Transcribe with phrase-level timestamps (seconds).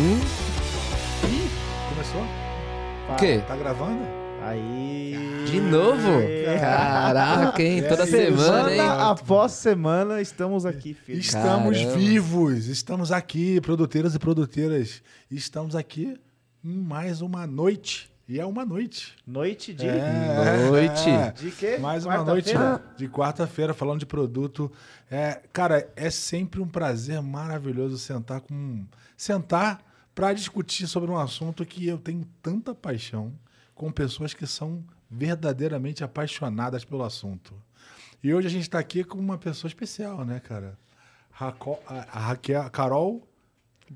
[0.00, 0.18] Hum?
[1.28, 1.50] Ih,
[1.90, 2.22] começou?
[3.12, 3.42] O quê?
[3.46, 4.00] Tá gravando?
[4.40, 5.44] Aí.
[5.44, 6.22] De novo?
[6.58, 7.82] Caraca, hein?
[7.86, 8.80] Toda semana, hein?
[8.80, 11.18] após semana, estamos aqui, filho.
[11.18, 11.98] Estamos Caramba.
[11.98, 15.02] vivos, estamos aqui, produteiras e produteiras.
[15.30, 16.18] Estamos aqui
[16.64, 18.10] em mais uma noite.
[18.26, 19.16] E é uma noite.
[19.26, 19.86] Noite de.
[19.86, 21.10] É, Noite.
[21.10, 21.32] é.
[21.32, 21.76] De quê?
[21.78, 22.54] Mais uma noite
[22.96, 24.72] de quarta-feira falando de produto.
[25.10, 29.89] É, cara, é sempre um prazer maravilhoso sentar com sentar
[30.20, 33.32] para discutir sobre um assunto que eu tenho tanta paixão
[33.74, 37.54] com pessoas que são verdadeiramente apaixonadas pelo assunto.
[38.22, 40.78] E hoje a gente está aqui com uma pessoa especial, né, cara?
[41.30, 43.26] Raco- a, Raquel, Carol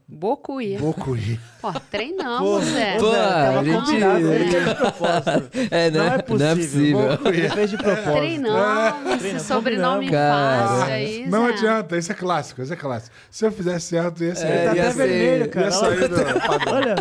[0.08, 0.76] Bocuí.
[0.76, 1.38] Bocui.
[1.60, 2.98] Pô, treinamos, Zé.
[2.98, 5.50] Pô, tava ele ele fez de propósito.
[5.70, 5.98] É, né?
[5.98, 6.98] Não é possível.
[7.16, 7.32] possível.
[7.32, 8.12] Ele fez de propósito.
[8.12, 10.66] Treinamos, esse Treinamos, sobrenome Cara.
[10.68, 11.52] fácil aí, Não Zé.
[11.52, 13.14] adianta, isso é clássico, isso é clássico.
[13.30, 14.46] Se eu fizesse certo, ia ser.
[14.46, 15.66] É, Ele tá até ser- vermelho, cara.
[15.66, 16.74] ia sair do padrão.
[16.74, 16.96] Olha,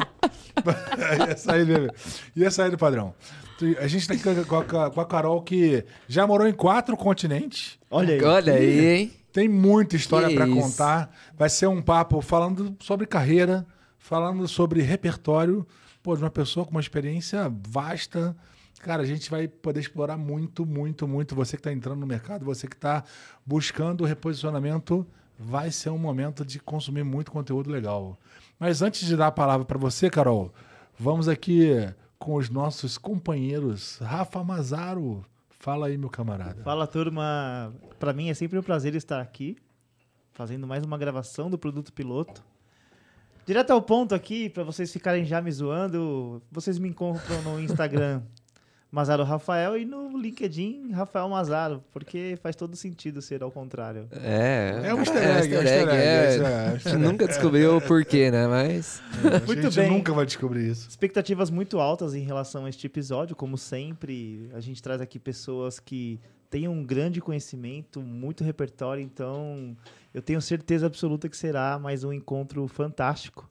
[1.30, 1.90] ia, sair dele.
[2.36, 3.14] ia sair do padrão.
[3.80, 7.78] A gente tá aqui com a, com a Carol que já morou em quatro continentes.
[7.90, 8.24] olha aí.
[8.24, 9.12] Olha aí, hein?
[9.34, 11.12] Tem muita história para contar.
[11.36, 13.66] Vai ser um papo falando sobre carreira,
[13.98, 15.66] falando sobre repertório.
[16.04, 18.38] Pô, de uma pessoa com uma experiência vasta.
[18.82, 21.34] Cara, a gente vai poder explorar muito, muito, muito.
[21.34, 23.04] Você que está entrando no mercado, você que está
[23.44, 25.08] buscando o reposicionamento,
[25.40, 28.20] vai ser um momento de consumir muito conteúdo legal.
[28.60, 30.54] Mas antes de dar a palavra para você, Carol,
[31.00, 31.72] vamos aqui
[32.20, 33.98] com os nossos companheiros.
[33.98, 35.26] Rafa Mazaro.
[35.64, 36.62] Fala aí, meu camarada.
[36.62, 37.74] Fala, turma.
[37.98, 39.56] Pra mim é sempre um prazer estar aqui,
[40.34, 42.44] fazendo mais uma gravação do produto piloto.
[43.46, 48.22] Direto ao ponto aqui, pra vocês ficarem já me zoando, vocês me encontram no Instagram
[48.94, 54.08] Mazaro Rafael e no LinkedIn Rafael Mazaro, porque faz todo sentido ser ao contrário.
[54.12, 54.82] É.
[54.84, 55.96] É um easter é egg, é um easter egg, é.
[55.96, 56.78] é, é, A é.
[56.78, 58.46] gente nunca descobriu o porquê, né?
[58.46, 59.02] Mas.
[59.24, 59.90] a Muito gente bem.
[59.90, 60.88] nunca vai descobrir isso.
[60.88, 64.48] Expectativas muito altas em relação a este episódio, como sempre.
[64.54, 69.76] A gente traz aqui pessoas que têm um grande conhecimento, muito repertório, então
[70.14, 73.50] eu tenho certeza absoluta que será mais um encontro fantástico.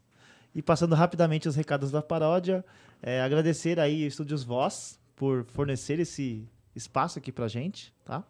[0.55, 2.65] E passando rapidamente os recados da paródia,
[3.03, 6.45] é, agradecer aí Estúdios Voz por fornecer esse
[6.75, 8.25] espaço aqui pra gente, tá?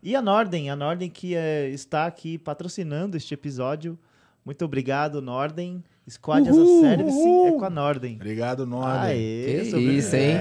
[0.00, 3.98] E a Norden, a Norden que é, está aqui patrocinando este episódio.
[4.44, 5.82] Muito obrigado, Norden.
[6.08, 7.46] Squad as a Uhul, Service uhul.
[7.48, 8.14] é com a Norden.
[8.14, 9.10] Obrigado, Norden.
[9.10, 10.38] Aê, Que isso, hein?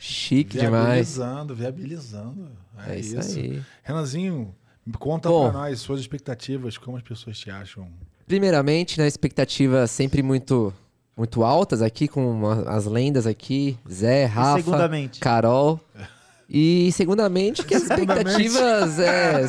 [0.00, 1.14] Chique demais.
[1.14, 2.50] Viabilizando, viabilizando.
[2.84, 3.38] É, É isso, isso.
[3.38, 3.62] aí.
[3.84, 4.52] Renanzinho,
[4.98, 5.52] conta Bom.
[5.52, 7.88] pra nós suas expectativas, como as pessoas te acham.
[8.26, 10.74] Primeiramente, né, expectativa sempre muito,
[11.16, 13.78] muito altas aqui, com as lendas aqui.
[13.90, 15.20] Zé, E Rafa, segundamente.
[15.20, 15.80] Carol.
[16.54, 19.46] E segundamente que as expectativas é.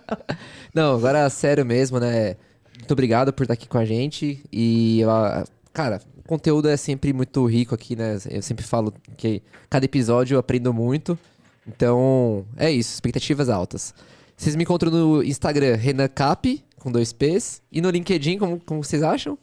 [0.74, 2.36] Não, agora sério mesmo, né?
[2.76, 4.44] Muito obrigado por estar aqui com a gente.
[4.52, 5.00] E,
[5.72, 8.18] cara, o conteúdo é sempre muito rico aqui, né?
[8.30, 11.18] Eu sempre falo que cada episódio eu aprendo muito.
[11.66, 13.94] Então, é isso, expectativas altas.
[14.36, 17.62] Vocês me encontram no Instagram, Renan Cap, com dois P's.
[17.72, 19.38] E no LinkedIn, como, como vocês acham?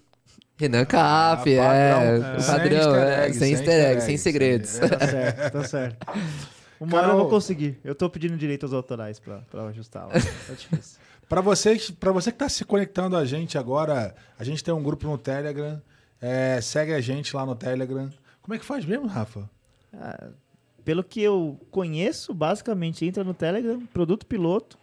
[0.58, 1.94] Renan Cap, Ah, é.
[1.94, 2.38] padrão.
[2.38, 4.70] O Sem padrão, easter é, egg, sem sem easter egg, egg, sem segredos.
[4.70, 6.08] sem- Tá certo, tá certo.
[6.80, 7.80] Uma hora eu vou conseguir.
[7.84, 10.08] Eu tô pedindo direitos autorais pra, pra ajustar.
[10.08, 10.20] Tá
[10.54, 11.00] difícil.
[11.28, 14.84] Pra você, pra você que tá se conectando a gente agora, a gente tem um
[14.84, 15.82] grupo no Telegram.
[16.22, 18.10] é, segue a gente lá no Telegram.
[18.42, 19.50] Como é que faz mesmo, Rafa?
[19.94, 20.28] Ah,
[20.84, 24.78] pelo que eu conheço, basicamente entra no Telegram, produto piloto,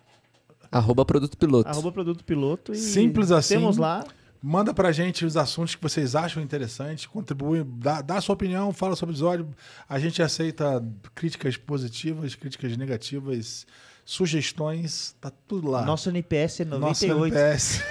[0.71, 1.69] Arroba produto piloto.
[1.69, 3.54] arroba produto piloto e Simples assim.
[3.56, 4.03] temos lá.
[4.42, 8.72] Manda pra gente os assuntos que vocês acham interessantes, contribui, dá, dá a sua opinião,
[8.72, 9.48] fala sobre o episódio.
[9.88, 13.64] A gente aceita críticas positivas, críticas negativas,
[14.04, 15.84] sugestões, tá tudo lá.
[15.84, 17.34] Nosso NPS é Nosso 98.
[17.36, 17.82] NPS.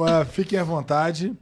[0.00, 1.32] Ah, Fiquem à vontade.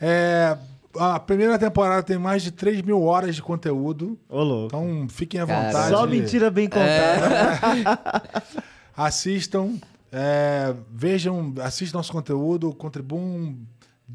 [0.00, 0.56] É,
[0.96, 4.18] a primeira temporada tem mais de 3 mil horas de conteúdo.
[4.28, 4.66] Ô, louco.
[4.66, 5.66] Então fiquem à Caralho.
[5.72, 5.90] vontade.
[5.90, 7.80] Só mentira bem contada.
[8.96, 9.74] Assistam,
[10.18, 13.58] é, vejam, assistam nosso conteúdo, contribuam,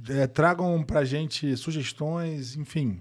[0.10, 3.00] é, tragam pra gente sugestões, enfim.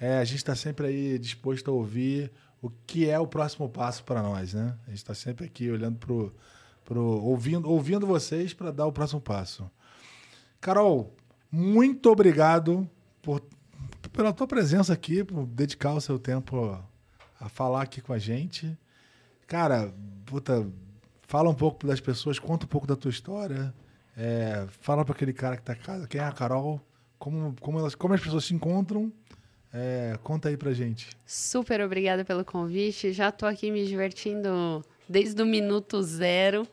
[0.00, 2.32] É, a gente está sempre aí disposto a ouvir
[2.62, 4.74] o que é o próximo passo para nós, né?
[4.86, 6.34] A gente está sempre aqui olhando pro,
[6.82, 9.70] pro ouvindo, ouvindo vocês para dar o próximo passo.
[10.62, 11.14] Carol,
[11.52, 12.88] muito obrigado
[13.20, 13.42] por,
[14.14, 16.82] pela tua presença aqui, por dedicar o seu tempo
[17.38, 18.78] a falar aqui com a gente.
[19.46, 19.92] Cara,
[20.24, 20.66] puta,
[21.30, 23.72] fala um pouco das pessoas, conta um pouco da tua história.
[24.16, 26.80] é, fala para aquele cara que tá em casa, quem é a Carol,
[27.20, 29.12] como, como, elas, como as pessoas se encontram.
[29.72, 31.10] É, conta aí pra gente.
[31.24, 33.12] Super obrigada pelo convite.
[33.12, 36.66] Já tô aqui me divertindo desde o minuto zero.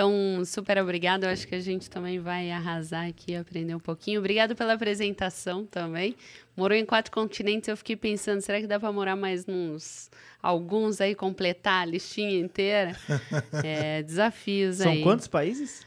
[0.00, 1.24] Então, super obrigado.
[1.24, 4.18] Eu acho que a gente também vai arrasar aqui, aprender um pouquinho.
[4.18, 6.16] Obrigado pela apresentação também.
[6.56, 10.10] Morou em quatro continentes, eu fiquei pensando, será que dá para morar mais nos
[10.42, 12.96] alguns aí, completar a listinha inteira?
[13.62, 15.02] É, desafios São aí.
[15.02, 15.84] quantos países?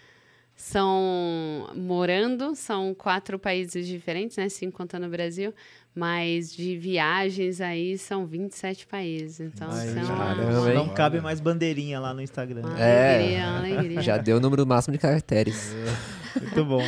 [0.56, 4.48] São, morando, são quatro países diferentes, né?
[4.48, 5.54] Cinco contando o Brasil.
[5.96, 9.40] Mas de viagens aí são 27 países.
[9.40, 10.74] Então, são caramba?
[10.74, 12.62] Não cabe mais bandeirinha lá no Instagram.
[12.64, 13.40] uma É.
[13.42, 14.02] alegria.
[14.02, 15.76] Já deu o número máximo de caracteres.
[16.42, 16.82] Muito bom.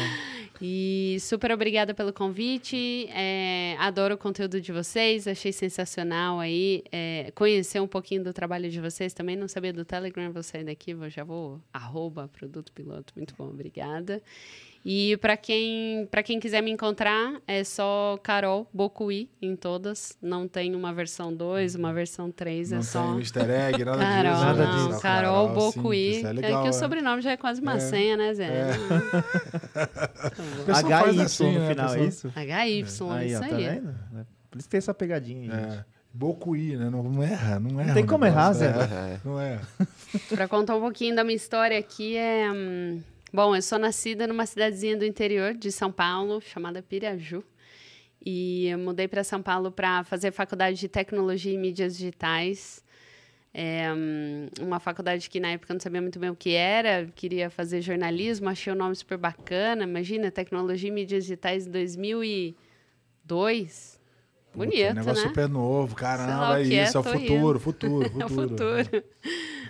[0.61, 3.07] E super obrigada pelo convite.
[3.13, 6.83] É, adoro o conteúdo de vocês, achei sensacional aí.
[6.91, 9.35] é, conhecer um pouquinho do trabalho de vocês também.
[9.35, 11.59] Não sabia do Telegram, vou sair daqui, vou, já vou.
[11.73, 13.13] Arroba produto piloto.
[13.15, 14.21] Muito bom, obrigada.
[14.87, 20.15] E para quem, pra quem quiser me encontrar, é só Carol Bocuí em todas.
[20.21, 23.01] Não tem uma versão 2, uma versão 3, é Não só.
[23.13, 24.45] tem easter egg, nada Carol, disso.
[24.45, 25.01] Nada não, disso.
[25.01, 26.15] Carol simples, Bocuí.
[26.17, 26.73] É É, legal, que o é.
[26.73, 27.79] sobrenome já é quase uma É.
[27.79, 28.51] senha, né, Zé?
[30.35, 32.03] Faz HY assim, no né, final, pessoal?
[32.03, 32.27] é isso?
[32.36, 33.33] HY, Aí, isso ó, tá aí.
[33.65, 33.81] É
[34.50, 35.77] Por isso que tem essa pegadinha aí, gente.
[35.77, 35.86] É.
[36.13, 36.89] Bocuí, né?
[36.89, 37.94] Não, não erra, não erra.
[37.94, 38.94] tem o como negócio, errar, Zé.
[38.95, 39.13] é.
[39.15, 39.19] É.
[39.25, 39.59] Não é.
[40.30, 42.50] Para contar um pouquinho da minha história aqui, é.
[42.51, 43.01] hum,
[43.33, 47.44] bom, eu sou nascida numa cidadezinha do interior de São Paulo, chamada Piraju.
[48.25, 52.83] E eu mudei para São Paulo para fazer faculdade de tecnologia e mídias digitais.
[53.57, 57.07] É, hum, uma faculdade que na época eu não sabia muito bem o que era,
[57.15, 59.85] queria fazer jornalismo, achei o nome super bacana.
[59.85, 63.97] Imagina, tecnologia e mídias digitais em 2002.
[64.51, 65.29] Puta, Bonito, negócio né?
[65.29, 68.25] super novo, caramba, é é, isso, é o tô futuro, futuro, É futuro.
[68.25, 69.03] o futuro.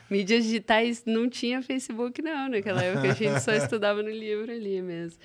[0.10, 2.50] Mídias digitais não tinha Facebook, não.
[2.50, 5.20] Naquela época a gente só estudava no livro ali mesmo.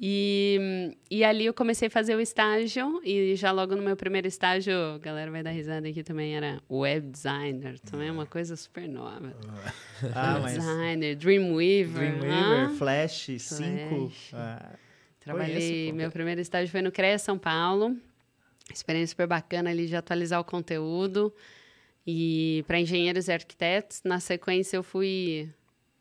[0.00, 4.28] E, e ali eu comecei a fazer o estágio, e já logo no meu primeiro
[4.28, 8.54] estágio, a galera vai dar risada aqui também, era web designer, também é uma coisa
[8.54, 9.34] super nova.
[10.14, 12.18] Ah, web mas designer, Dreamweaver.
[12.20, 13.88] Dreamweaver, ah, Flash, 5.
[13.88, 14.30] Flash.
[14.34, 14.72] Ah,
[15.18, 15.96] Trabalhei, Conheço, pô.
[15.96, 17.96] meu primeiro estágio foi no CREA São Paulo.
[18.72, 21.34] Experiência super bacana ali de atualizar o conteúdo.
[22.06, 25.50] E para engenheiros e arquitetos, na sequência eu fui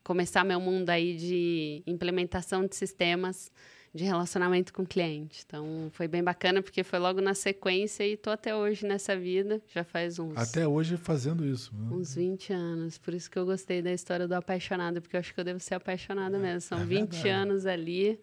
[0.04, 3.52] começar meu mundo aí de implementação de sistemas
[3.94, 5.44] de relacionamento com o cliente.
[5.46, 9.62] Então foi bem bacana porque foi logo na sequência e tô até hoje nessa vida,
[9.74, 11.74] já faz uns Até hoje fazendo isso.
[11.76, 11.90] né?
[11.92, 12.98] uns 20 anos.
[12.98, 15.60] Por isso que eu gostei da história do apaixonado, porque eu acho que eu devo
[15.60, 16.62] ser apaixonada mesmo.
[16.62, 18.20] São 20 anos ali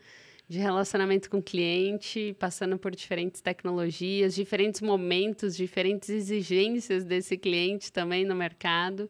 [0.47, 7.91] de relacionamento com o cliente, passando por diferentes tecnologias, diferentes momentos, diferentes exigências desse cliente
[7.91, 9.09] também no mercado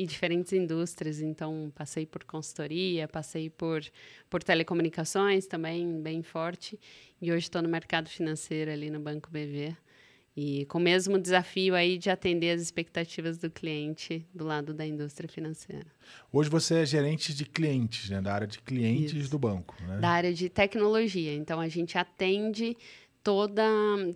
[0.00, 1.20] e diferentes indústrias.
[1.20, 3.82] Então, passei por consultoria, passei por,
[4.30, 6.80] por telecomunicações também, bem forte.
[7.20, 9.76] E hoje estou no mercado financeiro ali no Banco BV.
[10.34, 14.86] E com o mesmo desafio aí de atender as expectativas do cliente do lado da
[14.86, 15.86] indústria financeira.
[16.32, 18.22] Hoje você é gerente de clientes, né?
[18.22, 19.30] Da área de clientes Isso.
[19.30, 19.98] do banco, né?
[19.98, 21.34] Da área de tecnologia.
[21.34, 22.74] Então, a gente atende
[23.22, 23.62] toda,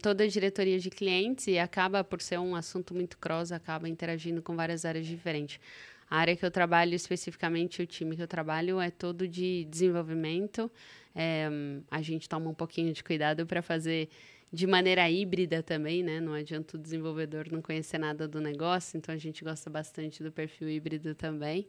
[0.02, 4.42] toda a diretoria de clientes e acaba por ser um assunto muito cross, acaba interagindo
[4.42, 5.60] com várias áreas diferentes.
[6.08, 10.70] A área que eu trabalho especificamente, o time que eu trabalho é todo de desenvolvimento.
[11.14, 11.48] É,
[11.90, 14.08] a gente toma um pouquinho de cuidado para fazer
[14.52, 16.20] de maneira híbrida também, né?
[16.20, 20.30] Não adianta o desenvolvedor não conhecer nada do negócio, então a gente gosta bastante do
[20.30, 21.66] perfil híbrido também.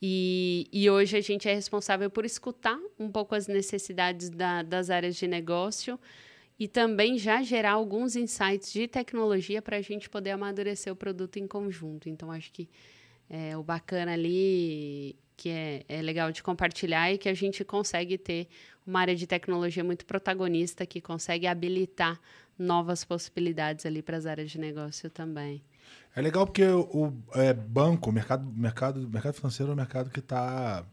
[0.00, 4.90] E, e hoje a gente é responsável por escutar um pouco as necessidades da- das
[4.90, 5.98] áreas de negócio
[6.58, 11.36] e também já gerar alguns insights de tecnologia para a gente poder amadurecer o produto
[11.38, 12.08] em conjunto.
[12.08, 12.68] Então, acho que
[13.28, 18.16] é, o bacana ali, que é, é legal de compartilhar, é que a gente consegue
[18.16, 18.48] ter
[18.86, 22.18] uma área de tecnologia muito protagonista, que consegue habilitar
[22.58, 25.62] novas possibilidades ali para as áreas de negócio também.
[26.14, 30.20] É legal porque o, o, é, banco, mercado, mercado, mercado financeiro é um mercado que
[30.20, 30.86] está,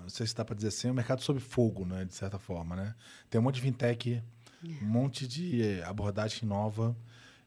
[0.00, 2.38] não sei se dá para dizer assim, é um mercado sob fogo, né, de certa
[2.38, 2.94] forma, né?
[3.28, 4.22] Tem um monte de fintech,
[4.64, 6.96] um monte de abordagem nova,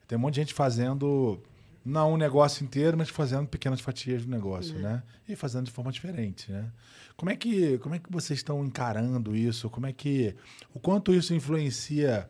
[0.07, 1.41] tem um monte de gente fazendo
[1.83, 5.03] não um negócio inteiro, mas fazendo pequenas fatias do negócio, né?
[5.27, 6.71] E fazendo de forma diferente, né?
[7.15, 9.69] Como é que como é que vocês estão encarando isso?
[9.69, 10.35] Como é que
[10.73, 12.29] o quanto isso influencia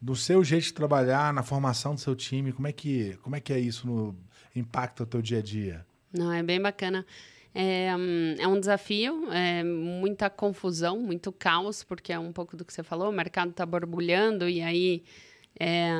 [0.00, 3.40] do seu jeito de trabalhar, na formação do seu time, como é que, como é,
[3.40, 4.16] que é isso no
[4.56, 5.86] impacta o teu dia a dia?
[6.12, 7.04] Não, é bem bacana.
[7.54, 12.64] É, hum, é um desafio, é muita confusão, muito caos, porque é um pouco do
[12.64, 15.02] que você falou, o mercado está borbulhando e aí
[15.58, 15.90] é,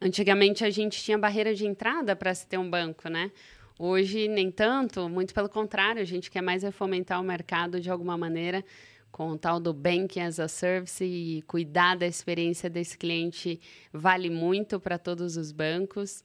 [0.00, 3.30] antigamente a gente tinha barreira de entrada para se ter um banco, né?
[3.78, 7.90] Hoje nem tanto, muito pelo contrário, a gente quer mais é fomentar o mercado de
[7.90, 8.64] alguma maneira
[9.12, 13.60] com o tal do Banking as a Service e cuidar da experiência desse cliente
[13.92, 16.22] vale muito para todos os bancos.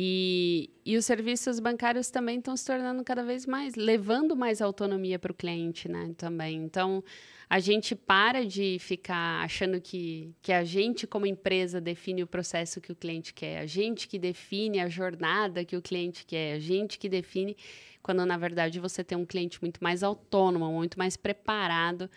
[0.00, 5.18] E, e os serviços bancários também estão se tornando cada vez mais, levando mais autonomia
[5.18, 6.14] para o cliente, né?
[6.16, 6.54] Também.
[6.54, 7.02] Então,
[7.50, 12.80] a gente para de ficar achando que, que a gente, como empresa, define o processo
[12.80, 16.60] que o cliente quer, a gente que define a jornada que o cliente quer, a
[16.60, 17.56] gente que define,
[18.00, 22.08] quando na verdade você tem um cliente muito mais autônomo, muito mais preparado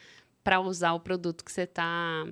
[0.43, 2.27] para usar o produto que você está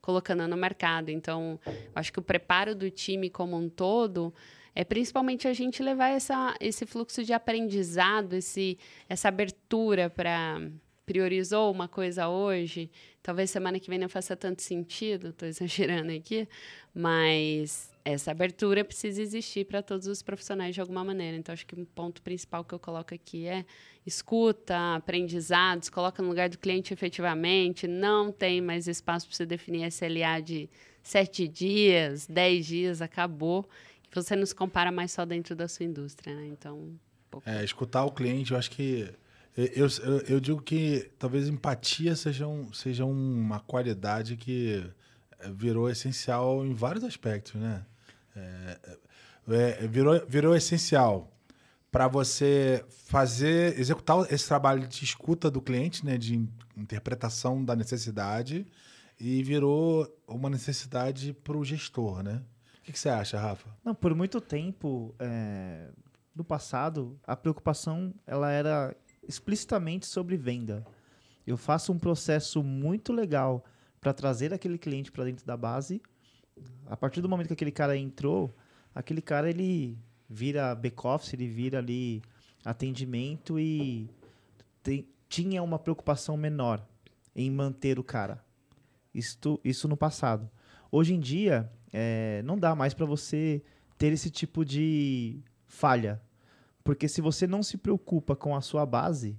[0.00, 1.10] colocando no mercado.
[1.10, 1.58] Então,
[1.92, 4.32] acho que o preparo do time como um todo
[4.74, 10.60] é principalmente a gente levar essa, esse fluxo de aprendizado, esse, essa abertura para
[11.04, 12.90] priorizou uma coisa hoje,
[13.22, 16.48] talvez semana que vem não faça tanto sentido, estou exagerando aqui,
[16.94, 21.36] mas essa abertura precisa existir para todos os profissionais de alguma maneira.
[21.36, 23.64] Então, acho que um ponto principal que eu coloco aqui é
[24.06, 29.86] escuta, aprendizados, coloca no lugar do cliente efetivamente, não tem mais espaço para você definir
[29.86, 30.68] SLA de
[31.02, 33.68] sete dias, dez dias, acabou.
[34.14, 36.46] Você não se compara mais só dentro da sua indústria, né?
[36.46, 36.98] Então, um
[37.46, 39.08] é, escutar o cliente, eu acho que
[39.56, 44.82] eu, eu, eu, digo que talvez empatia seja, um, seja uma qualidade que
[45.38, 47.84] eh, virou essencial em vários aspectos, né?
[48.34, 48.78] É,
[49.48, 51.30] é, virou, virou essencial
[51.90, 56.16] para você fazer, executar esse trabalho de escuta do cliente, né?
[56.16, 58.66] De interpretação da necessidade
[59.20, 62.42] e virou uma necessidade para o gestor, né?
[62.82, 63.70] O que, que, você acha, Rafa?
[63.84, 65.88] Não, por muito tempo, é,
[66.34, 70.84] no passado, a preocupação ela era explicitamente sobre venda.
[71.46, 73.64] Eu faço um processo muito legal
[74.00, 76.02] para trazer aquele cliente para dentro da base.
[76.86, 78.52] A partir do momento que aquele cara entrou,
[78.92, 79.96] aquele cara ele
[80.28, 82.20] vira back-office, ele vira ali
[82.64, 84.10] atendimento e
[84.82, 86.84] tem, tinha uma preocupação menor
[87.32, 88.44] em manter o cara.
[89.14, 90.50] Isto, isso no passado.
[90.90, 93.62] Hoje em dia, é, não dá mais para você
[93.98, 96.20] ter esse tipo de falha.
[96.82, 99.38] Porque se você não se preocupa com a sua base,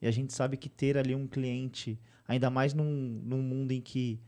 [0.00, 3.80] e a gente sabe que ter ali um cliente, ainda mais num, num mundo em
[3.80, 4.20] que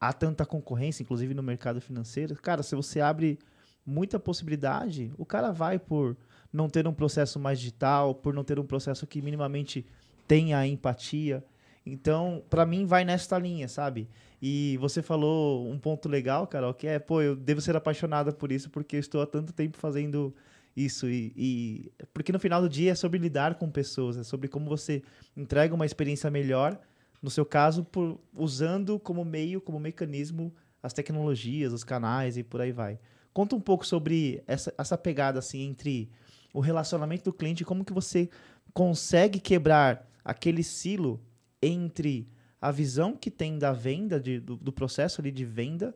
[0.00, 3.38] há tanta concorrência, inclusive no mercado financeiro, cara, se você abre
[3.84, 6.16] muita possibilidade, o cara vai por
[6.52, 9.86] não ter um processo mais digital, por não ter um processo que minimamente
[10.26, 11.44] tenha empatia.
[11.84, 14.08] Então, para mim, vai nesta linha, sabe?
[14.40, 18.52] E você falou um ponto legal, Carol, que é, pô, eu devo ser apaixonada por
[18.52, 20.34] isso, porque estou há tanto tempo fazendo
[20.76, 21.08] isso.
[21.08, 24.68] E, e, porque no final do dia é sobre lidar com pessoas, é sobre como
[24.68, 25.02] você
[25.36, 26.78] entrega uma experiência melhor,
[27.22, 32.60] no seu caso, por, usando como meio, como mecanismo, as tecnologias, os canais e por
[32.60, 32.98] aí vai.
[33.32, 36.10] Conta um pouco sobre essa, essa pegada assim entre
[36.52, 38.28] o relacionamento do cliente e como que você
[38.72, 41.20] consegue quebrar aquele silo
[41.60, 42.28] entre
[42.60, 45.94] a visão que tem da venda, de, do, do processo ali de venda,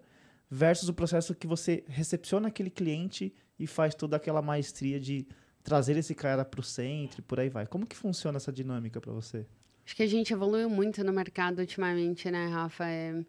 [0.51, 5.27] versus o processo que você recepciona aquele cliente e faz toda aquela maestria de
[5.63, 7.67] trazer esse cara para o centro e por aí vai.
[7.67, 9.47] Como que funciona essa dinâmica para você?
[9.85, 12.87] Acho que a gente evoluiu muito no mercado ultimamente, né, Rafa?
[12.87, 13.25] É,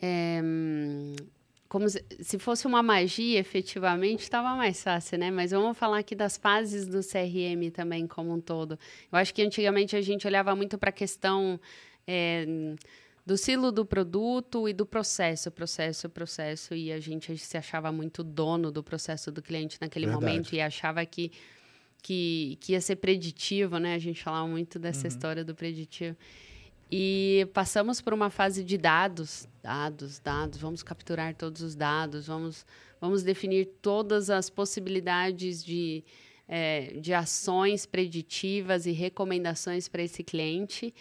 [0.00, 0.40] é,
[1.68, 5.30] como se, se, fosse uma magia, efetivamente, estava mais fácil, né?
[5.30, 8.78] Mas vamos falar aqui das fases do CRM também como um todo.
[9.12, 11.60] Eu acho que antigamente a gente olhava muito para a questão...
[12.10, 12.46] É,
[13.28, 16.74] do silo do produto e do processo, processo, processo.
[16.74, 20.24] E a gente se achava muito dono do processo do cliente naquele Verdade.
[20.24, 21.30] momento e achava que,
[22.02, 23.94] que, que ia ser preditivo, né?
[23.94, 25.08] A gente falava muito dessa uhum.
[25.08, 26.16] história do preditivo.
[26.90, 32.64] E passamos por uma fase de dados, dados, dados, vamos capturar todos os dados, vamos,
[32.98, 36.02] vamos definir todas as possibilidades de,
[36.48, 40.94] é, de ações preditivas e recomendações para esse cliente.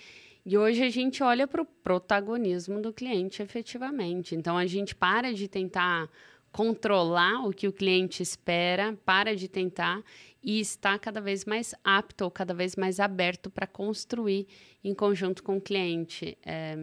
[0.49, 4.33] E hoje a gente olha para o protagonismo do cliente efetivamente.
[4.33, 6.09] Então a gente para de tentar
[6.53, 10.01] controlar o que o cliente espera, para de tentar
[10.41, 14.47] e está cada vez mais apto ou cada vez mais aberto para construir
[14.81, 16.37] em conjunto com o cliente.
[16.45, 16.77] É,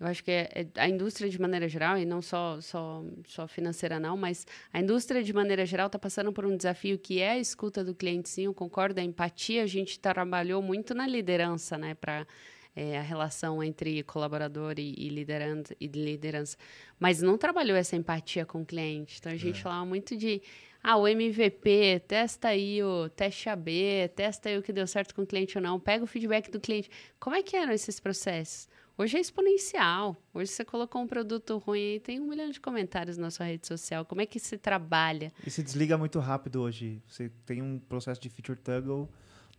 [0.00, 3.46] eu acho que é, é, a indústria de maneira geral, e não só, só, só
[3.46, 7.32] financeira não, mas a indústria de maneira geral está passando por um desafio que é
[7.32, 11.76] a escuta do cliente, sim, eu concordo, a empatia, a gente trabalhou muito na liderança,
[11.76, 12.26] né, para
[12.74, 16.56] é, a relação entre colaborador e, e, liderança, e liderança.
[16.98, 19.18] Mas não trabalhou essa empatia com o cliente.
[19.18, 19.62] Então a gente é.
[19.62, 20.42] falava muito de
[20.82, 25.22] ah, o MVP, testa aí o teste AB, testa aí o que deu certo com
[25.22, 26.90] o cliente ou não, pega o feedback do cliente.
[27.20, 28.68] Como é que eram esses processos?
[28.98, 30.16] Hoje é exponencial.
[30.34, 33.66] Hoje você colocou um produto ruim e tem um milhão de comentários na sua rede
[33.66, 34.04] social.
[34.04, 35.32] Como é que se trabalha?
[35.46, 37.00] E se desliga muito rápido hoje.
[37.06, 39.08] Você tem um processo de feature toggle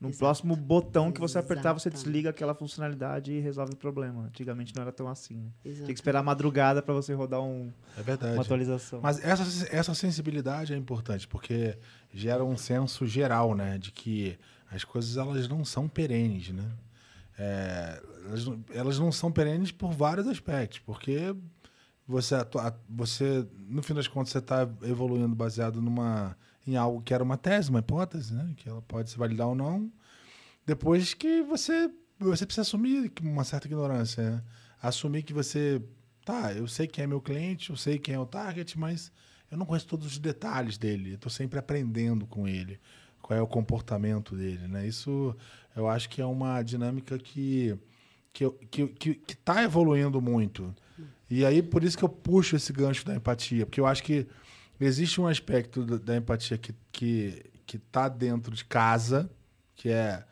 [0.03, 0.19] No Exato.
[0.19, 2.03] próximo botão que você apertar, você Exatamente.
[2.05, 4.25] desliga aquela funcionalidade e resolve o problema.
[4.25, 5.35] Antigamente não era tão assim.
[5.37, 5.49] né?
[5.63, 5.85] Exato.
[5.85, 8.33] Tinha que esperar a madrugada para você rodar um- É verdade.
[8.33, 8.99] uma atualização.
[9.01, 11.77] Mas essa, essa sensibilidade é importante, porque
[12.13, 13.77] gera um senso geral, né?
[13.77, 14.37] De que
[14.69, 16.69] as coisas elas não são perenes, né?
[17.37, 21.35] É, elas, não- elas não são perenes por vários aspectos, porque
[22.07, 27.13] você, atua- você no fim das contas, você está evoluindo baseado numa, em algo que
[27.13, 28.53] era uma tese, uma hipótese, né?
[28.55, 29.91] Que ela pode se validar ou não,
[30.65, 31.89] depois que você,
[32.19, 34.43] você precisa assumir uma certa ignorância, né?
[34.81, 35.81] Assumir que você
[36.25, 39.11] tá, eu sei quem é meu cliente, eu sei quem é o target, mas
[39.51, 41.11] eu não conheço todos os detalhes dele.
[41.11, 42.79] Eu estou sempre aprendendo com ele,
[43.21, 44.87] qual é o comportamento dele, né?
[44.87, 45.35] Isso
[45.75, 47.77] eu acho que é uma dinâmica que
[48.31, 50.73] que que que está evoluindo muito.
[51.29, 54.27] E aí por isso que eu puxo esse gancho da empatia, porque eu acho que
[54.83, 59.29] existe um aspecto da, empatia que que que está dentro de casa,
[59.75, 60.23] que é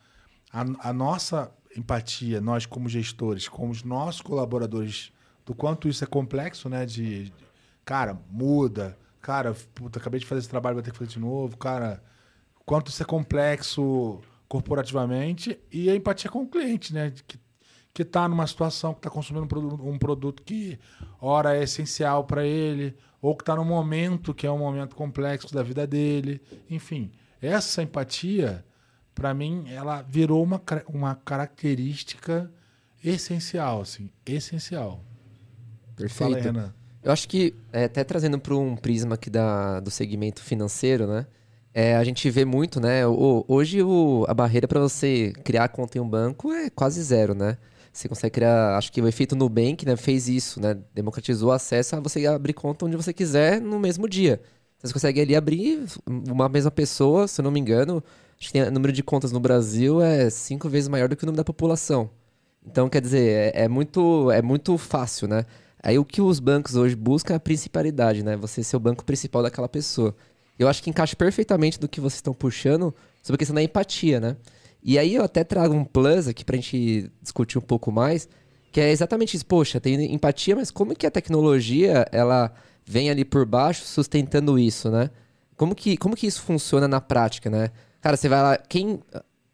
[0.52, 5.12] a, a nossa empatia, nós como gestores, como os nossos colaboradores,
[5.44, 6.84] do quanto isso é complexo, né?
[6.86, 7.32] De,
[7.84, 11.56] cara, muda, cara, puta, acabei de fazer esse trabalho, vai ter que fazer de novo,
[11.56, 12.02] cara,
[12.64, 17.12] quanto isso é complexo corporativamente e a empatia com o cliente, né?
[17.26, 17.40] Que,
[17.94, 20.78] que tá numa situação que está consumindo um produto, um produto que,
[21.20, 25.54] ora, é essencial para ele, ou que está num momento que é um momento complexo
[25.54, 26.42] da vida dele.
[26.68, 27.10] Enfim,
[27.40, 28.64] essa empatia,
[29.14, 32.50] para mim, ela virou uma, uma característica
[33.02, 35.00] essencial, assim, essencial.
[36.08, 36.44] Fala Perfeito.
[36.44, 36.74] Renan.
[37.02, 41.26] Eu acho que, é, até trazendo para um prisma aqui da, do segmento financeiro, né?
[41.74, 43.06] É, a gente vê muito, né?
[43.06, 47.34] o- hoje o, a barreira para você criar conta em um banco é quase zero,
[47.34, 47.56] né?
[47.92, 50.78] Você consegue criar, acho que o efeito Nubank né, fez isso, né?
[50.94, 54.40] Democratizou o acesso a você abrir conta onde você quiser no mesmo dia.
[54.82, 58.02] Você consegue ali abrir uma mesma pessoa, se eu não me engano,
[58.38, 61.22] acho que tem- o número de contas no Brasil é cinco vezes maior do que
[61.22, 62.10] o número da população.
[62.66, 65.44] Então, quer dizer, é, é muito, é muito fácil, né?
[65.82, 68.36] Aí o que os bancos hoje buscam é a principalidade, né?
[68.36, 70.14] Você ser o banco principal daquela pessoa.
[70.58, 74.20] Eu acho que encaixa perfeitamente do que vocês estão puxando sobre a questão da empatia,
[74.20, 74.36] né?
[74.82, 78.28] E aí eu até trago um plus aqui pra gente discutir um pouco mais,
[78.72, 79.46] que é exatamente isso.
[79.46, 82.52] Poxa, tem empatia, mas como que a tecnologia, ela
[82.84, 85.10] vem ali por baixo sustentando isso, né?
[85.56, 87.70] Como que, como que isso funciona na prática, né?
[88.00, 89.00] Cara, você vai lá, quem...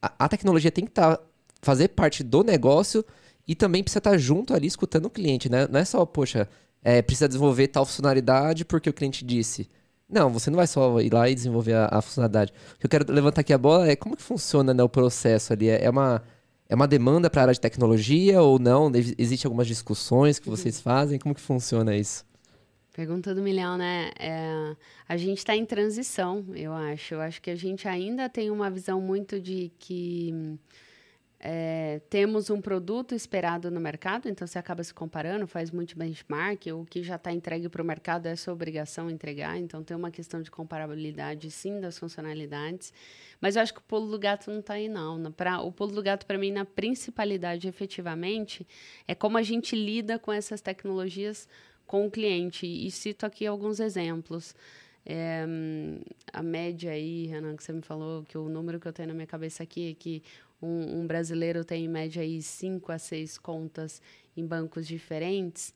[0.01, 1.21] A, a tecnologia tem que estar
[1.61, 3.05] fazer parte do negócio
[3.47, 5.67] e também precisa estar junto ali escutando o cliente, né?
[5.71, 6.49] Não é só, poxa,
[6.83, 9.69] é, precisa desenvolver tal funcionalidade porque o cliente disse.
[10.09, 12.53] Não, você não vai só ir lá e desenvolver a, a funcionalidade.
[12.75, 15.53] O que eu quero levantar aqui a bola é como que funciona né, o processo
[15.53, 15.69] ali.
[15.69, 16.23] É é uma,
[16.69, 18.91] é uma demanda para a área de tecnologia ou não?
[19.19, 21.19] Existem algumas discussões que vocês fazem?
[21.19, 22.27] Como que funciona isso?
[22.93, 24.11] Pergunta do milhão, né?
[24.19, 24.75] É,
[25.09, 27.15] a gente está em transição, eu acho.
[27.15, 30.59] Eu acho que a gente ainda tem uma visão muito de que
[31.41, 36.67] é, temos um produto esperado no mercado, então você acaba se comparando, faz muito benchmark,
[36.73, 40.11] o que já está entregue para o mercado é sua obrigação entregar, então tem uma
[40.11, 42.93] questão de comparabilidade, sim, das funcionalidades.
[43.41, 45.31] Mas eu acho que o pulo do gato não está aí, não.
[45.31, 48.67] Pra- o pulo do gato, para mim, na principalidade, efetivamente,
[49.07, 51.49] é como a gente lida com essas tecnologias
[51.87, 52.67] com o cliente.
[52.67, 54.55] E cito aqui alguns exemplos.
[55.07, 56.01] É, hum,
[56.33, 59.15] a média aí, Renan, que você me falou, que o número que eu tenho na
[59.15, 60.23] minha cabeça aqui é que
[60.61, 64.03] um, um brasileiro tem em média aí cinco a seis contas
[64.37, 65.75] em bancos diferentes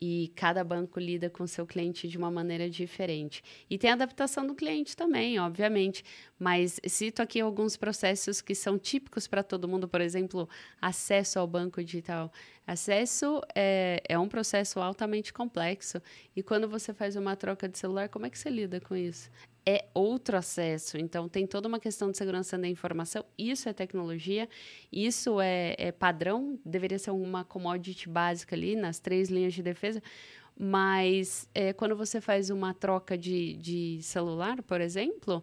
[0.00, 3.42] e cada banco lida com seu cliente de uma maneira diferente.
[3.70, 6.04] E tem a adaptação do cliente também, obviamente,
[6.38, 10.48] mas cito aqui alguns processos que são típicos para todo mundo, por exemplo,
[10.80, 12.30] acesso ao banco digital.
[12.66, 16.00] Acesso é, é um processo altamente complexo
[16.36, 19.30] e quando você faz uma troca de celular, como é que você lida com isso?
[19.66, 23.24] É outro acesso, então tem toda uma questão de segurança da informação.
[23.38, 24.46] Isso é tecnologia,
[24.92, 30.02] isso é, é padrão, deveria ser uma commodity básica ali nas três linhas de defesa.
[30.56, 35.42] Mas é, quando você faz uma troca de, de celular, por exemplo,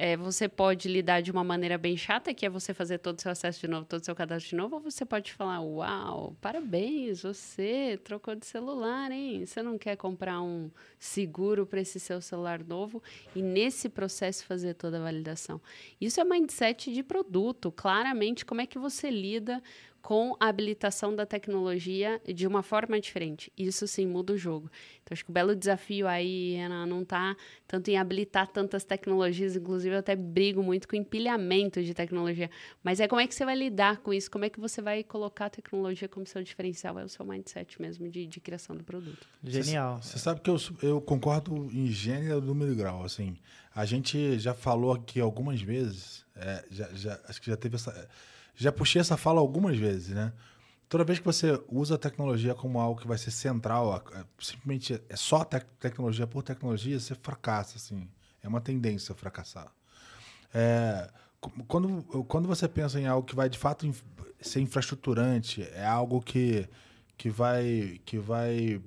[0.00, 3.20] é, você pode lidar de uma maneira bem chata, que é você fazer todo o
[3.20, 6.36] seu acesso de novo, todo o seu cadastro de novo, ou você pode falar, uau,
[6.40, 9.44] parabéns, você trocou de celular, hein?
[9.44, 13.02] Você não quer comprar um seguro para esse seu celular novo
[13.34, 15.60] e nesse processo fazer toda a validação.
[16.00, 19.60] Isso é mindset de produto, claramente, como é que você lida
[20.08, 23.52] com a habilitação da tecnologia de uma forma diferente.
[23.58, 24.70] Isso sim muda o jogo.
[25.02, 29.54] Então, acho que o belo desafio aí, Renan, não está tanto em habilitar tantas tecnologias,
[29.54, 32.50] inclusive eu até brigo muito com empilhamento de tecnologia,
[32.82, 35.04] mas é como é que você vai lidar com isso, como é que você vai
[35.04, 38.84] colocar a tecnologia como seu diferencial, é o seu mindset mesmo de, de criação do
[38.84, 39.28] produto.
[39.44, 40.00] Genial.
[40.00, 43.36] Você sabe que eu, eu concordo em gênero, número e grau, assim.
[43.74, 48.08] A gente já falou aqui algumas vezes, é, já, já, acho que já teve essa
[48.58, 50.32] já puxei essa fala algumas vezes, né?
[50.88, 54.02] Toda vez que você usa a tecnologia como algo que vai ser central,
[54.38, 58.08] simplesmente é só te tecnologia por tecnologia, você fracassa, assim.
[58.42, 59.70] É uma tendência a fracassar.
[60.52, 61.10] É,
[61.68, 63.88] quando, quando você pensa em algo que vai de fato
[64.40, 66.68] ser infraestruturante, é algo que,
[67.16, 68.80] que vai que vai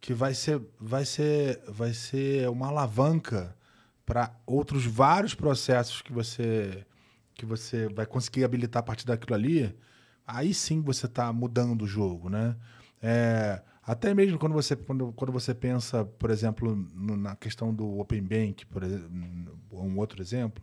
[0.00, 3.54] que vai ser vai ser vai ser uma alavanca
[4.06, 6.84] para outros vários processos que você
[7.42, 9.76] que você vai conseguir habilitar a partir daquilo ali,
[10.24, 12.54] aí sim você está mudando o jogo, né?
[13.02, 17.98] É, até mesmo quando você, quando, quando você pensa, por exemplo, no, na questão do
[17.98, 20.62] Open Bank, por exemplo, um outro exemplo,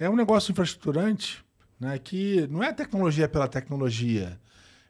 [0.00, 1.44] é um negócio infraestruturante
[1.78, 4.40] né, que não é tecnologia pela tecnologia.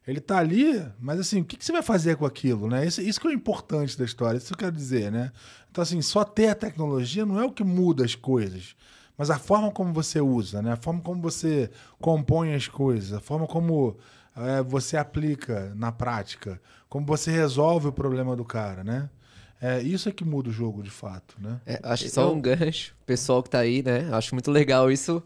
[0.07, 2.67] Ele está ali, mas assim, o que, que, você vai fazer com aquilo?
[2.67, 2.87] Né?
[2.87, 5.13] Isso, isso que é o importante da história, isso que eu quero dizer.
[5.13, 5.31] Né?
[5.71, 8.75] Então, assim, só ter a tecnologia não é o que muda as coisas
[9.21, 10.73] mas a forma como você usa, né?
[10.73, 13.99] a forma como você compõe as coisas, a forma como
[14.35, 19.11] é, você aplica na prática, como você resolve o problema do cara, né?
[19.61, 21.61] É, isso é que muda o jogo de fato, né?
[21.67, 24.09] É, acho que só um gancho, pessoal que tá aí, né?
[24.11, 25.23] Acho muito legal isso.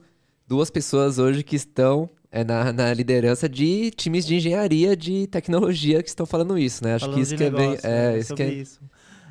[0.48, 6.02] Duas pessoas hoje que estão é, na, na, liderança de times de engenharia de tecnologia
[6.02, 6.96] que estão falando isso, né?
[6.96, 8.16] Acho falando que isso que negócio, é bem.
[8.16, 8.52] É, isso que é...
[8.52, 8.80] isso.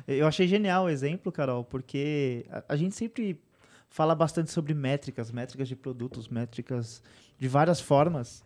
[0.08, 3.38] Eu achei genial o exemplo, Carol, porque a, a gente sempre
[3.94, 7.00] fala bastante sobre métricas, métricas de produtos, métricas
[7.38, 8.44] de várias formas.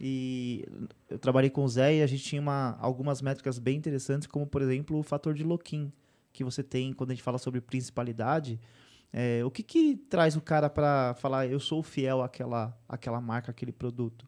[0.00, 0.64] E
[1.10, 4.46] eu trabalhei com o Zé e a gente tinha uma, algumas métricas bem interessantes, como,
[4.46, 5.92] por exemplo, o fator de lock-in
[6.32, 8.58] que você tem quando a gente fala sobre principalidade.
[9.12, 13.50] É, o que, que traz o cara para falar eu sou fiel àquela, àquela marca,
[13.50, 14.26] àquele produto?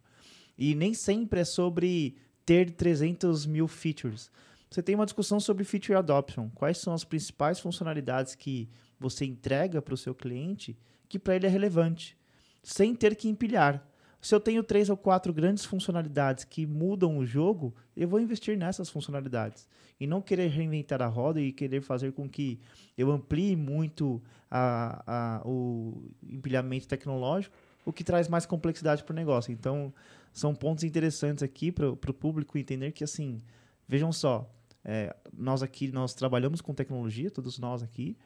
[0.59, 4.31] E nem sempre é sobre ter 300 mil features.
[4.71, 6.51] Você tem uma discussão sobre feature adoption.
[6.51, 10.77] Quais são as principais funcionalidades que você entrega para o seu cliente
[11.09, 12.17] que para ele é relevante,
[12.63, 13.87] sem ter que empilhar.
[14.21, 18.59] Se eu tenho três ou quatro grandes funcionalidades que mudam o jogo, eu vou investir
[18.59, 19.69] nessas funcionalidades.
[20.01, 22.61] E não querer reinventar a roda e querer fazer com que
[22.97, 29.17] eu amplie muito a, a, o empilhamento tecnológico, o que traz mais complexidade para o
[29.17, 29.53] negócio.
[29.53, 29.93] Então,
[30.33, 33.39] são pontos interessantes aqui para o público entender que, assim,
[33.87, 34.53] vejam só,
[34.85, 38.17] é, nós aqui nós trabalhamos com tecnologia, todos nós aqui,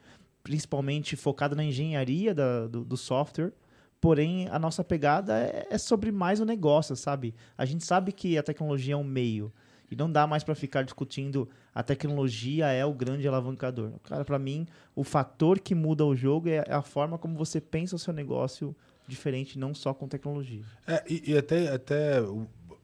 [0.43, 3.53] principalmente focado na engenharia da, do, do, software.
[4.01, 7.35] Porém, a nossa pegada é, é, sobre mais o negócio, sabe?
[7.57, 9.53] A gente sabe que a tecnologia é um meio.
[9.91, 13.93] E não dá mais para ficar discutindo a tecnologia é o grande alavancador.
[14.05, 17.95] Cara, para mim, o fator que muda o jogo é a forma como você pensa
[17.95, 18.75] o seu negócio
[19.07, 20.65] diferente, não só com tecnologia.
[20.87, 22.17] É, e, e até, até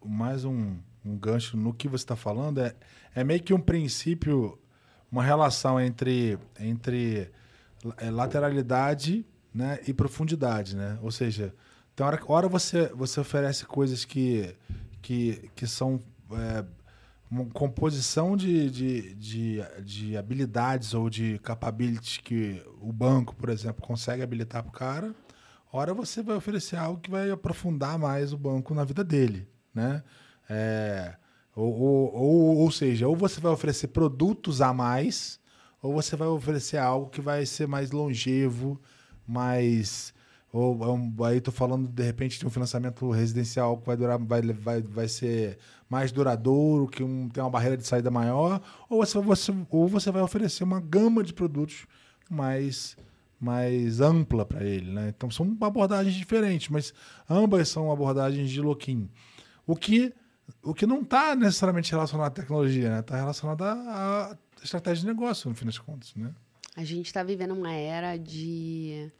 [0.05, 2.75] mais um, um gancho no que você está falando, é,
[3.14, 4.59] é meio que um princípio,
[5.11, 7.31] uma relação entre, entre é
[8.11, 10.99] lateralidade né, e profundidade, né?
[11.03, 11.55] Ou seja,
[11.95, 14.55] tem hora, hora você, você oferece coisas que,
[15.03, 16.01] que, que são
[16.33, 16.64] é,
[17.31, 23.83] uma composição de, de, de, de, habilidades ou de capabilities que o banco, por exemplo,
[23.83, 25.14] consegue habilitar para o cara.
[25.73, 30.03] Hora você vai oferecer algo que vai aprofundar mais o banco na vida dele, né?
[30.49, 31.14] É,
[31.55, 35.38] ou, ou, ou, ou seja, ou você vai oferecer produtos a mais
[35.83, 38.81] ou você vai oferecer algo que vai ser mais longevo,
[39.27, 40.12] mais
[40.51, 40.79] ou
[41.27, 45.07] aí tô falando de repente de um financiamento residencial que vai durar vai, vai, vai
[45.07, 45.59] ser
[45.91, 50.11] mais duradouro, que um, tem uma barreira de saída maior, ou você, você, ou você
[50.11, 51.87] vai oferecer uma gama de produtos
[52.31, 52.97] mais
[53.41, 55.12] mais ampla para ele, né?
[55.17, 56.93] Então são abordagens diferentes, mas
[57.31, 59.09] ambas são abordagens de loquim.
[59.67, 60.12] O que
[60.62, 63.01] o que não está necessariamente relacionado à tecnologia, né?
[63.01, 66.35] Está relacionado a, a estratégia de negócio, no fim das contas, né?
[66.77, 69.11] A gente está vivendo uma era de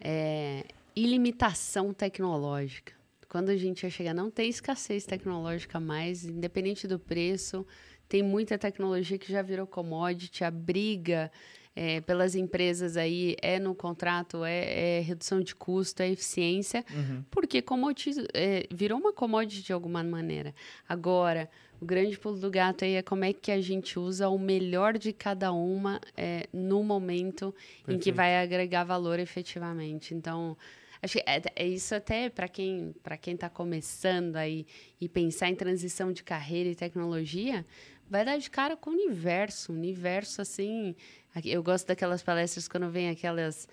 [0.00, 0.64] é,
[0.96, 2.92] ilimitação tecnológica.
[3.28, 7.66] Quando a gente ia chegar, não tem escassez tecnológica mais, independente do preço,
[8.08, 11.30] tem muita tecnologia que já virou commodity, a briga
[11.76, 17.24] é, pelas empresas aí é no contrato, é, é redução de custo, é eficiência, uhum.
[17.30, 20.54] porque commodity, é, virou uma commodity de alguma maneira.
[20.88, 24.38] Agora, o grande pulo do gato aí é como é que a gente usa o
[24.38, 27.90] melhor de cada uma é, no momento Perfeito.
[27.90, 30.14] em que vai agregar valor efetivamente.
[30.14, 30.56] Então,
[31.02, 34.66] Acho que é, é isso até para quem para quem está começando aí
[34.98, 37.66] e pensar em transição de carreira e tecnologia,
[38.08, 40.96] vai dar de cara com o universo, um universo assim.
[41.44, 43.68] Eu gosto daquelas palestras quando vem aquelas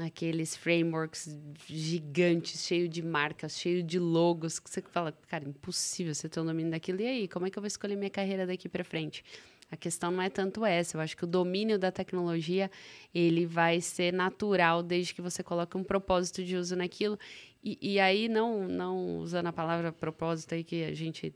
[0.00, 6.28] aqueles frameworks gigantes, cheio de marcas, cheio de logos, que você fala, cara, impossível você
[6.28, 7.00] ter um domínio daquilo.
[7.02, 9.22] E aí, como é que eu vou escolher minha carreira daqui para frente?
[9.70, 10.96] A questão não é tanto essa.
[10.96, 12.70] Eu acho que o domínio da tecnologia
[13.14, 17.18] ele vai ser natural desde que você coloque um propósito de uso naquilo.
[17.62, 21.34] E, e aí, não, não usando a palavra propósito aí que a gente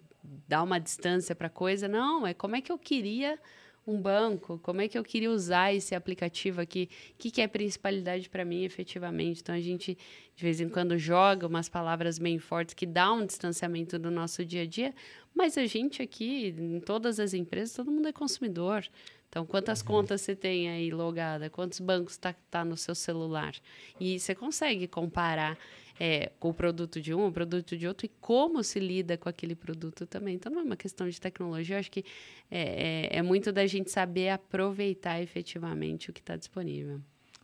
[0.49, 3.39] dá uma distância para coisa, não, é como é que eu queria
[3.87, 7.47] um banco, como é que eu queria usar esse aplicativo aqui, o que, que é
[7.47, 9.41] principalidade para mim efetivamente.
[9.41, 9.97] Então a gente
[10.35, 14.45] de vez em quando joga umas palavras bem fortes que dá um distanciamento do nosso
[14.45, 14.95] dia a dia,
[15.35, 18.85] mas a gente aqui, em todas as empresas, todo mundo é consumidor.
[19.29, 19.87] Então, quantas uhum.
[19.87, 21.51] contas você tem aí logada?
[21.51, 23.55] Quantos bancos está tá no seu celular?
[24.01, 25.59] E você consegue comparar
[25.99, 29.29] é, com o produto de um, o produto de outro e como se lida com
[29.29, 30.35] aquele produto também.
[30.35, 32.05] Então, não é uma questão de tecnologia, eu acho que
[32.51, 37.01] é, é, é muito da gente saber aproveitar efetivamente o que está disponível.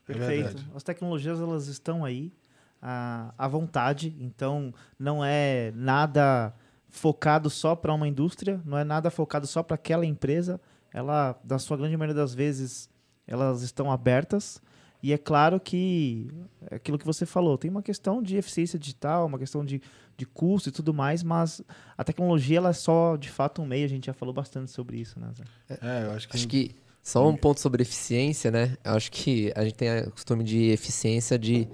[0.08, 0.64] É Perfeito.
[0.74, 2.32] As tecnologias, elas estão aí
[2.80, 6.54] à, à vontade, então não é nada
[6.88, 10.60] focado só para uma indústria, não é nada focado só para aquela empresa.
[10.92, 12.90] Ela, da sua grande maioria das vezes,
[13.26, 14.60] elas estão abertas
[15.02, 16.28] e é claro que
[16.70, 19.82] é aquilo que você falou, tem uma questão de eficiência digital, uma questão de,
[20.16, 21.60] de custo e tudo mais, mas
[21.98, 24.98] a tecnologia ela é só de fato um meio, a gente já falou bastante sobre
[24.98, 25.30] isso, né?
[25.36, 25.44] Zé?
[25.82, 26.36] É, eu acho que.
[26.36, 28.76] Acho que só um ponto sobre eficiência, né?
[28.84, 31.66] Eu acho que a gente tem o costume de eficiência de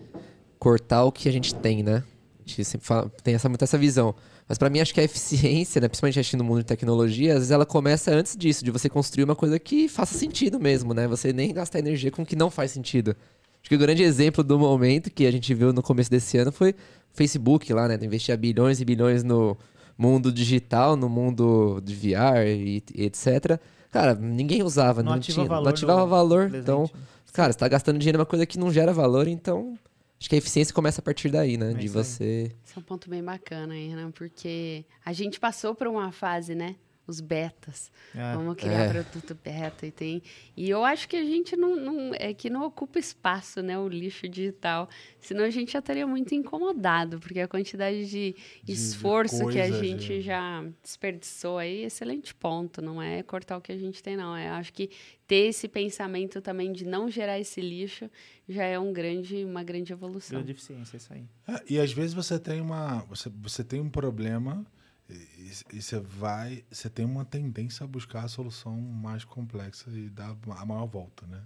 [0.59, 2.03] cortar o que a gente tem, né?
[2.47, 4.15] A gente sempre fala, tem essa, muito essa visão.
[4.49, 7.39] Mas para mim, acho que a eficiência, né, principalmente acho no mundo de tecnologia, às
[7.41, 11.07] vezes ela começa antes disso, de você construir uma coisa que faça sentido mesmo, né?
[11.07, 13.15] Você nem gastar energia com o que não faz sentido.
[13.61, 16.51] Acho que o grande exemplo do momento que a gente viu no começo desse ano
[16.51, 16.75] foi o
[17.13, 17.99] Facebook lá, né?
[18.01, 19.57] Investir bilhões e bilhões no
[19.99, 23.61] mundo digital, no mundo de VR e, e etc.
[23.91, 26.51] Cara, ninguém usava, não, não tinha, valor não ativava valor.
[26.55, 26.89] Então,
[27.33, 29.77] cara, você tá gastando dinheiro numa coisa que não gera valor, então
[30.21, 31.71] Acho que a eficiência começa a partir daí, né?
[31.71, 32.51] É de você.
[32.65, 34.11] Isso é um ponto bem bacana aí, né?
[34.15, 36.75] Porque a gente passou por uma fase, né?
[37.09, 37.91] Os betas.
[38.15, 38.35] É.
[38.35, 38.89] Vamos criar é.
[38.91, 40.23] produto beta e tem.
[40.55, 43.79] E eu acho que a gente não, não, É que não ocupa espaço, né?
[43.79, 44.91] O lixo digital.
[45.19, 49.61] Senão a gente já estaria muito incomodado, porque a quantidade de, de esforço coisa, que
[49.61, 52.83] a gente, gente já desperdiçou aí, excelente ponto.
[52.83, 54.37] Não é cortar o que a gente tem, não.
[54.37, 54.91] É, acho que
[55.27, 58.11] ter esse pensamento também de não gerar esse lixo
[58.49, 60.39] já é um grande, uma grande evolução.
[60.39, 61.25] Grande eficiência, isso aí.
[61.47, 64.67] É, e às vezes você tem uma, você, você tem um problema
[65.09, 70.37] e, você vai, você tem uma tendência a buscar a solução mais complexa e dar
[70.51, 71.43] a maior volta, né?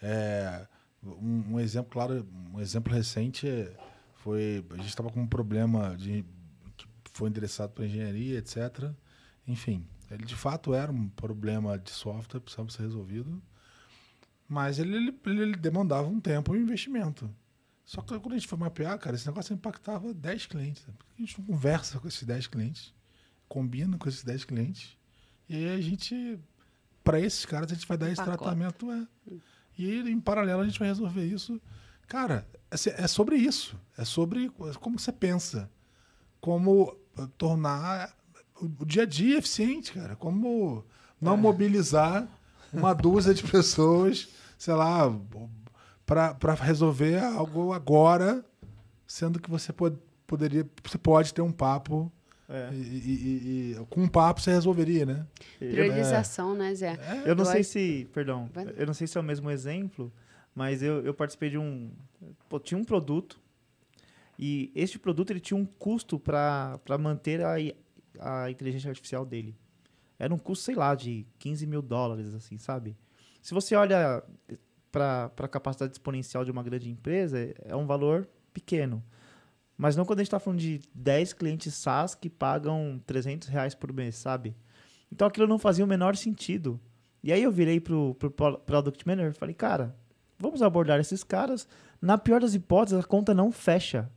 [0.00, 0.66] É,
[1.02, 3.46] um, um, exemplo claro, um exemplo recente
[4.16, 6.24] foi a gente estava com um problema de
[6.76, 8.90] que foi endereçado para engenharia, etc.
[9.48, 13.42] Enfim, ele de fato era um problema de software, precisava ser resolvido,
[14.48, 17.28] mas ele, ele, ele demandava um tempo e um investimento.
[17.86, 20.84] Só que quando a gente foi mapear, cara, esse negócio impactava 10 clientes.
[20.88, 22.92] a gente não conversa com esses 10 clientes,
[23.48, 24.98] combina com esses 10 clientes,
[25.48, 26.38] e aí a gente,
[27.04, 28.38] para esses caras, a gente vai dar esse Pacote.
[28.38, 28.90] tratamento.
[28.90, 29.06] É.
[29.78, 31.60] E aí, em paralelo, a gente vai resolver isso.
[32.08, 33.78] Cara, é, é sobre isso.
[33.96, 35.70] É sobre como você pensa.
[36.40, 36.96] Como
[37.38, 38.16] tornar
[38.60, 40.16] o dia a dia eficiente, cara.
[40.16, 40.84] Como
[41.20, 41.36] não é.
[41.36, 42.28] mobilizar
[42.72, 45.08] uma dúzia de pessoas, sei lá,
[46.06, 48.44] para resolver algo agora,
[49.06, 52.10] sendo que você pode, poderia, você pode ter um papo
[52.48, 52.70] é.
[52.72, 55.26] E, e, e, com um papo você resolveria, né?
[55.58, 56.58] Priorização, é.
[56.58, 56.92] né, Zé?
[56.92, 57.30] É.
[57.30, 60.12] Eu não sei se, perdão, eu não sei se é o mesmo exemplo,
[60.54, 61.90] mas eu, eu participei de um,
[62.48, 63.40] pô, tinha um produto
[64.38, 67.56] e este produto ele tinha um custo para manter a,
[68.20, 69.56] a inteligência artificial dele.
[70.18, 72.96] Era um custo, sei lá, de 15 mil dólares, assim, sabe?
[73.42, 74.22] Se você olha
[74.96, 79.04] para a capacidade exponencial de uma grande empresa, é um valor pequeno.
[79.76, 83.74] Mas não quando a gente está falando de 10 clientes SaaS que pagam 300 reais
[83.74, 84.56] por mês, sabe?
[85.12, 86.80] Então aquilo não fazia o menor sentido.
[87.22, 89.94] E aí eu virei pro, pro Product Manager e falei, cara,
[90.38, 91.68] vamos abordar esses caras.
[92.00, 94.10] Na pior das hipóteses, a conta não fecha.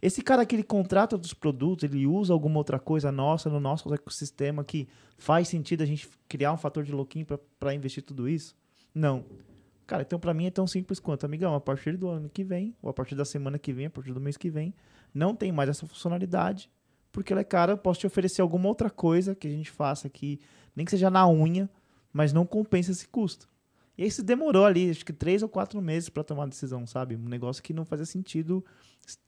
[0.00, 3.92] Esse cara que ele contrata dos produtos, ele usa alguma outra coisa nossa no nosso
[3.92, 4.88] ecossistema que
[5.18, 7.26] faz sentido a gente criar um fator de loquinho
[7.58, 8.54] para investir tudo isso?
[8.94, 9.24] Não.
[9.90, 12.76] Cara, então para mim é tão simples quanto, amigão, a partir do ano que vem,
[12.80, 14.72] ou a partir da semana que vem, a partir do mês que vem,
[15.12, 16.70] não tem mais essa funcionalidade,
[17.10, 20.06] porque ela é cara, eu posso te oferecer alguma outra coisa que a gente faça
[20.06, 20.38] aqui,
[20.76, 21.68] nem que seja na unha,
[22.12, 23.48] mas não compensa esse custo.
[23.98, 26.86] E aí isso demorou ali, acho que três ou quatro meses para tomar a decisão,
[26.86, 27.16] sabe?
[27.16, 28.64] Um negócio que não fazia sentido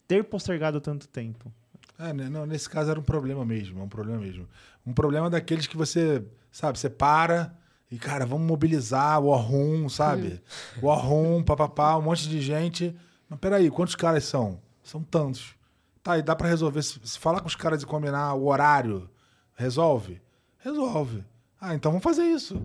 [0.07, 1.53] ter postergado tanto tempo.
[1.99, 4.49] É, né, não, nesse caso era um problema mesmo, é um problema mesmo.
[4.87, 7.53] Um problema daqueles que você, sabe, você para
[7.93, 10.41] e, cara, vamos mobilizar o Orrum, sabe?
[10.81, 12.97] o Orrum, papapá, um monte de gente.
[13.29, 14.59] Mas peraí, quantos caras são?
[14.83, 15.55] São tantos.
[16.03, 16.83] Tá, e dá para resolver.
[16.83, 19.09] Se, se falar com os caras e combinar o horário,
[19.55, 20.21] resolve?
[20.59, 21.23] Resolve.
[21.61, 22.61] Ah, então vamos fazer isso.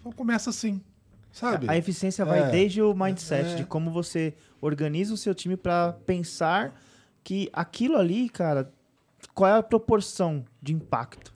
[0.00, 0.82] Então começa assim,
[1.30, 1.66] sabe?
[1.70, 2.50] A eficiência vai É.
[2.50, 3.54] desde o mindset, É.
[3.54, 6.78] de como você organiza o seu time para pensar
[7.24, 8.70] que aquilo ali, cara,
[9.32, 11.32] qual é a proporção de impacto.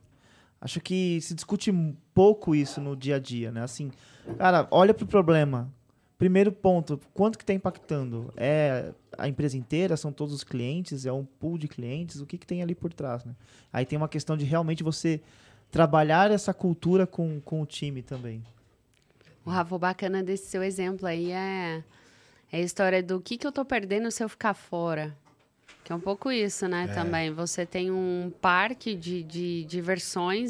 [0.61, 1.73] Acho que se discute
[2.17, 3.63] pouco isso no dia a dia, né?
[3.63, 3.93] Assim,
[4.39, 5.71] cara, olha pro problema.
[6.17, 8.33] Primeiro ponto, quanto que está impactando?
[8.39, 9.99] É a empresa inteira?
[9.99, 11.05] São todos os clientes?
[11.05, 12.19] É um pool de clientes?
[12.19, 13.37] O que, que tem ali por trás, né?
[13.71, 15.21] Aí tem uma questão de realmente você
[15.71, 18.43] trabalhar essa cultura com, com o time também.
[19.45, 21.85] O Rafa, bacana desse seu exemplo aí é,
[22.51, 25.15] é a história do que, que eu tô perdendo se eu ficar fora.
[25.87, 27.31] Que é um pouco isso, né, também.
[27.31, 29.65] Você tem um parque de, de,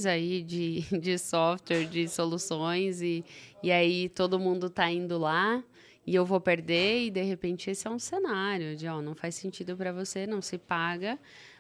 [0.06, 3.22] aí de, de software, de soluções, e,
[3.62, 5.62] e aí todo mundo tá indo lá
[6.06, 9.34] e eu vou perder, e de repente esse é um cenário de, ó, não faz
[9.34, 11.18] sentido para você, não se paga,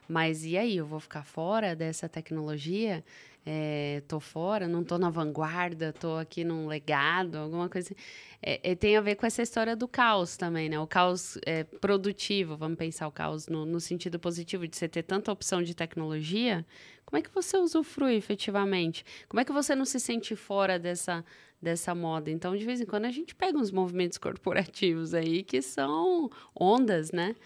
[0.08, 3.04] mas e aí, eu vou ficar fora dessa tecnologia?
[3.48, 7.86] É, tô fora, não tô na vanguarda, tô aqui num legado, alguma coisa.
[7.92, 8.02] assim.
[8.42, 10.80] É, é, tem a ver com essa história do caos também, né?
[10.80, 15.04] O caos é, produtivo, vamos pensar o caos no, no sentido positivo de você ter
[15.04, 16.66] tanta opção de tecnologia.
[17.04, 19.04] Como é que você usufrui efetivamente?
[19.28, 21.24] Como é que você não se sente fora dessa,
[21.62, 22.32] dessa moda?
[22.32, 27.12] Então, de vez em quando, a gente pega uns movimentos corporativos aí que são ondas,
[27.12, 27.36] né?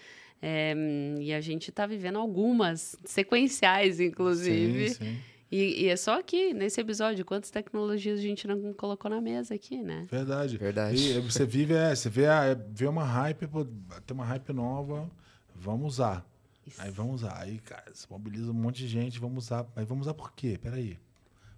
[0.41, 0.73] É,
[1.19, 4.89] e a gente está vivendo algumas, sequenciais, inclusive.
[4.89, 5.17] Sim, sim.
[5.51, 9.53] E, e é só aqui, nesse episódio, quantas tecnologias a gente não colocou na mesa
[9.53, 10.07] aqui, né?
[10.09, 10.57] Verdade.
[10.57, 10.95] Verdade.
[10.95, 15.11] E você vive, é, você vê, a, vê uma hype, pô, tem uma hype nova,
[15.53, 16.25] vamos usar.
[16.65, 16.81] Isso.
[16.81, 17.37] Aí vamos usar.
[17.37, 19.67] Aí, cara, se mobiliza um monte de gente, vamos usar.
[19.75, 20.57] Mas vamos usar por quê?
[20.61, 20.97] Peraí.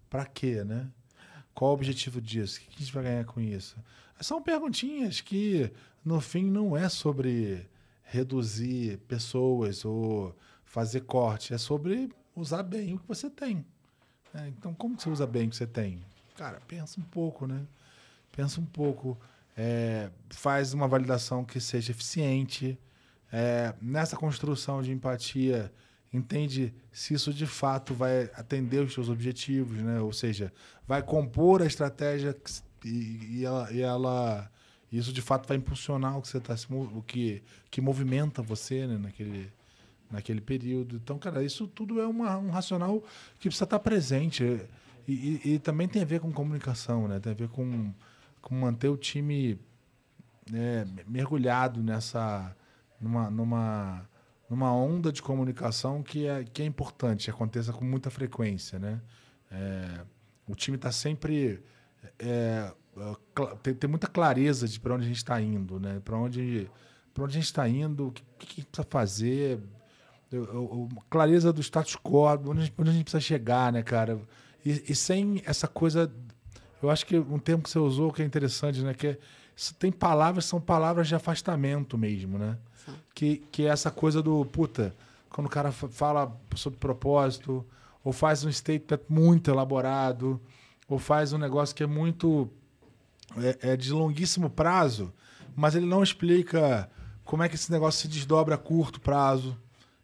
[0.09, 0.89] Pra quê, né?
[1.53, 2.57] Qual o objetivo disso?
[2.57, 3.77] O que a gente vai ganhar com isso?
[4.19, 5.71] São perguntinhas que,
[6.03, 7.69] no fim, não é sobre
[8.01, 11.53] reduzir pessoas ou fazer corte.
[11.53, 13.63] É sobre usar bem o que você tem.
[14.33, 14.51] Né?
[14.57, 15.99] Então, como que você usa bem o que você tem?
[16.37, 17.61] Cara, pensa um pouco, né?
[18.31, 19.17] Pensa um pouco.
[19.55, 22.77] é, faz uma validação que seja eficiente.
[23.31, 25.71] É, nessa construção de empatia,
[26.11, 29.99] entende se isso de fato vai atender os seus objetivos, né?
[29.99, 30.51] Ou seja,
[30.87, 32.35] vai compor a estratégia
[32.83, 34.49] e, e ela, e ela-
[34.91, 37.41] isso de fato vai impulsionar o que você tá mo- o que
[37.71, 38.97] que movimenta você, né?
[38.97, 39.51] Naquele
[40.11, 40.95] naquele período.
[40.97, 43.01] Então, cara, isso tudo é uma- um racional
[43.39, 44.43] que precisa estar presente
[45.07, 45.13] e,
[45.45, 47.19] e- e também tem a ver com comunicação, né?
[47.19, 47.93] Tem a ver com,
[48.41, 49.59] com manter o time
[50.49, 52.55] né, mergulhado nessa
[52.99, 54.09] numa, numa,
[54.49, 59.01] numa onda de comunicação que é, que é importante, aconteça com muita frequência, né?
[59.51, 60.01] É,
[60.47, 61.61] o time está sempre
[62.19, 63.15] é, é,
[63.61, 66.01] tem, tem muita clareza de para onde a gente está indo, né?
[66.03, 66.69] Para onde
[67.13, 69.59] para onde a gente está indo, o que, que precisa fazer,
[71.09, 74.19] clareza do status quo, onde a gente, onde a gente precisa chegar, né, cara?
[74.65, 76.11] E, e sem essa coisa,
[76.81, 79.17] eu acho que um termo que você usou que é interessante, né, que é,
[79.79, 82.57] tem palavras, são palavras de afastamento mesmo, né?
[83.13, 84.95] Que, que é essa coisa do, puta,
[85.29, 87.65] quando o cara fa- fala sobre propósito,
[88.03, 90.41] ou faz um statement muito elaborado,
[90.87, 92.49] ou faz um negócio que é muito
[93.37, 95.13] é, é de longuíssimo prazo,
[95.55, 96.89] mas ele não explica
[97.23, 99.57] como é que esse negócio se desdobra a curto prazo,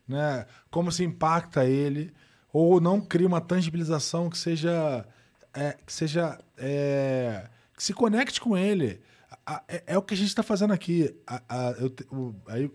[0.10, 0.46] né?
[0.72, 2.12] Como se impacta ele,
[2.52, 5.06] ou não cria uma tangibilização que seja
[5.54, 9.00] é, que seja é, que se conecte com ele.
[9.46, 11.16] A- a- É, é o que a gente está fazendo aqui.
[11.26, 12.70] A- a- eu o- aí,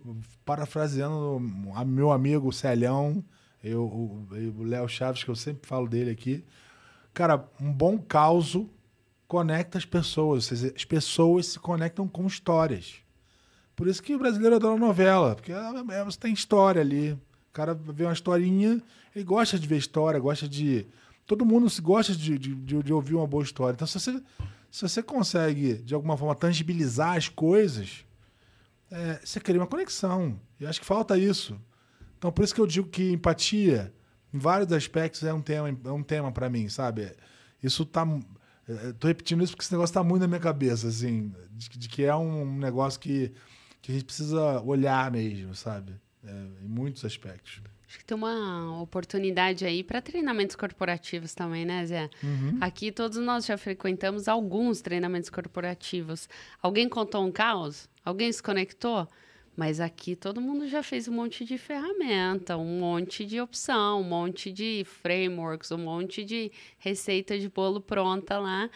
[0.45, 3.25] parafraseando o meu amigo Celhão,
[3.63, 6.45] eu, o Léo Chaves, que eu sempre falo dele aqui.
[7.13, 8.69] Cara, um bom causo
[9.27, 10.51] conecta as pessoas.
[10.53, 12.97] As pessoas se conectam com histórias.
[13.77, 15.57] Por isso que o brasileiro adora novela, porque é-
[15.91, 17.13] é- você tem história ali.
[17.13, 18.81] O cara vê uma historinha,
[19.15, 20.87] ele gosta de ver história, gosta de.
[21.27, 23.75] Todo mundo se gosta de, de, de- ouvir uma boa história.
[23.75, 24.23] Então, se você,
[24.71, 28.05] se você consegue, de alguma forma, tangibilizar as coisas,
[28.91, 30.39] é, você cria uma conexão.
[30.61, 31.59] E acho que falta isso.
[32.19, 33.93] Então, por isso que eu digo que empatia,
[34.33, 37.13] em vários aspectos, é um tema, é um tema para mim, sabe?
[37.63, 38.07] Isso tá.
[38.69, 41.89] é, Tô repetindo isso porque esse negócio tá muito na minha cabeça, assim, de, de
[41.89, 43.33] que é um negócio que,
[43.85, 45.93] que a gente precisa olhar mesmo, sabe?
[46.27, 46.31] É,
[46.65, 47.61] em muitos aspectos.
[47.87, 52.09] Acho que tem uma oportunidade aí para treinamentos corporativos também, né, Zé?
[52.23, 52.57] Uhum.
[52.63, 56.31] Aqui todos nós já frequentamos alguns treinamentos corporativos.
[56.63, 57.87] Alguém contou um caos?
[58.03, 59.07] Alguém se conectou?
[59.55, 64.05] Mas aqui todo mundo já fez um monte de ferramenta, um monte de opção, um
[64.05, 68.71] monte de frameworks, um monte de receita de bolo pronta lá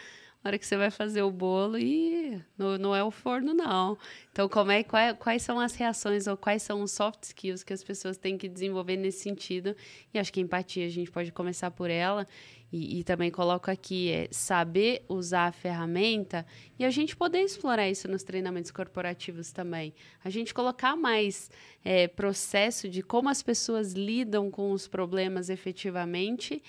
[0.47, 3.97] hora que você vai fazer o bolo e não, não é o forno, não.
[4.31, 7.73] Então, como é, quais, quais são as reações ou quais são os soft skills que
[7.73, 9.75] as pessoas têm que desenvolver nesse sentido?
[10.13, 12.25] E acho que empatia a gente pode começar por ela.
[12.71, 16.45] E, e também coloco aqui é saber usar a ferramenta
[16.77, 19.93] e a gente poder explorar isso nos treinamentos corporativos também.
[20.23, 21.49] A gente colocar mais
[21.83, 26.61] é, processo de como as pessoas lidam com os problemas efetivamente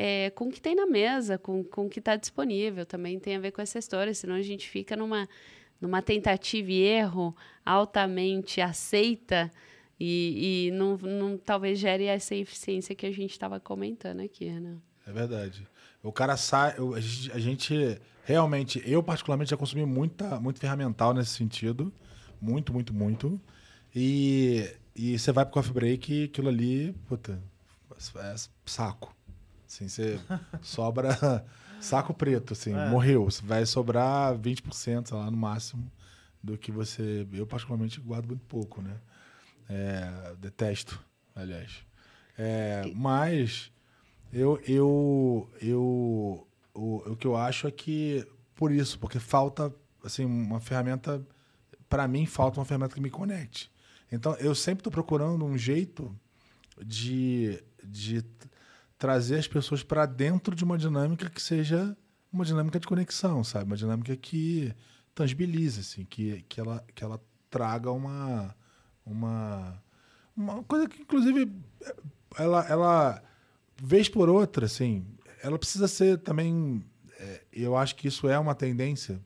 [0.00, 2.86] é, com o que tem na mesa, com, com o que está disponível.
[2.86, 5.28] Também tem a ver com essa história, senão a gente fica numa,
[5.80, 7.36] numa tentativa e erro
[7.66, 9.50] altamente aceita
[9.98, 14.76] e, e não, não, talvez gere essa eficiência que a gente estava comentando aqui, né?
[15.04, 15.66] É verdade.
[16.00, 16.76] O cara sai.
[16.94, 21.92] A gente, a gente, realmente, eu particularmente já consumi muita, muito ferramental nesse sentido.
[22.40, 23.40] Muito, muito, muito.
[23.92, 27.42] E, e você vai pro coffee break e aquilo ali, puta,
[28.20, 28.34] é
[28.64, 29.17] saco.
[29.68, 30.18] Assim, você
[30.62, 31.44] sobra
[31.80, 32.88] saco preto, assim, é.
[32.88, 33.28] morreu.
[33.42, 35.90] Vai sobrar 20%, sei lá, no máximo,
[36.42, 37.28] do que você.
[37.32, 38.96] Eu, particularmente, guardo muito pouco, né?
[39.68, 40.98] É, detesto,
[41.36, 41.84] aliás.
[42.38, 43.70] É, mas
[44.32, 50.24] eu, eu, eu, o, o que eu acho é que, por isso, porque falta, assim,
[50.24, 51.24] uma ferramenta.
[51.88, 53.70] Para mim, falta uma ferramenta que me conecte.
[54.10, 56.14] Então, eu sempre estou procurando um jeito
[56.84, 58.22] de, de
[58.98, 61.96] trazer as pessoas para dentro de uma dinâmica que seja
[62.32, 63.64] uma dinâmica de conexão, sabe?
[63.64, 64.74] Uma dinâmica que
[65.14, 68.54] tangibilize, assim, que, que, ela, que ela traga uma,
[69.06, 69.82] uma,
[70.36, 71.50] uma coisa que, inclusive,
[72.36, 73.22] ela, ela,
[73.80, 75.06] vez por outra, assim,
[75.42, 76.84] ela precisa ser também.
[77.18, 79.20] É, eu acho que isso é uma tendência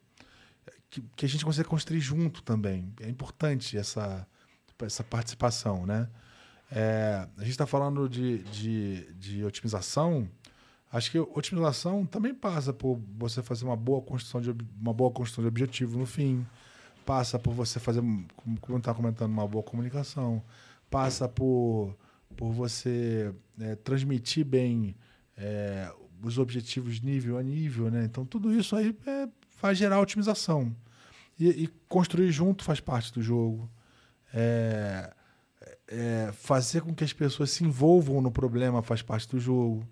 [0.88, 2.92] que, que a gente consegue construir junto também.
[3.00, 4.26] É importante essa,
[4.82, 6.08] essa participação, né?
[6.74, 10.26] É, a gente está falando de, de, de, otimização.
[10.90, 15.42] Acho que otimização também passa por você fazer uma boa construção de, uma boa construção
[15.42, 16.46] de objetivo no fim.
[17.04, 18.02] Passa por você fazer,
[18.60, 20.42] como está comentando, uma boa comunicação.
[20.90, 21.94] Passa por,
[22.36, 24.96] por você é, transmitir bem
[25.36, 25.92] é,
[26.22, 27.90] os objetivos nível a nível.
[27.90, 28.04] Né?
[28.04, 29.28] Então, tudo isso aí é,
[29.60, 30.74] vai gerar otimização.
[31.38, 33.70] E, e, construir junto faz parte do jogo.
[34.32, 35.12] É,
[35.92, 39.86] é, fazer com que as pessoas se envolvam no problema faz parte do jogo.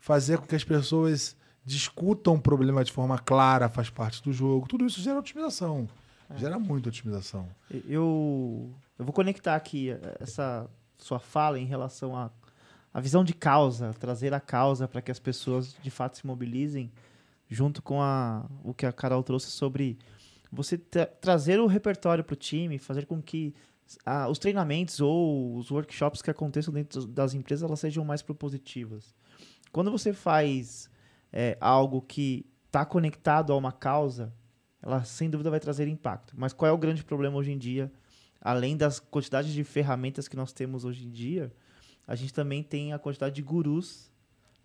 [0.00, 4.66] Fazer com que as pessoas discutam o problema de forma clara faz parte do jogo.
[4.66, 5.86] Tudo isso gera otimização.
[6.30, 6.38] É.
[6.38, 7.46] Gera muita otimização.
[7.70, 12.30] Eu, eu vou conectar aqui essa sua fala em relação à a,
[12.94, 16.90] a visão de causa, trazer a causa para que as pessoas de fato se mobilizem,
[17.48, 19.98] junto com a, o que a Carol trouxe sobre
[20.50, 23.54] você tra trazer o repertório para o time, fazer com que
[24.30, 29.14] os treinamentos ou os workshops que aconteçam dentro das empresas elas sejam mais propositivas.
[29.70, 30.90] Quando você faz
[31.32, 34.32] é, algo que está conectado a uma causa,
[34.82, 36.34] ela sem dúvida vai trazer impacto.
[36.36, 37.92] Mas qual é o grande problema hoje em dia?
[38.40, 41.52] Além das quantidades de ferramentas que nós temos hoje em dia,
[42.06, 44.10] a gente também tem a quantidade de gurus,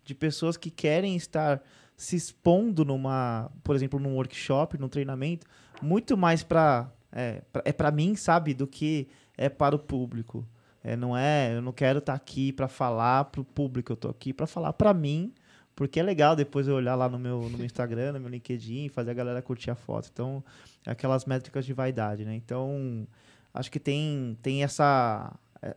[0.04, 1.62] de pessoas que querem estar
[1.96, 5.46] se expondo numa, por exemplo, num workshop, num treinamento,
[5.82, 10.46] muito mais para é, é para mim, sabe, do que é para o público.
[10.82, 13.96] É, não é, eu não quero estar tá aqui para falar para o público, eu
[13.96, 15.32] tô aqui para falar para mim,
[15.74, 18.88] porque é legal depois eu olhar lá no meu, no meu Instagram, no meu LinkedIn,
[18.88, 20.08] fazer a galera curtir a foto.
[20.12, 20.42] Então,
[20.86, 22.34] é aquelas métricas de vaidade, né?
[22.34, 23.06] Então,
[23.52, 25.34] acho que tem, tem essa,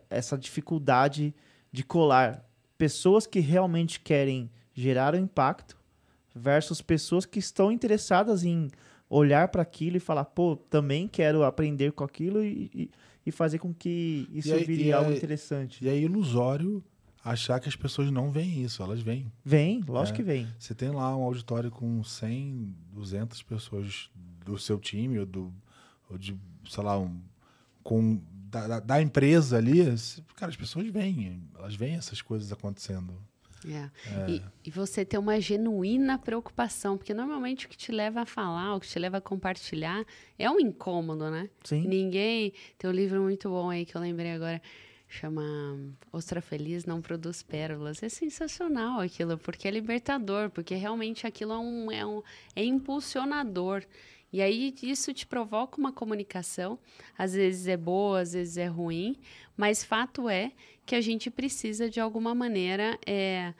[0.08, 1.34] essa dificuldade
[1.70, 2.44] de colar
[2.76, 5.76] pessoas que realmente querem gerar um impacto
[6.34, 8.70] versus pessoas que estão interessadas em
[9.12, 12.90] olhar para aquilo e falar, pô, também quero aprender com aquilo e, e,
[13.26, 15.84] e fazer com que isso aí, vire algo é, interessante.
[15.84, 16.82] E é ilusório
[17.22, 19.30] achar que as pessoas não veem isso, elas veem.
[19.44, 20.48] Vem, lógico é, que vem.
[20.58, 24.10] Você tem lá um auditório com 100, 200 pessoas
[24.46, 25.52] do seu time ou, do,
[26.10, 26.34] ou de,
[26.66, 27.20] sei lá, um,
[27.82, 28.18] com,
[28.50, 29.84] da, da empresa ali,
[30.34, 33.14] cara, as pessoas veem, elas veem essas coisas acontecendo.
[33.66, 33.90] É.
[34.10, 34.30] É.
[34.30, 38.74] E, e, você ter uma genuína preocupação, porque normalmente o que te leva a falar,
[38.74, 40.04] o que te leva a compartilhar
[40.38, 41.48] é um incômodo, né?
[41.64, 41.86] Sim.
[41.86, 42.52] Ninguém.
[42.78, 44.60] Tem um livro muito bom aí que eu lembrei agora,
[45.08, 45.42] chama
[46.10, 48.02] Ostra Feliz Não Produz Pérolas.
[48.02, 52.22] É sensacional aquilo, porque é libertador, porque realmente aquilo é, um, é, um,
[52.56, 53.84] é impulsionador.
[54.32, 56.78] E aí isso te provoca uma comunicação,
[57.18, 59.16] às vezes é boa, às vezes é ruim,
[59.56, 60.52] mas fato é
[60.86, 63.52] que a gente precisa de alguma maneira é,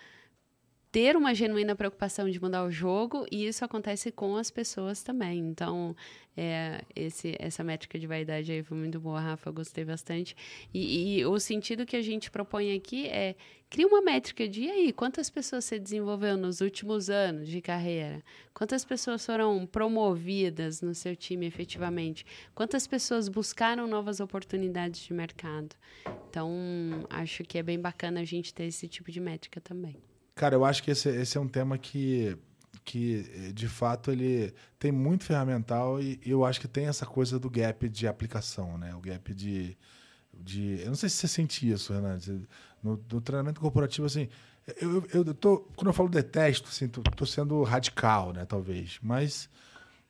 [0.92, 5.38] ter uma genuína preocupação de mudar o jogo e isso acontece com as pessoas também.
[5.38, 5.96] Então,
[6.36, 10.36] é, esse, essa métrica de vaidade aí foi muito boa, Rafa, eu gostei bastante.
[10.72, 13.34] E, e, o sentido que a gente propõe aqui é
[13.70, 18.22] cria uma métrica de aí, quantas pessoas você desenvolveu nos últimos anos de carreira?
[18.52, 22.26] Quantas pessoas foram promovidas no seu time efetivamente?
[22.54, 25.74] Quantas pessoas buscaram novas oportunidades de mercado?
[26.28, 26.50] Então,
[27.08, 29.96] acho que é bem bacana a gente ter esse tipo de métrica também.
[30.34, 32.36] Cara, eu acho que esse, esse é um tema que,
[32.84, 37.50] que, de fato, ele tem muito ferramental e eu acho que tem essa coisa do
[37.50, 38.94] gap de aplicação, né?
[38.94, 39.76] O gap de...
[40.32, 42.18] de eu não sei se você sente isso, Renan.
[42.82, 44.28] No, no treinamento corporativo, assim...
[44.80, 48.44] Eu, eu, eu tô, quando eu falo detesto, assim, tô, tô sendo radical, né?
[48.44, 48.98] Talvez.
[49.02, 49.50] Mas,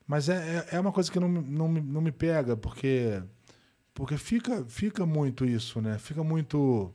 [0.07, 3.21] mas é, é, é uma coisa que não, não, não me pega, porque...
[3.95, 5.99] Porque fica, fica muito isso, né?
[5.99, 6.91] Fica muito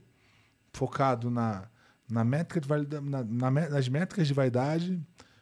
[0.73, 1.67] focado na
[2.09, 4.99] na métrica de valida, na, na, nas métricas de vaidade,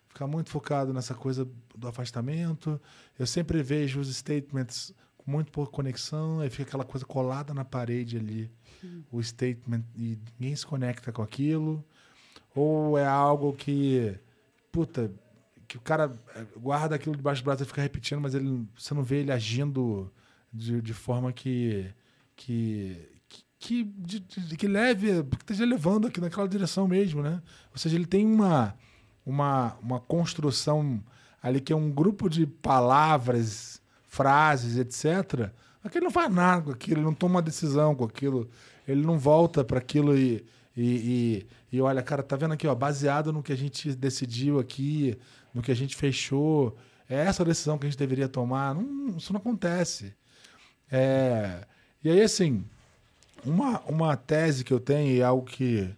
[0.07, 2.79] ficar muito focado nessa coisa do afastamento.
[3.17, 7.63] Eu sempre vejo os statements com muito pouca conexão, aí fica aquela coisa colada na
[7.63, 8.51] parede ali,
[8.83, 9.03] hum.
[9.11, 11.83] o statement, e ninguém se conecta com aquilo.
[12.55, 14.17] Ou é algo que,
[14.71, 15.11] puta,
[15.67, 18.93] que o cara eh, guarda aquilo debaixo do braço e fica repetindo, mas ele, você
[18.93, 20.11] não vê ele agindo
[20.51, 21.93] de, de forma que,
[22.35, 23.07] que,
[23.59, 27.41] que, de, de, que leve, que esteja levando aqui naquela direção mesmo, né?
[27.71, 28.75] Ou seja, ele tem uma,
[29.25, 31.03] uma, uma construção
[31.41, 35.51] ali que é um grupo de palavras, frases, etc.
[35.83, 38.49] Mas que ele não faz nada com aquilo, ele não toma uma decisão com aquilo,
[38.87, 40.45] ele não volta para aquilo e,
[40.75, 40.83] e,
[41.71, 45.17] e, e, olha, cara, tá vendo aqui, ó, baseado no que a gente decidiu aqui,
[45.53, 46.77] no que a gente fechou,
[47.09, 48.75] é essa a decisão que a gente deveria tomar.
[48.75, 50.13] Não, isso não acontece.
[50.91, 51.65] É,
[52.03, 52.63] e aí, assim,
[53.45, 55.89] uma, uma tese que eu tenho e algo que,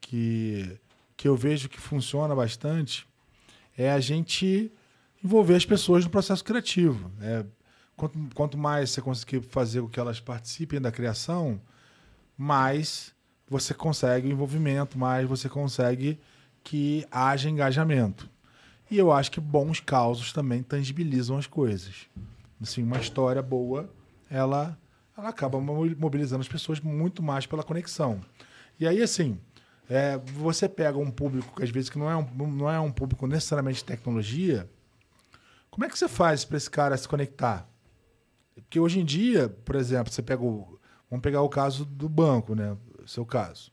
[0.00, 0.78] que,
[1.16, 3.06] que eu vejo que funciona bastante
[3.76, 4.70] é a gente
[5.22, 7.10] envolver as pessoas no processo criativo.
[7.20, 7.44] É,
[7.96, 11.60] quanto, quanto mais você conseguir fazer com que elas participem da criação,
[12.36, 13.14] mais
[13.48, 16.18] você consegue o envolvimento, mais você consegue
[16.62, 18.28] que haja engajamento.
[18.90, 22.08] E eu acho que bons causos também tangibilizam as coisas.
[22.60, 23.88] Assim, uma história boa,
[24.28, 24.76] ela
[25.20, 28.20] ela acaba mobilizando as pessoas muito mais pela conexão.
[28.78, 29.38] E aí, assim,
[29.88, 32.90] é, você pega um público que às vezes que não é um, não é um
[32.90, 34.68] público necessariamente de tecnologia,
[35.70, 37.68] como é que você faz para esse cara se conectar?
[38.54, 42.54] Porque hoje em dia, por exemplo, você pega o, vamos pegar o caso do banco,
[42.54, 42.76] né?
[43.06, 43.72] Seu caso.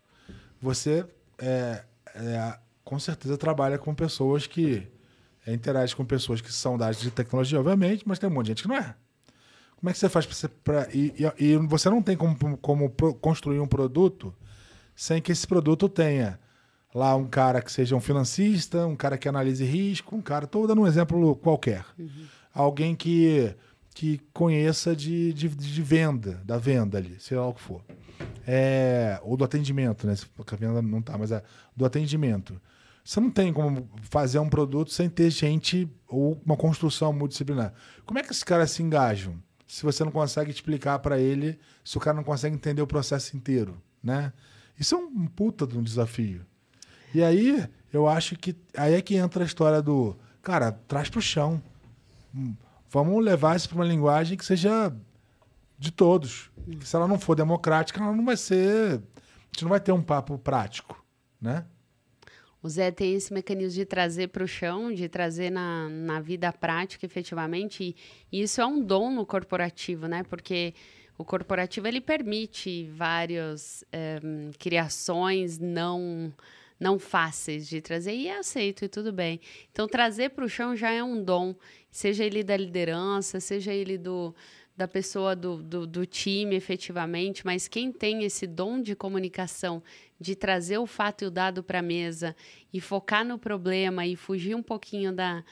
[0.59, 1.05] Você
[1.37, 1.83] é,
[2.15, 4.87] é, com certeza trabalha com pessoas que
[5.45, 8.45] é, interage com pessoas que são da área de tecnologia, obviamente, mas tem um monte
[8.45, 8.95] de gente que não é.
[9.77, 10.25] Como é que você faz
[10.63, 10.89] para.
[10.93, 12.89] E, e, e, você não tem como, como
[13.21, 14.33] construir um produto
[14.95, 16.39] sem que esse produto tenha
[16.93, 20.45] lá um cara que seja um financista, um cara que analise risco, um cara.
[20.45, 21.85] Estou dando um exemplo qualquer.
[21.97, 22.25] Uhum.
[22.51, 23.55] Alguém que,
[23.93, 27.83] que conheça de, de, de, venda, da venda ali, sei lá o que for.
[28.47, 30.15] É, ou do atendimento, né?
[30.35, 31.43] Porque a venda não tá, mas é
[31.75, 32.59] do atendimento.
[33.03, 37.73] Você não tem como fazer um produto sem ter gente ou uma construção multidisciplinar.
[38.05, 39.35] Como é que esses caras se engajam?
[39.67, 43.35] Se você não consegue explicar para ele, se o cara não consegue entender o processo
[43.35, 44.31] inteiro, né?
[44.79, 46.45] Isso é um puta de um desafio.
[47.13, 51.21] E aí, eu acho que aí é que entra a história do, cara, traz pro
[51.21, 51.61] chão.
[52.89, 54.95] Vamos levar isso para uma linguagem que seja
[55.77, 56.49] de todos.
[56.81, 60.01] Se ela não for democrática, ela não vai ser, a gente não vai ter um
[60.01, 61.03] papo prático,
[61.41, 61.65] né?
[62.61, 66.51] O Zé tem esse mecanismo de trazer para o chão, de trazer na, na vida
[66.51, 67.95] prática, efetivamente.
[68.31, 70.23] E, isso é um dom no corporativo, né?
[70.23, 70.73] Porque
[71.17, 74.19] o corporativo ele permite várias é,
[74.59, 76.33] criações não
[76.79, 79.39] não fáceis de trazer e é aceito e tudo bem.
[79.71, 81.55] Então trazer para o chão já é um dom,
[81.89, 84.35] seja ele da liderança, seja ele do
[84.75, 89.81] da pessoa do, do, do, time efetivamente, mas quem tem esse dom de comunicação,
[90.19, 92.35] de trazer o fato e o dado para a mesa
[92.73, 95.43] e focar no problema e fugir um pouquinho da,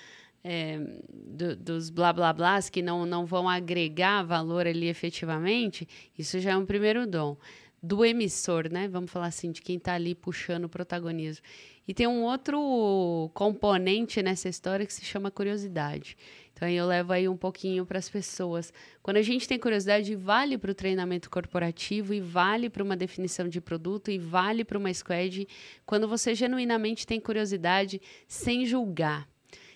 [0.44, 0.80] é,
[1.12, 5.88] do, dos blá blá blás que não, não vão agregar valor ali efetivamente,
[6.18, 7.36] isso já é um primeiro dom.
[7.82, 8.88] Do emissor, né?
[8.88, 11.44] Vamos falar assim, de quem está ali puxando o protagonismo.
[11.88, 16.18] E tem um outro componente nessa história que se chama curiosidade.
[16.56, 18.72] Então eu levo aí um pouquinho para as pessoas.
[19.04, 23.50] Quando a gente tem curiosidade, vale para o treinamento corporativo e vale para uma definição
[23.50, 25.46] de produto e vale para uma squad.
[25.86, 29.28] Quando você genuinamente tem curiosidade, sem julgar.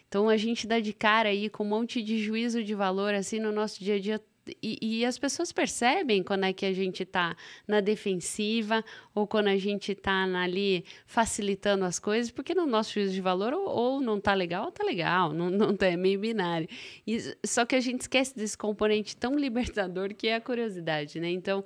[0.07, 3.39] Então a gente dá de cara aí com um monte de juízo de valor assim
[3.39, 4.21] no nosso dia a dia
[4.61, 7.35] e, e, as pessoas percebem quando é que a gente está
[7.67, 8.83] na defensiva
[9.13, 13.53] ou quando a gente está ali facilitando as coisas, porque no nosso juízo de valor
[13.53, 16.67] ou, ou não está legal ou está legal, não, não tá, é meio binário.
[17.05, 21.29] E, só que a gente esquece desse componente tão libertador que é a curiosidade, né?
[21.29, 21.63] Então,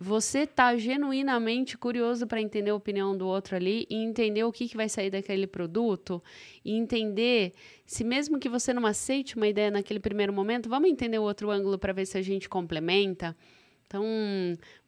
[0.00, 4.68] você está genuinamente curioso para entender a opinião do outro ali e entender o que,
[4.68, 6.22] que vai sair daquele produto
[6.64, 7.54] e entender
[7.86, 11.50] se mesmo que você não aceite uma ideia naquele primeiro momento, vamos entender o outro
[11.50, 13.36] ângulo para ver se a gente complementa.
[13.86, 14.04] Então,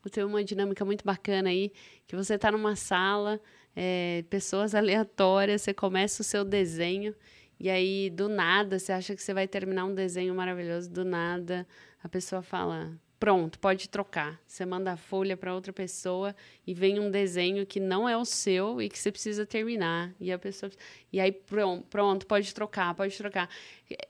[0.02, 1.70] vou ter uma dinâmica muito bacana aí,
[2.09, 3.40] que você está numa sala,
[3.76, 7.14] é, pessoas aleatórias, você começa o seu desenho
[7.61, 11.66] e aí do nada você acha que você vai terminar um desenho maravilhoso, do nada
[12.02, 14.38] a pessoa fala Pronto, pode trocar.
[14.46, 16.36] Você manda a folha para outra pessoa
[16.66, 20.14] e vem um desenho que não é o seu e que você precisa terminar.
[20.20, 20.70] E a pessoa
[21.10, 23.48] e aí pronto, pronto, pode trocar, pode trocar.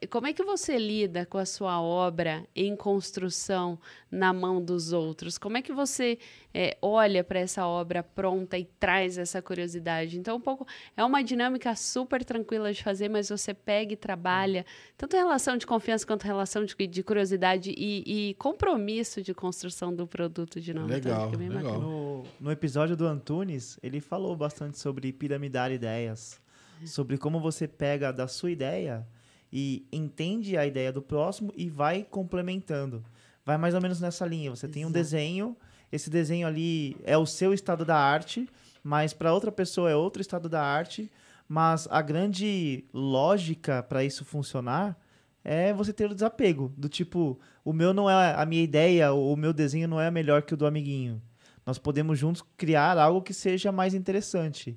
[0.08, 3.78] Como é que você lida com a sua obra em construção
[4.10, 5.36] na mão dos outros?
[5.36, 6.18] Como é que você
[6.54, 10.18] é, olha para essa obra pronta e traz essa curiosidade?
[10.18, 10.66] Então, um pouco
[10.96, 14.64] é uma dinâmica super tranquila de fazer, mas você pega e trabalha
[14.96, 19.34] tanto em relação de confiança quanto em relação de, de curiosidade e, e, compromisso de
[19.34, 20.88] construção do produto de novo.
[20.88, 21.78] Legal, então, legal.
[21.78, 26.40] No, no episódio do Antunes, ele falou bastante sobre piramidar ideias,
[26.86, 29.06] sobre como você pega da sua ideia
[29.52, 33.04] e entende a ideia do próximo e vai complementando.
[33.44, 34.50] Vai mais ou menos nessa linha.
[34.50, 34.74] Você Exato.
[34.74, 35.56] tem um desenho,
[35.90, 38.48] esse desenho ali é o seu estado da arte,
[38.82, 41.10] mas para outra pessoa é outro estado da arte.
[41.48, 44.98] Mas a grande lógica para isso funcionar
[45.44, 46.72] é você ter o desapego.
[46.76, 50.42] Do tipo, o meu não é a minha ideia, o meu desenho não é melhor
[50.42, 51.22] que o do amiguinho.
[51.64, 54.76] Nós podemos juntos criar algo que seja mais interessante.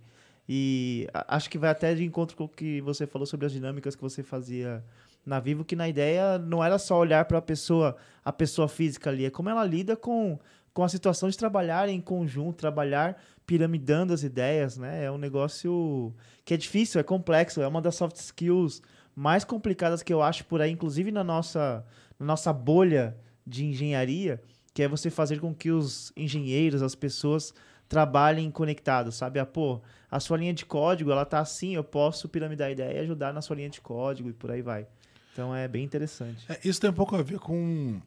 [0.52, 3.96] E acho que vai até de encontro com o que você falou sobre as dinâmicas
[3.96, 4.84] que você fazia
[5.24, 7.96] na Vivo, que na ideia não era só olhar para a pessoa,
[8.26, 10.40] a pessoa física ali, é como ela lida com,
[10.74, 15.04] com a situação de trabalhar em conjunto, trabalhar piramidando as ideias, né?
[15.04, 16.12] É um negócio
[16.44, 18.82] que é difícil, é complexo, é uma das soft skills
[19.16, 21.86] mais complicadas que eu acho por aí, inclusive na nossa,
[22.18, 24.42] na nossa bolha de engenharia,
[24.74, 27.54] que é você fazer com que os engenheiros, as pessoas
[27.90, 29.40] trabalhem conectados, sabe?
[29.40, 32.98] Ah, pô, a sua linha de código, ela tá assim, eu posso piramidar a ideia
[32.98, 34.88] e ajudar na sua linha de código e por aí vai.
[35.34, 36.46] Então é bem interessante.
[36.48, 38.00] É, isso tem um pouco a ver com.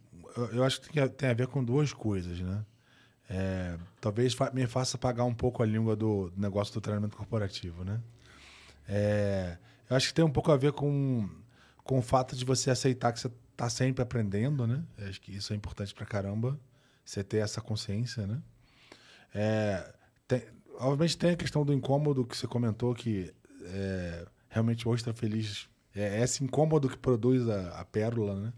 [0.53, 2.65] Eu acho que tem a ver com duas coisas, né?
[3.29, 8.01] É, talvez me faça pagar um pouco a língua do negócio do treinamento corporativo, né?
[8.89, 9.57] É,
[9.91, 11.29] eu acho que tem um pouco a ver com,
[11.83, 14.85] com o fato de você aceitar que você está sempre aprendendo, né?
[14.99, 16.59] Eu acho que isso é importante pra caramba,
[17.05, 18.41] você ter essa consciência, né?
[19.35, 19.93] É,
[20.29, 20.43] tem,
[20.79, 23.33] obviamente tem a questão do incômodo que você comentou, que
[23.65, 28.53] é, realmente o Ostra Feliz é esse incômodo que produz a, a pérola, né?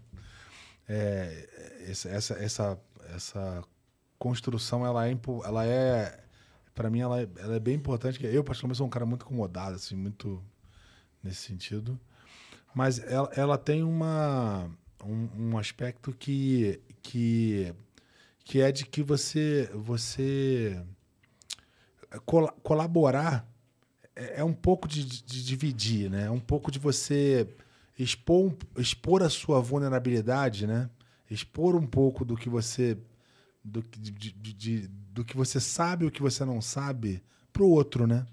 [0.87, 2.79] É, essa, essa, essa,
[3.13, 3.63] essa
[4.17, 6.25] construção, ela é, ela é
[6.75, 8.23] para mim, ela é, ela é bem importante.
[8.25, 10.43] Eu, particularmente, sou um cara muito incomodado, assim, muito
[11.23, 11.99] nesse sentido.
[12.73, 14.69] Mas ela, ela tem uma,
[15.03, 17.73] um, um aspecto que, que
[18.45, 20.81] que é de que você você
[22.25, 23.45] col colaborar
[24.15, 26.27] é, é, um pouco de, de, dividir, né?
[26.27, 27.49] É um pouco de você
[27.97, 30.89] expor, expor a sua vulnerabilidade, né?
[31.29, 32.97] Expor um pouco do que você
[33.63, 38.05] do, de, de, do que você sabe o que você não sabe para o outro,
[38.05, 38.25] né?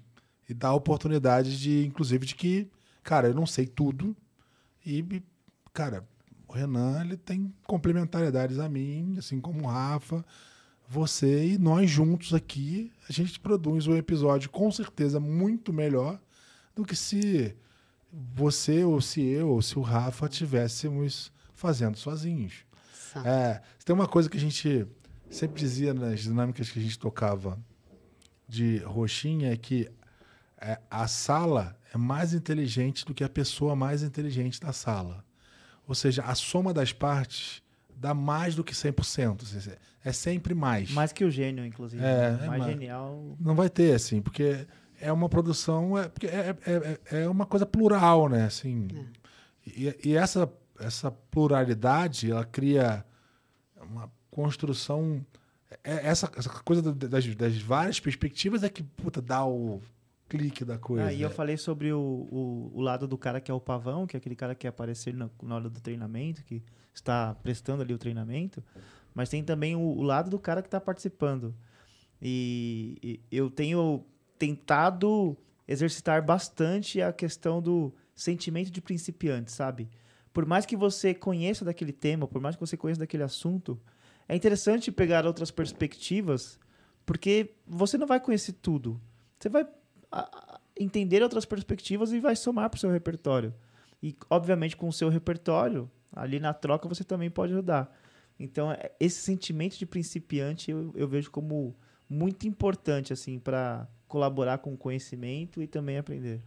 [0.47, 2.69] E dar a oportunidade de, inclusive, de que,
[3.01, 4.15] cara, eu não sei tudo
[4.85, 5.23] e,
[5.73, 6.07] cara,
[6.53, 10.23] o Renan ele tem complementariedades a mim, assim como o Rafa,
[10.87, 16.19] você e nós juntos aqui, a gente produz um episódio com certeza muito melhor
[16.75, 17.55] do que se
[18.11, 22.65] você ou se eu ou se o Rafa tivéssemos fazendo sozinhos.
[23.25, 24.85] É, tem uma coisa que a gente
[25.31, 27.59] sempre dizia nas dinâmicas que a gente tocava
[28.47, 29.89] de roxinha é que
[30.57, 35.22] é, a sala é mais inteligente do que a pessoa mais inteligente da sala.
[35.87, 37.61] Ou seja, a soma das partes
[37.95, 39.77] dá mais do que 100%.
[40.03, 40.91] É sempre mais.
[40.91, 42.03] Mais que o gênio, inclusive.
[42.03, 42.47] É, né?
[42.47, 43.37] mais é genial.
[43.39, 44.65] Não vai ter, assim, porque
[44.99, 45.97] é uma produção.
[45.97, 48.45] É, é, é, é uma coisa plural, né?
[48.45, 49.69] Assim, é.
[49.69, 53.05] e, e, essa, essa pluralidade, ela cria
[53.81, 55.25] uma construção.
[55.83, 59.81] É, essa, essa coisa das, das várias perspectivas é que puta, dá o
[60.27, 61.05] clique da coisa.
[61.05, 64.07] Aí ah, eu falei sobre o, o, o, lado do cara que é o pavão,
[64.07, 66.63] que é aquele cara que quer aparecer na, na hora do treinamento, que
[66.93, 68.63] está prestando ali o treinamento.
[69.13, 71.53] Mas tem também o, o lado do cara que está participando.
[72.21, 74.05] E, e, eu tenho
[74.39, 79.89] tentado exercitar bastante a questão do sentimento de principiante, sabe?
[80.33, 83.79] Por mais que você conheça daquele tema, por mais que você conheça daquele assunto,
[84.27, 86.59] é interessante pegar outras perspectivas,
[87.05, 88.99] porque você não vai conhecer tudo.
[89.37, 89.67] Você vai
[90.77, 93.53] entender outras perspectivas e vai somar para o seu repertório.
[94.01, 97.95] E, obviamente, com o seu repertório, ali na troca, você também pode ajudar.
[98.39, 101.75] Então, é, esse sentimento de principiante eu, eu vejo como
[102.09, 106.41] muito importante assim para colaborar com o conhecimento e também aprender.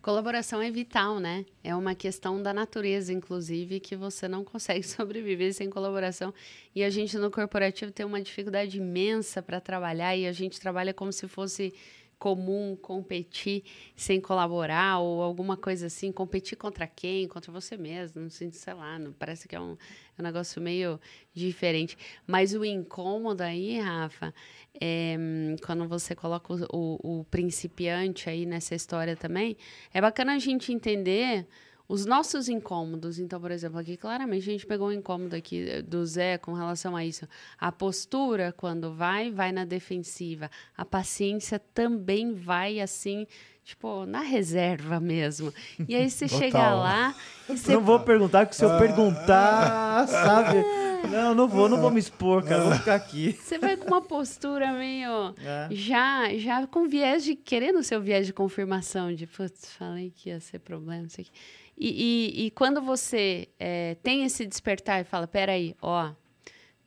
[0.00, 1.44] Colaboração é vital, né?
[1.62, 6.32] É uma questão da natureza, inclusive, que você não consegue sobreviver sem colaboração.
[6.74, 10.94] E a gente no corporativo tem uma dificuldade imensa para trabalhar e a gente trabalha
[10.94, 11.74] como se fosse
[12.18, 13.62] comum competir
[13.94, 17.28] sem colaborar ou alguma coisa assim, competir contra quem?
[17.28, 19.72] Contra você mesmo, não sei, sei lá, não, parece que é um,
[20.16, 21.00] é um negócio meio
[21.32, 21.96] diferente.
[22.26, 24.34] Mas o incômodo aí, Rafa,
[24.80, 25.16] é,
[25.64, 29.56] quando você coloca o, o, o principiante aí nessa história também,
[29.92, 31.46] é bacana a gente entender
[31.88, 35.80] os nossos incômodos, então, por exemplo, aqui claramente a gente pegou um incômodo aqui eh,
[35.80, 37.26] do Zé com relação a isso.
[37.58, 40.50] A postura, quando vai, vai na defensiva.
[40.76, 43.26] A paciência também vai assim,
[43.64, 45.50] tipo, na reserva mesmo.
[45.88, 47.14] E aí você chega lá.
[47.48, 47.72] E você...
[47.72, 50.62] Não vou perguntar, que se eu perguntar, sabe?
[51.08, 53.32] Não, não vou, não vou me expor, cara, vou ficar aqui.
[53.40, 55.32] Você vai com uma postura meio.
[55.40, 55.68] É.
[55.70, 57.36] Já, já com viés de.
[57.36, 61.26] querendo seu viés de confirmação, de, putz, falei que ia ser problema, não sei o
[61.26, 61.32] que.
[61.78, 66.12] E, e, e quando você é, tem esse despertar e fala, peraí, ó,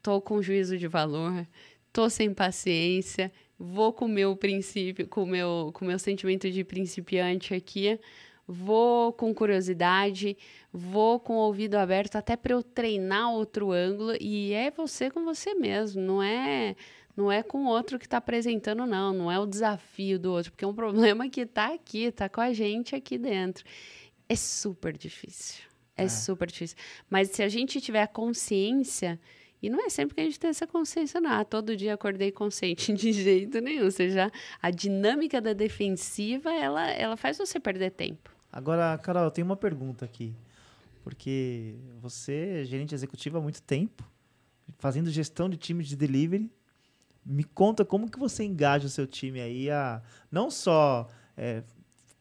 [0.02, 1.48] tô com juízo de valor,
[1.94, 7.54] tô sem paciência, vou com o meu princípio, com meu, com meu sentimento de principiante
[7.54, 7.98] aqui,
[8.46, 10.36] vou com curiosidade,
[10.74, 15.24] vou com o ouvido aberto até para eu treinar outro ângulo e é você com
[15.24, 16.76] você mesmo, não é
[17.16, 20.52] não é com o outro que está apresentando não, não é o desafio do outro,
[20.52, 23.66] porque é um problema que está aqui, está com a gente aqui dentro.
[24.32, 25.62] É super difícil.
[25.98, 26.78] É, é, super difícil.
[27.10, 29.20] Mas se a gente tiver a consciência,
[29.62, 31.32] e não é sempre que a gente tem essa consciência, não.
[31.32, 33.84] Ah, todo dia acordei consciente de jeito nenhum.
[33.84, 38.34] Ou seja, a dinâmica da defensiva, ela, ela faz você perder tempo.
[38.50, 40.34] Agora, Carol, eu tenho uma pergunta aqui.
[41.04, 44.10] Porque você é gerente executivo há muito tempo,
[44.80, 46.50] fazendo gestão de time de delivery.
[47.26, 50.02] Me conta como que você engaja o seu time aí a
[50.32, 51.64] não só é,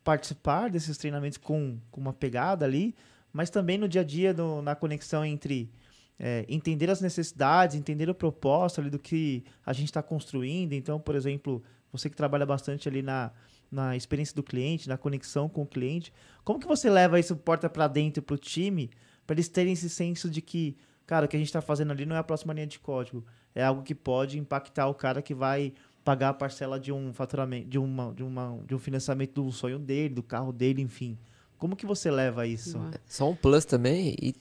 [0.02, 2.94] participar desses treinamentos com, com uma pegada ali,
[3.32, 5.70] mas também no dia a dia, no, na conexão entre
[6.18, 10.74] é, entender as necessidades, entender o propósito ali do que a gente está construindo.
[10.74, 13.30] Então, por exemplo, você que trabalha bastante ali na,
[13.70, 16.12] na experiência do cliente, na conexão com o cliente,
[16.44, 18.90] como que você leva isso porta para dentro para o time,
[19.26, 20.76] para eles terem esse senso de que,
[21.06, 23.24] cara, o que a gente está fazendo ali não é a próxima linha de código,
[23.54, 25.72] é algo que pode impactar o cara que vai
[26.10, 29.78] pagar a parcela de um faturamento, de, uma, de, uma, de um financiamento do sonho
[29.78, 31.16] dele, do carro dele, enfim.
[31.56, 32.80] Como que você leva isso?
[33.06, 34.34] Só um plus também e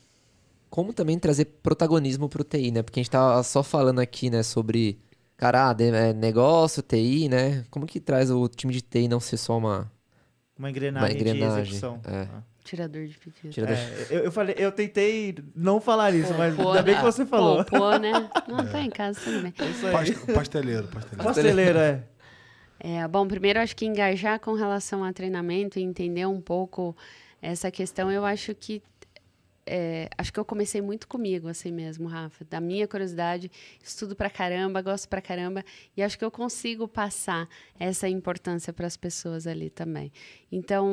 [0.68, 2.82] como também trazer protagonismo para o TI, né?
[2.82, 4.98] Porque a gente tá só falando aqui, né, sobre
[5.38, 7.64] cara, ah, é negócio, TI, né?
[7.70, 9.92] Como que traz o time de TI não ser só uma
[10.58, 12.02] uma engrenagem, uma engrenagem de execução?
[12.04, 12.28] É.
[12.34, 12.44] Ah.
[12.70, 13.50] Tirador de pedido.
[13.50, 13.76] Tirador.
[13.76, 17.02] É, eu, eu, falei, eu tentei não falar isso, pô, mas pô, ainda bem que
[17.02, 17.66] você falou.
[17.66, 18.30] Pô, pô né?
[18.48, 19.52] Não, tá em casa, tudo bem.
[19.58, 21.24] É pasteleiro, pasteleiro.
[21.24, 22.04] Pasteleiro, é.
[22.80, 23.08] é.
[23.08, 26.96] Bom, primeiro acho que engajar com relação a treinamento e entender um pouco
[27.42, 28.84] essa questão, eu acho que
[29.72, 32.44] é, acho que eu comecei muito comigo, assim mesmo, Rafa.
[32.44, 33.52] Da minha curiosidade,
[33.84, 35.64] estudo pra caramba, gosto pra caramba,
[35.96, 37.48] e acho que eu consigo passar
[37.80, 40.12] essa importância para as pessoas ali também.
[40.52, 40.90] Então,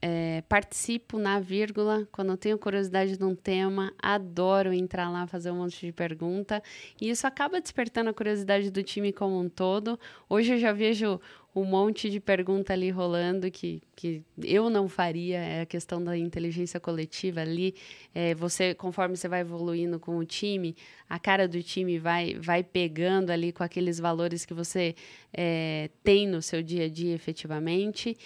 [0.00, 5.50] é, participo na vírgula, quando eu tenho curiosidade de um tema, adoro entrar lá, fazer
[5.50, 6.62] um monte de pergunta,
[6.98, 10.00] e isso acaba despertando a curiosidade do time como um todo.
[10.30, 11.20] Hoje eu já vejo
[11.54, 16.16] um monte de pergunta ali rolando que, que eu não faria, é a questão da
[16.16, 17.74] inteligência coletiva ali.
[18.14, 20.74] É, você, conforme você vai evoluindo com o time,
[21.08, 24.94] a cara do time vai, vai pegando ali com aqueles valores que você
[25.32, 28.16] é, tem no seu dia a dia efetivamente.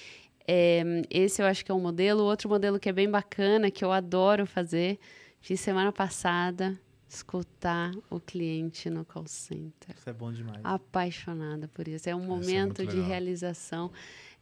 [0.46, 2.22] É, esse eu acho que é um modelo.
[2.22, 5.00] Outro modelo que é bem bacana, que eu adoro fazer,
[5.40, 6.78] fiz semana passada,
[7.08, 9.94] escutar o cliente no call center.
[9.96, 10.60] Isso é bom demais.
[10.64, 12.08] Apaixonada por isso.
[12.08, 13.90] É um é momento é de realização.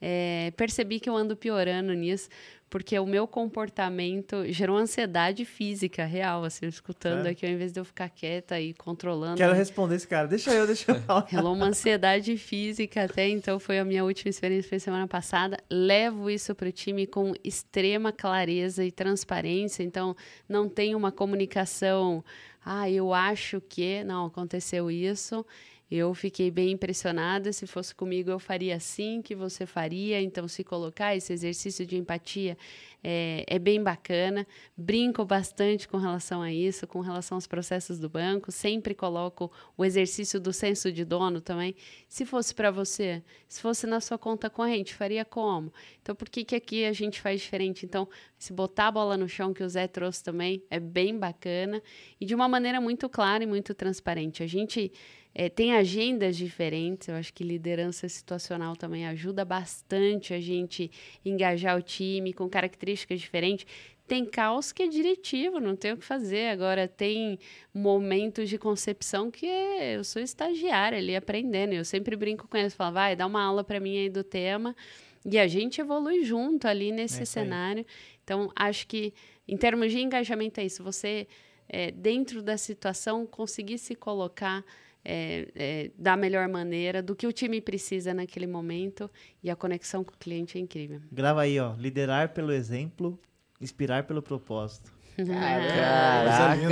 [0.01, 2.29] É, percebi que eu ando piorando nisso,
[2.69, 7.85] porque o meu comportamento gerou ansiedade física real, assim, escutando aqui, ao invés de eu
[7.85, 9.37] ficar quieta e controlando.
[9.37, 11.27] Quero responder esse cara, deixa eu, deixa eu falar.
[11.33, 15.57] Rolou uma ansiedade física até, então foi a minha última experiência, foi semana passada.
[15.71, 20.17] Levo isso para o time com extrema clareza e transparência, então
[20.49, 22.25] não tem uma comunicação
[22.65, 25.45] ah, eu acho que não aconteceu isso.
[25.91, 27.53] Eu fiquei bem impressionada.
[27.53, 30.21] Se fosse comigo, eu faria assim que você faria.
[30.21, 32.57] Então, se colocar esse exercício de empatia
[33.07, 34.47] é, é, bem bacana.
[34.75, 38.51] Brinco bastante com relação a isso, com relação aos processos do banco.
[38.51, 41.75] Sempre coloco o exercício do senso de dono também.
[42.09, 45.71] Se fosse para você, se fosse na sua conta corrente, faria como?
[46.01, 47.85] Então, por que, que aqui a gente faz diferente?
[47.85, 48.09] Então,
[48.39, 51.83] se botar a bola no chão, que o Zé trouxe também, é bem bacana
[52.19, 54.43] e de uma maneira muito clara e muito transparente.
[54.43, 54.91] A gente
[55.35, 60.89] é, tem agendas diferentes, eu acho que liderança situacional também ajuda bastante a gente
[61.25, 63.67] engajar o time com características diferentes.
[64.07, 66.51] Tem caos que é diretivo, não tem o que fazer.
[66.51, 67.39] Agora, tem
[67.73, 71.73] momentos de concepção que é, eu sou estagiária ali aprendendo.
[71.73, 74.77] Eu sempre brinco com eles, falo, vai, dá uma aula para mim aí do tema.
[75.25, 77.85] E a gente evolui junto ali nesse é cenário.
[78.23, 79.13] Então, acho que,
[79.49, 80.85] em termos de engajamento, é isso.
[80.85, 81.27] Você,
[81.67, 84.63] é, dentro da situação, conseguir se colocar
[85.05, 89.11] é, é, da melhor maneira, do que o time precisa naquele momento
[89.43, 91.01] e a conexão com o cliente é incrível.
[91.13, 91.75] Grava aí, ó.
[91.75, 93.19] Liderar pelo exemplo,
[93.61, 94.93] inspirar pelo propósito.
[95.17, 96.65] Caraca!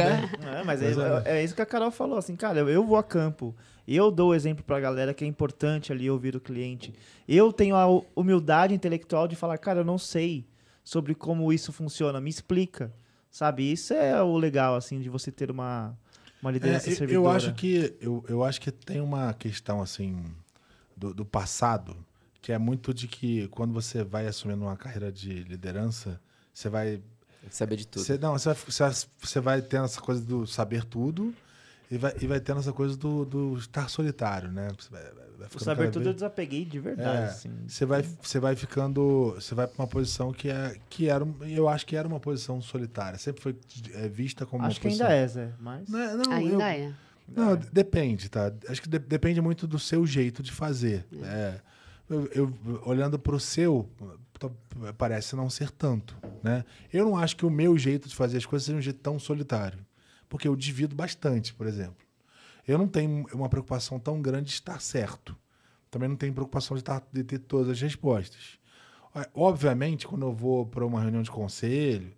[0.59, 2.97] É, mas é, é, é, isso que a Carol falou, assim, cara, eu, eu vou
[2.97, 3.55] a campo,
[3.87, 6.93] eu dou o exemplo pra galera que é importante ali ouvir o cliente.
[7.29, 10.47] Eu tenho a humildade intelectual de falar, cara, eu não sei
[10.83, 12.93] sobre como isso funciona, me explica,
[13.31, 13.71] sabe?
[13.71, 15.97] Isso é o legal, assim, de você ter uma,
[16.43, 17.15] uma liderança é, servidora.
[17.15, 20.25] Eu acho que eu, eu acho que tem uma questão assim
[20.97, 21.97] do, do, passado
[22.43, 26.21] que é muito de que quando você vai assumindo uma carreira de liderança,
[26.53, 27.01] você vai
[27.49, 28.05] saber de tudo.
[28.05, 31.33] Você, não, você vai, você vai tendo essa coisa do saber tudo
[31.93, 34.71] e vai, e vai tendo essa coisa do, do estar solitário, né?
[34.79, 35.03] Você vai,
[35.37, 36.07] vai o saber tudo vez...
[36.07, 37.19] eu desapeguei de verdade.
[37.19, 37.51] É, assim.
[37.69, 41.69] Você vai, você vai ficando, você vai para uma posição que é, que era, eu
[41.69, 43.19] acho que era uma posição solitária.
[43.19, 43.55] Sempre foi
[43.93, 45.07] é, vista como acho uma que posição.
[45.07, 46.61] ainda é, Zé, mas não, não, ainda eu...
[46.63, 46.95] é.
[47.29, 47.57] Não, é.
[47.71, 48.51] depende, tá?
[48.71, 51.05] Acho que de, depende muito do seu jeito de fazer.
[51.23, 51.27] É.
[51.27, 51.61] é
[52.09, 53.87] eu, eu, olhando para o seu,
[54.97, 56.65] parece não ser tanto, né?
[56.91, 59.19] Eu não acho que o meu jeito de fazer as coisas seja um jeito tão
[59.19, 59.79] solitário,
[60.33, 62.07] porque eu divido bastante, por exemplo.
[62.67, 65.37] Eu não tenho uma preocupação tão grande de estar certo.
[65.91, 68.59] Também não tenho preocupação de, estar, de ter todas as respostas.
[69.35, 72.15] Obviamente, quando eu vou para uma reunião de conselho,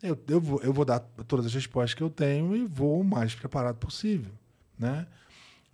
[0.00, 3.04] eu, eu, vou, eu vou dar todas as respostas que eu tenho e vou o
[3.04, 4.32] mais preparado possível,
[4.78, 5.08] né?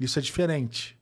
[0.00, 0.98] Isso é diferente.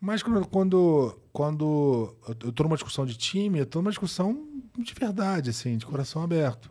[0.00, 4.46] Mas quando, quando, quando eu estou numa discussão de time, eu estou numa discussão
[4.78, 6.70] de verdade, assim, de coração aberto.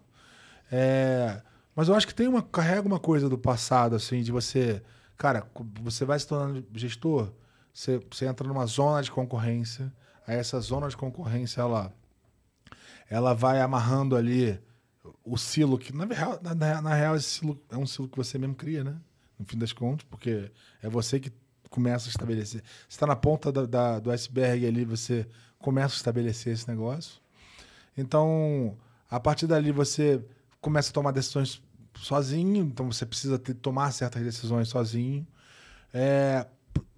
[0.72, 1.42] É,
[1.80, 4.84] mas eu acho que tem uma carrega uma coisa do passado, assim, de você,
[5.18, 5.50] cara,
[5.82, 7.32] você vai se tornando gestor,
[7.74, 9.90] você, você entra numa zona de concorrência,
[10.28, 11.94] aí essa zona de concorrência ela,
[13.10, 14.60] ela vai amarrando ali
[15.24, 18.38] o silo que na real, na, na real esse silo é um silo que você
[18.38, 18.98] mesmo cria, né?
[19.40, 20.52] No fim das contas, porque
[20.84, 21.32] é você que
[21.70, 22.62] começa a estabelecer.
[22.62, 25.26] Você está na ponta da, da, do iceberg ali, você
[25.58, 27.22] começa a estabelecer esse negócio.
[27.98, 28.78] Então,
[29.10, 30.22] a partir dali, você
[30.60, 31.64] começa a tomar decisões
[32.00, 35.26] sozinho, então você precisa ter, tomar certas decisões sozinho.
[35.94, 36.46] É,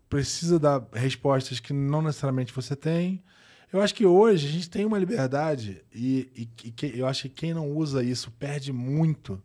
[0.10, 3.24] precisa dar respostas que não necessariamente você tem.
[3.72, 7.24] Eu acho que hoje a gente tem uma liberdade e, e, e que, eu acho
[7.24, 9.42] que quem não usa isso perde muito,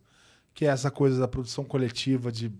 [0.53, 2.53] que é essa coisa da produção coletiva, de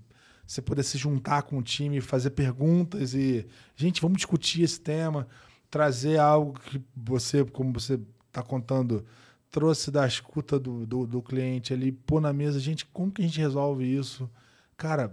[0.47, 3.45] você poder se juntar com o time, fazer perguntas e,
[3.75, 5.27] gente, vamos discutir esse tema,
[5.69, 9.05] trazer algo que você, como você está contando,
[9.51, 13.25] trouxe da escuta do, do, do, cliente ali, pôr na mesa, gente, como que a
[13.25, 14.29] gente resolve isso?
[14.77, 15.13] Cara,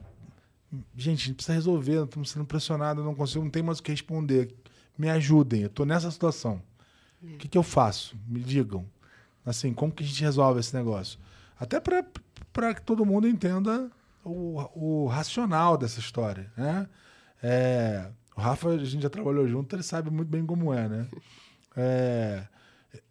[0.95, 3.91] gente, a gente precisa resolver, estamos sendo pressionados, não consigo, não tem mais o que
[3.91, 4.53] responder.
[4.97, 6.61] Me ajudem, eu estou nessa situação.
[7.21, 7.37] O é.
[7.37, 8.17] que, que eu faço?
[8.27, 8.85] Me digam.
[9.45, 11.19] Assim, como que a gente resolve esse negócio?
[11.59, 13.89] Até para que todo mundo entenda
[14.23, 16.87] o, o racional dessa história, né?
[17.41, 21.07] É, o Rafa, a gente já trabalhou junto, ele sabe muito bem como é, né?
[21.75, 22.47] É,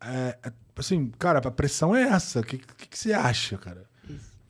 [0.01, 2.41] é, é assim, cara, a pressão é essa.
[2.41, 3.85] O que, que, que, você acha, cara?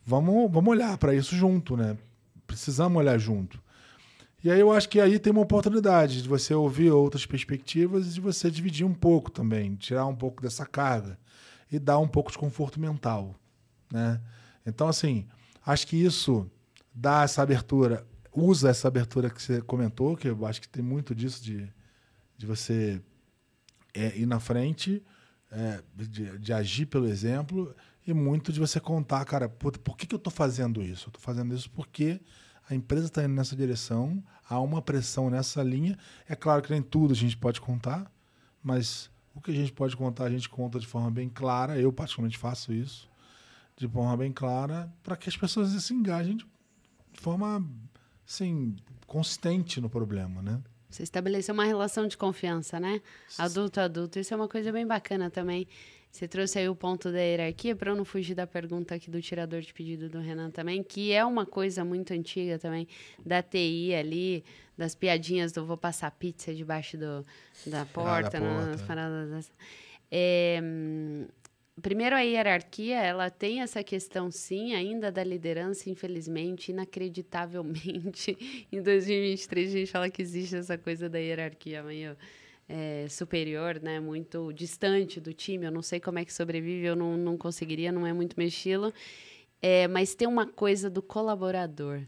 [0.05, 1.97] Vamos, vamos olhar para isso junto, né?
[2.45, 3.61] Precisamos olhar junto.
[4.43, 8.09] E aí eu acho que aí tem uma oportunidade de você ouvir outras perspectivas e
[8.09, 11.17] de você dividir um pouco também, tirar um pouco dessa carga
[11.71, 13.35] e dar um pouco de conforto mental,
[13.91, 14.19] né?
[14.65, 15.25] Então, assim,
[15.65, 16.49] Acho que isso
[16.93, 21.15] dá essa abertura, usa essa abertura que você comentou, que eu acho que tem muito
[21.15, 21.71] disso de,
[22.37, 23.01] de você
[23.93, 25.01] é, ir na frente,
[25.53, 27.75] é, de, de, agir pelo exemplo,
[28.05, 31.05] e muito de você contar, cara, por, por que, que eu estou fazendo isso?
[31.05, 32.19] Eu estou fazendo isso porque
[32.69, 35.97] a empresa está indo nessa direção, há uma pressão nessa linha.
[36.27, 38.11] É claro que nem tudo a gente pode contar,
[38.61, 41.79] mas o que a gente pode contar, a gente conta de forma bem clara.
[41.79, 43.09] Eu, particularmente, faço isso
[43.75, 47.65] de forma bem clara para que as pessoas se engajem de forma
[48.27, 48.75] assim,
[49.05, 50.61] consistente no problema, né?
[50.93, 53.01] Você estabeleceu uma relação de confiança, né?
[53.39, 54.19] Adulto a adulto.
[54.19, 55.67] Isso é uma coisa bem bacana também.
[56.11, 59.19] Você trouxe aí o ponto da hierarquia, para eu não fugir da pergunta aqui do
[59.19, 62.87] tirador de pedido do Renan também, que é uma coisa muito antiga também,
[63.25, 64.45] da TI ali,
[64.77, 67.25] das piadinhas do vou passar pizza debaixo do,
[67.65, 68.85] da porta, ah, da nas porta.
[68.85, 69.51] paradas.
[70.11, 70.61] É,
[71.81, 78.37] primeiro, a hierarquia, ela tem essa questão, sim, ainda da liderança, infelizmente, inacreditavelmente.
[78.71, 82.15] em 2023, a gente fala que existe essa coisa da hierarquia meio
[82.67, 83.99] é, superior, né?
[83.99, 85.65] Muito distante do time.
[85.65, 88.47] Eu não sei como é que sobrevive, eu não, não conseguiria, não é muito meu
[88.47, 88.93] estilo.
[89.61, 92.01] É, mas tem uma coisa do colaborador,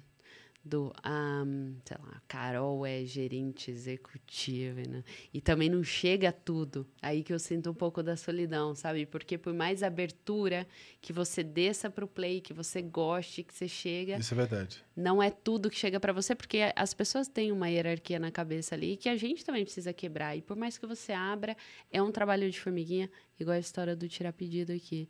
[0.66, 5.04] do, um, sei lá, Carol é gerente executiva, né?
[5.32, 6.88] E também não chega a tudo.
[7.02, 9.06] Aí que eu sinto um pouco da solidão, sabe?
[9.06, 10.68] Porque por mais abertura
[11.00, 14.84] que você desça para o play, que você goste, que você chega, Isso é verdade.
[14.96, 18.74] não é tudo que chega para você, porque as pessoas têm uma hierarquia na cabeça
[18.74, 20.36] ali que a gente também precisa quebrar.
[20.36, 21.56] E por mais que você abra,
[21.92, 23.08] é um trabalho de formiguinha,
[23.40, 25.08] igual a história do tirar pedido aqui.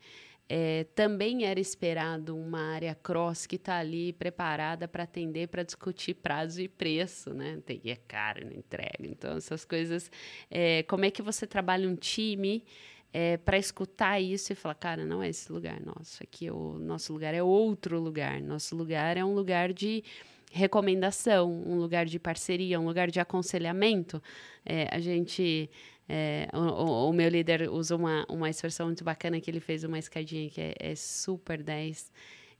[0.47, 6.13] É, também era esperado uma área cross que está ali preparada para atender, para discutir
[6.13, 7.59] prazo e preço, né?
[7.65, 9.07] Tem é caro na entrega.
[9.07, 10.11] Então, essas coisas.
[10.49, 12.63] é, como é que você trabalha um time
[13.11, 16.77] é, para escutar isso e falar, cara, não é esse lugar nosso, aqui é o
[16.77, 18.41] nosso lugar é outro lugar.
[18.41, 20.03] Nosso lugar é um lugar de
[20.51, 24.21] recomendação, um lugar de parceria, um lugar de aconselhamento.
[24.65, 25.69] É, a gente
[26.07, 29.97] é, o, o- meu líder usa uma, uma expressão muito bacana que ele fez uma
[29.99, 32.11] escadinha que é, é super 10.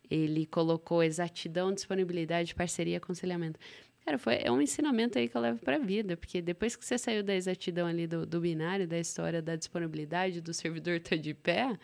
[0.09, 3.59] Ele colocou exatidão, disponibilidade, parceria, aconselhamento.
[4.05, 6.85] Cara, foi, é um ensinamento aí que eu levo para a vida, porque depois que
[6.85, 11.15] você saiu da exatidão ali do, do binário, da história da disponibilidade, do servidor tá
[11.15, 11.75] de pé,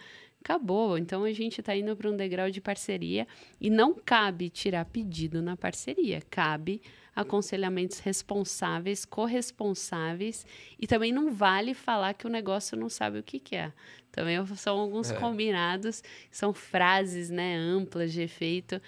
[0.43, 0.97] acabou.
[0.97, 3.27] Então a gente está indo para um degrau de parceria
[3.59, 6.81] e não cabe tirar pedido na parceria, cabe
[7.15, 10.45] aconselhamentos responsáveis, corresponsáveis
[10.79, 13.73] e também não vale falar que o negócio não sabe o que quer.
[14.11, 18.81] Também são alguns combinados, são frases né, amplas de efeito.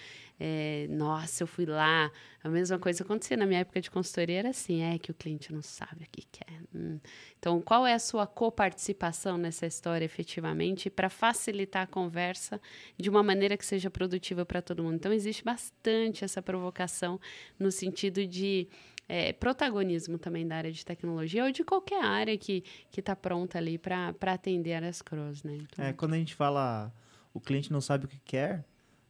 [0.46, 2.12] É, Nossa, eu fui lá.
[2.44, 5.54] A mesma coisa acontecia na minha época de consultoria, era assim: é que o cliente
[5.54, 6.60] não sabe o que quer.
[6.76, 7.00] Hum.
[7.40, 12.60] Então, qual é a sua coparticipação nessa história efetivamente para facilitar a conversa
[12.98, 14.96] de uma maneira que seja produtiva para todo mundo?
[14.96, 17.22] Então, existe bastante essa provocação
[17.58, 18.68] no sentido de
[19.08, 22.66] é, protagonismo também da área de tecnologia ou de qualquer área que
[22.98, 25.56] está pronta ali para atender áreas cross, né?
[25.56, 26.94] Então, É, quando a gente fala
[27.34, 28.66] o cliente não sabe o que quer,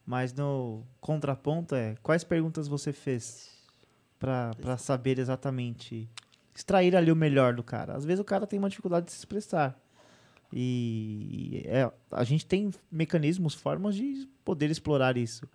[0.06, 3.52] mas no contraponto é quais perguntas você fez
[4.20, 6.10] para saber exatamente
[6.56, 7.96] extrair ali o melhor do cara.
[7.96, 9.78] Às vezes o cara tem uma dificuldade de se expressar.
[10.56, 15.50] E é, a gente tem mecanismos, formas de poder explorar isso.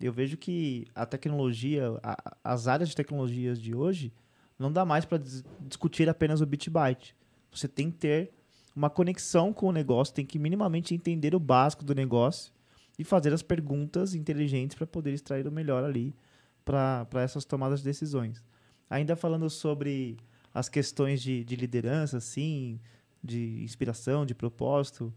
[0.00, 4.12] Eu vejo que a tecnologia, a- as áreas de tecnologias de hoje,
[4.58, 5.22] não dá mais para
[5.60, 7.14] discutir apenas o bit byte.
[7.52, 8.32] Você tem que ter
[8.74, 12.52] uma conexão com o negócio, tem que minimamente entender o básico do negócio
[13.00, 16.14] e fazer as perguntas inteligentes para poder extrair o melhor ali
[16.62, 18.44] para essas tomadas de decisões.
[18.90, 20.18] Ainda falando sobre
[20.52, 22.78] as questões de, de liderança, assim,
[23.24, 25.14] de inspiração, de propósito,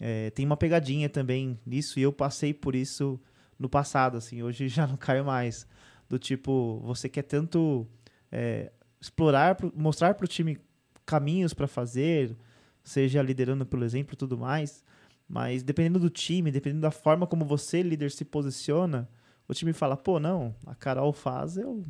[0.00, 3.20] é, tem uma pegadinha também nisso e eu passei por isso
[3.56, 5.68] no passado, assim, hoje já não caio mais.
[6.08, 7.86] Do tipo, você quer tanto
[8.32, 10.58] é, explorar, mostrar para o time
[11.06, 12.36] caminhos para fazer,
[12.82, 14.84] seja liderando pelo exemplo e tudo mais,
[15.30, 19.08] mas dependendo do time, dependendo da forma como você, líder, se posiciona,
[19.46, 21.84] o time fala, pô, não, a Carol faz, eu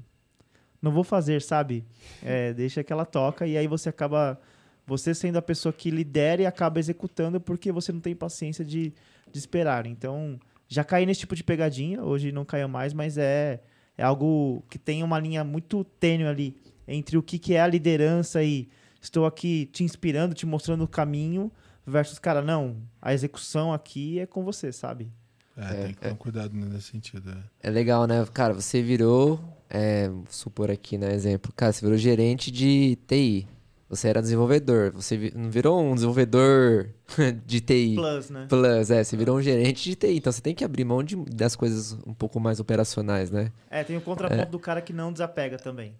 [0.80, 1.86] não vou fazer, sabe?
[2.22, 4.38] É, deixa que ela toca e aí você acaba,
[4.86, 8.92] você sendo a pessoa que lidera e acaba executando porque você não tem paciência de,
[9.32, 9.86] de esperar.
[9.86, 10.38] Então,
[10.68, 13.62] já caí nesse tipo de pegadinha, hoje não caio mais, mas é,
[13.96, 17.66] é algo que tem uma linha muito tênue ali entre o que, que é a
[17.66, 18.68] liderança e
[19.00, 21.50] estou aqui te inspirando, te mostrando o caminho,
[21.90, 25.10] versus, cara, não, a execução aqui é com você, sabe?
[25.56, 27.30] É, tem que tomar cuidado nesse sentido.
[27.62, 27.68] é.
[27.68, 28.24] É legal, né?
[28.32, 29.38] Cara, você virou,
[29.68, 33.46] é, vou supor aqui, né, exemplo, cara, você virou gerente de TI.
[33.88, 36.88] Você era desenvolvedor, você não virou um desenvolvedor
[37.44, 37.96] de TI.
[37.96, 38.46] Plus, né?
[38.48, 41.16] Plus, é, você virou um gerente de TI, então você tem que abrir mão de-
[41.16, 43.50] das coisas um pouco mais operacionais, né?
[43.68, 45.92] É, tem o contraponto do cara que não desapega também.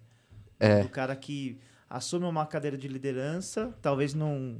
[0.57, 0.83] É.
[0.83, 4.59] Do cara que assume uma cadeira de liderança, talvez não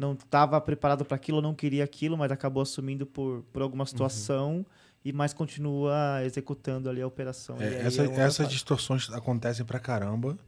[0.00, 4.64] não estava preparado para aquilo, não queria aquilo, mas acabou assumindo por, por alguma situação
[5.04, 7.60] e mais continua executando ali a operação.
[7.60, 10.38] É, essa- é essas distorções acontecem pra caramba.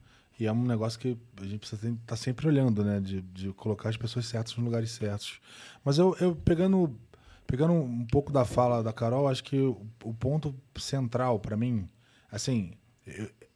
[0.40, 2.98] E é um negócio que a gente precisa estar sempre olhando, né?
[2.98, 5.38] De, de colocar as pessoas certas nos lugares certos.
[5.84, 6.98] Mas eu, eu pegando,
[7.46, 11.86] pegando um pouco da fala da Carol, acho que o, o ponto central pra mim,
[12.30, 12.72] assim,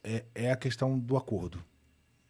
[0.03, 1.57] é, é a questão do acordo.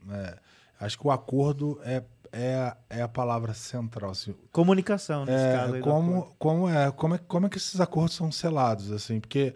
[0.04, 0.36] Né?
[0.80, 2.04] Acho que o acordo é,
[2.38, 4.12] é, é a palavra central.
[4.12, 4.36] Assim.
[4.52, 5.74] Comunicação, nesse É, caso.
[5.74, 9.20] aí do como, como, é, como, é, como é que esses acordos são selados, assim?
[9.20, 9.56] Porque,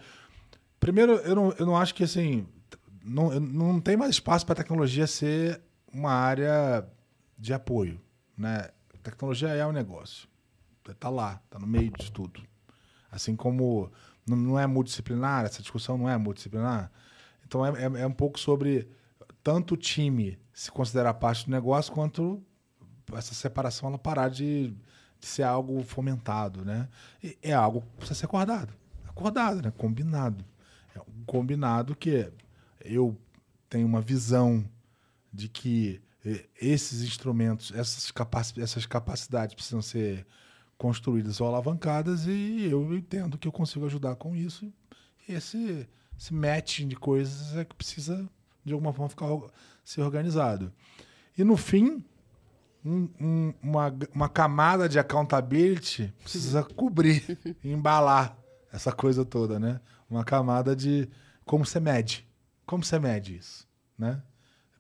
[0.79, 2.47] primeiro, eu não, eu não acho que, assim,
[3.03, 5.61] não, não tem mais espaço para a tecnologia ser
[5.93, 6.87] uma área
[7.37, 8.01] de apoio,
[8.35, 8.69] né?
[9.03, 10.27] Tecnologia é um negócio.
[10.99, 12.41] Tá lá, tá no meio de tudo.
[13.11, 13.91] Assim como
[14.27, 16.91] não, não é multidisciplinar, essa discussão não é multidisciplinar.
[17.45, 18.89] Então, é, é, é um pouco sobre
[19.43, 22.43] tanto o time se considerar parte do negócio, quanto
[23.15, 24.73] essa separação ela parar de,
[25.19, 26.87] de ser algo fomentado, né?
[27.23, 28.73] E é algo que precisa ser acordado.
[29.07, 29.71] Acordado, né?
[29.77, 30.43] Combinado.
[30.95, 32.31] É um combinado que
[32.83, 33.17] eu
[33.69, 34.65] tenho uma visão
[35.31, 40.25] de que eh, esses instrumentos, essas, capaci essas capacidades precisam ser
[40.77, 44.71] construídas ou alavancadas e eu entendo que eu consigo ajudar com isso.
[45.29, 45.87] Esse,
[46.19, 48.27] esse matching de coisas é que precisa,
[48.65, 49.27] de alguma forma, ficar
[49.83, 50.73] ser organizado.
[51.37, 52.03] E no fim,
[52.83, 57.23] um- um- uma, uma camada de accountability precisa cobrir,
[57.63, 58.37] embalar
[58.71, 59.79] essa coisa toda, né?
[60.09, 61.07] Uma camada de
[61.45, 62.27] como você mede.
[62.65, 63.67] Como você mede isso,
[63.97, 64.21] né?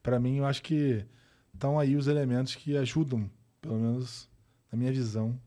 [0.01, 1.05] Para mim, eu acho que
[1.53, 3.29] estão aí os elementos que ajudam,
[3.61, 4.29] pelo menos
[4.71, 5.39] na minha visão,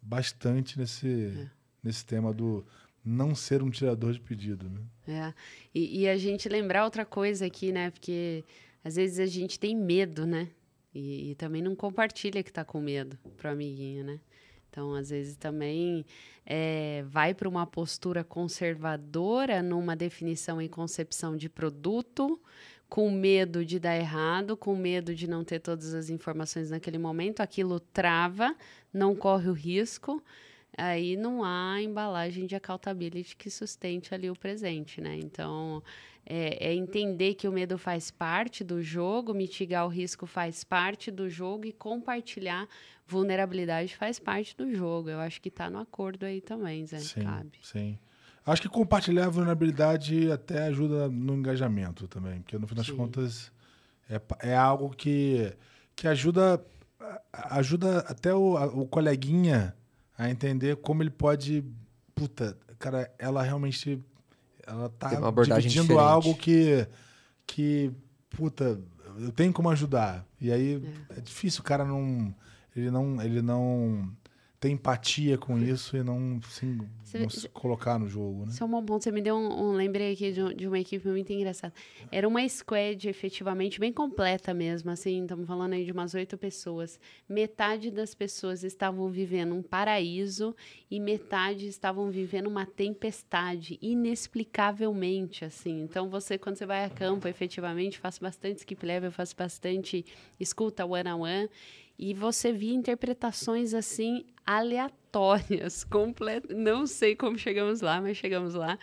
[0.00, 1.48] bastante nesse,
[1.82, 2.64] nesse tema do
[3.04, 4.80] não ser um tirador de pedido, né?
[5.06, 5.34] É.
[5.74, 7.90] E, e a gente lembrar outra coisa aqui, né?
[7.90, 8.44] Porque
[8.84, 10.48] às vezes a gente tem medo, né?
[10.98, 14.20] E, e também não compartilha que tá com medo pro amiguinho, né?
[14.68, 16.04] Então, às vezes também
[16.44, 22.40] é, vai para uma postura conservadora numa definição e concepção de produto,
[22.88, 27.40] com medo de dar errado, com medo de não ter todas as informações naquele momento,
[27.40, 28.54] aquilo trava,
[28.92, 30.22] não corre o risco,
[30.78, 35.18] aí não há embalagem de accountability que sustente ali o presente, né?
[35.18, 35.82] Então,
[36.24, 41.10] é, é entender que o medo faz parte do jogo, mitigar o risco faz parte
[41.10, 42.68] do jogo e compartilhar
[43.06, 45.10] vulnerabilidade faz parte do jogo.
[45.10, 46.98] Eu acho que está no acordo aí também, Zé.
[47.00, 47.58] Sim, Cabe.
[47.62, 47.98] sim.
[48.46, 52.96] Acho que compartilhar a vulnerabilidade até ajuda no engajamento também, porque no fim das Sim.
[52.96, 53.52] contas
[54.08, 55.52] é, é algo que,
[55.94, 56.64] que ajuda
[57.32, 59.74] ajuda até o, o coleguinha
[60.18, 61.64] a entender como ele pode,
[62.14, 64.02] puta, cara, ela realmente
[64.66, 66.10] ela tá Tem uma abordagem dividindo diferente.
[66.10, 66.86] algo que
[67.46, 67.92] que
[68.28, 68.78] puta,
[69.18, 70.26] eu tenho como ajudar.
[70.40, 70.82] E aí
[71.16, 72.34] é, difícil o cara não
[72.76, 74.10] ele não ele não
[74.60, 78.50] ter empatia com isso e não, assim, Você- não se colocar no jogo, né?
[78.50, 79.04] Isso é um bom ponto.
[79.04, 81.72] Você me deu um, um lembrei aqui de, de uma equipe muito engraçada.
[82.10, 84.90] Era uma squad, efetivamente, bem completa mesmo.
[84.90, 86.98] Assim, estamos falando aí de umas oito pessoas.
[87.28, 90.56] Metade das pessoas estavam vivendo um paraíso
[90.90, 95.82] e metade estavam vivendo uma tempestade, inexplicavelmente, assim.
[95.82, 100.04] Então, você, quando você vai a campo, efetivamente, faço bastante skip level, faço bastante
[100.40, 101.48] escuta one-on-one.
[101.98, 106.44] E você via interpretações assim aleatórias, complet...
[106.54, 108.78] não sei como chegamos lá, mas chegamos lá.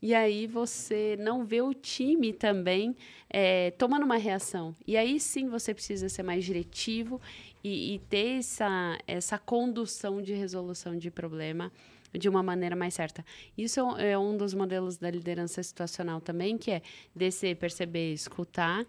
[0.00, 2.94] E aí você não vê o time também
[3.28, 4.76] é, tomando uma reação.
[4.86, 7.20] E aí sim você precisa ser mais diretivo
[7.64, 11.72] e, e ter essa, essa condução de resolução de problema
[12.12, 13.24] de uma maneira mais certa.
[13.56, 16.82] Isso é um dos modelos da liderança situacional também, que é
[17.14, 18.86] descer, perceber, escutar,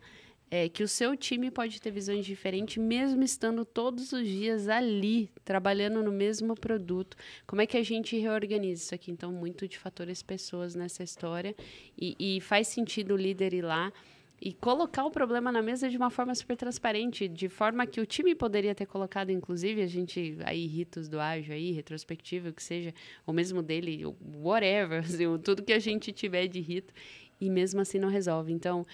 [0.51, 5.29] é que o seu time pode ter visões diferentes, mesmo estando todos os dias ali,
[5.45, 7.15] trabalhando no mesmo produto.
[7.45, 9.11] Como é que a gente reorganiza isso aqui?
[9.11, 11.55] Então, muito de fatores pessoas nessa história.
[11.97, 13.93] E, e faz sentido o líder ir lá
[14.41, 18.05] e colocar o problema na mesa de uma forma super transparente, de forma que o
[18.05, 22.63] time poderia ter colocado, inclusive, a gente, aí, ritos do ágil aí, retrospectiva, o que
[22.63, 22.93] seja,
[23.25, 24.03] ou mesmo dele,
[24.41, 26.93] whatever, assim, tudo que a gente tiver de rito,
[27.39, 28.51] e mesmo assim não resolve.
[28.51, 28.85] Então,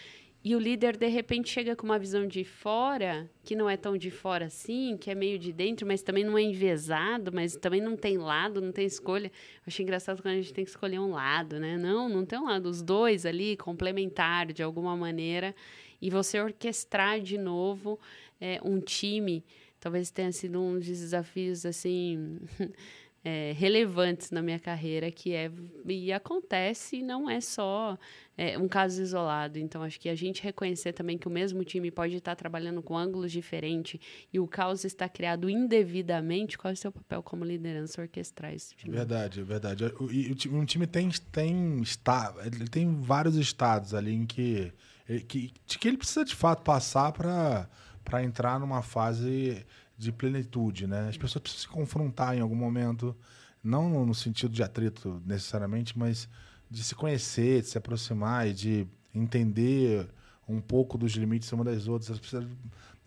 [0.47, 3.97] e o líder, de repente, chega com uma visão de fora, que não é tão
[3.97, 7.81] de fora assim, que é meio de dentro, mas também não é envezado, mas também
[7.81, 9.25] não tem lado, não tem escolha.
[9.25, 11.79] Eu achei engraçado quando a gente tem que escolher um lado, né?
[11.79, 12.69] Não, não tem um lado.
[12.69, 15.55] Os dois ali, complementar de alguma maneira,
[15.99, 17.99] e você orquestrar de novo
[18.39, 19.43] é, um time.
[19.79, 22.37] Talvez tenha sido um dos desafios, assim.
[23.25, 25.51] é, relevantes na minha carreira, que é
[25.87, 27.97] e acontece, não é só
[28.37, 29.57] é, um caso isolado.
[29.57, 32.95] Então, acho que a gente reconhecer também que o mesmo time pode estar trabalhando com
[32.95, 33.99] ângulos diferentes
[34.31, 38.75] e o caos está criado indevidamente, qual é o seu papel como liderança orquestrar isso?
[38.85, 39.85] Verdade, é verdade.
[40.11, 44.71] E o um time tem, tem, está, ele tem vários estados ali em que,
[45.09, 49.65] ele- que, que ele precisa de fato passar para entrar numa fase
[49.97, 51.09] de plenitude, né?
[51.09, 53.15] As pessoas precisam se confrontar em algum momento,
[53.63, 56.27] não no, sentido de atrito necessariamente, mas
[56.69, 60.07] de se conhecer, de se aproximar e de, entender
[60.47, 62.09] um pouco dos limites uma das outras.
[62.09, 62.47] Elas precisam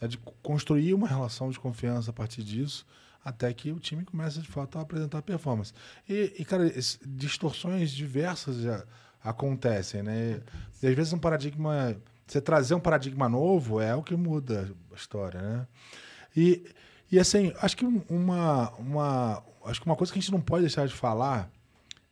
[0.00, 2.86] né, de construir uma relação de confiança a partir disso,
[3.24, 5.72] até que o time comece de fato a apresentar performance.
[6.08, 6.72] E, e cara,
[7.06, 8.84] distorções diversas já
[9.22, 10.40] acontecem, né?
[10.82, 11.96] E às vezes um paradigma,
[12.26, 15.66] você trazer um paradigma novo é o que muda a história, né?
[16.38, 16.64] E,
[17.10, 20.62] e assim, acho que uma, uma, acho que uma coisa que a gente não pode
[20.62, 21.50] deixar de falar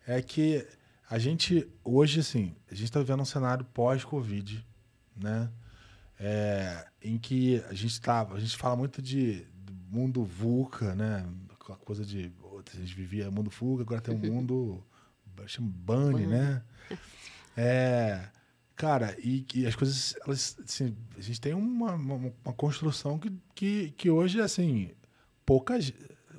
[0.05, 0.67] é que
[1.09, 4.67] a gente hoje, assim, a gente está vivendo um cenário pós-Covid,
[5.17, 5.49] né?
[6.19, 9.47] É, em que a gente tá, a gente fala muito de
[9.89, 11.25] mundo VUCA, né?
[11.61, 12.33] Aquela coisa de
[12.75, 14.83] a gente vivia mundo fuga, agora tem um mundo
[15.47, 16.63] chama Bunny, né?
[17.57, 18.29] É,
[18.77, 23.33] cara, e, e, as coisas, elas, assim, a gente tem uma, uma, uma, construção que,
[23.55, 24.91] que, que hoje, assim,
[25.47, 25.93] poucas,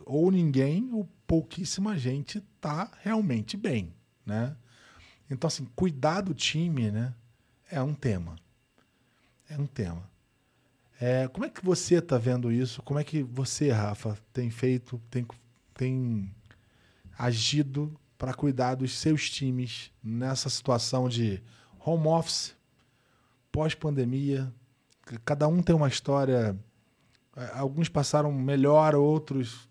[0.05, 3.93] ou ninguém, ou pouquíssima gente tá realmente bem,
[4.25, 4.55] né?
[5.29, 7.13] Então, assim, cuidar do time, né,
[7.69, 8.35] é um tema.
[9.49, 10.09] É um tema.
[10.99, 12.81] É, como é que você está vendo isso?
[12.83, 15.25] Como é que você, Rafa, tem feito, tem,
[15.73, 16.33] tem
[17.17, 21.41] agido para cuidar dos seus times nessa situação de
[21.89, 22.55] home office,
[23.51, 24.51] pós-pandemia?
[25.23, 26.57] Cada um tem uma história.
[27.35, 29.69] É, alguns passaram melhor, outros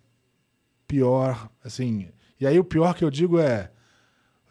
[0.86, 1.51] pior.
[1.64, 2.09] Assim,
[2.40, 3.70] e aí o pior que eu digo é,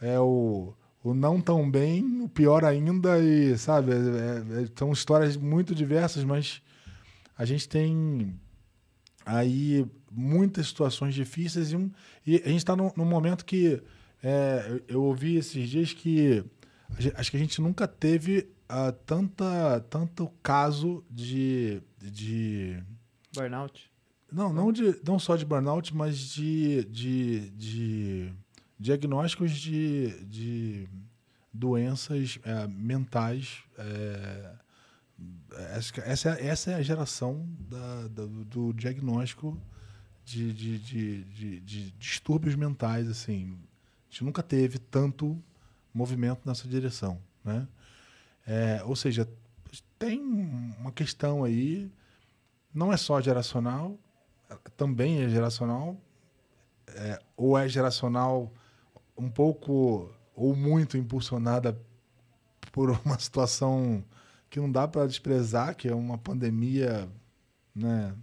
[0.01, 0.73] é o
[1.05, 5.75] o não tão bem, o pior ainda, e sabe, é, é, é, são histórias muito
[5.75, 6.63] diversas, mas
[7.37, 8.33] a gente tem
[9.23, 11.91] aí muitas situações difíceis e, um,
[12.25, 13.83] e a gente está num, num, momento que
[14.23, 16.43] é, eu ouvi esses dias que
[17.15, 22.83] acho que a gente nunca teve uh, tanta, tanto caso de, de
[23.33, 23.91] burnout.
[24.31, 28.33] Não, não, de, não só de burnout, mas de, de, de
[28.79, 30.89] diagnósticos de, de
[31.53, 33.63] doenças é, mentais.
[33.77, 34.55] É,
[36.03, 39.57] essa, essa é a geração da, da, do diagnóstico
[40.25, 43.07] de, de, de, de, de distúrbios mentais.
[43.07, 43.57] Assim.
[44.09, 45.41] A gente nunca teve tanto
[45.95, 47.19] movimento nessa direção.
[47.43, 47.67] Né?
[48.45, 49.27] É, ou seja,
[49.97, 51.91] tem uma questão aí,
[52.73, 53.97] não é só geracional,
[54.75, 55.97] também é geracional,
[56.87, 58.51] é, ou é geracional
[59.17, 61.79] um pouco ou muito impulsionada
[62.71, 64.03] por uma situação
[64.49, 67.09] que não dá para desprezar, que é uma pandemia,
[67.73, 68.13] né?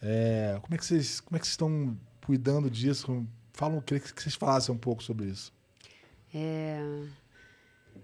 [0.00, 3.26] É, como é que vocês como é que vocês estão cuidando disso?
[3.52, 5.55] Falam, queria que vocês falassem um pouco sobre isso.
[6.34, 6.78] É,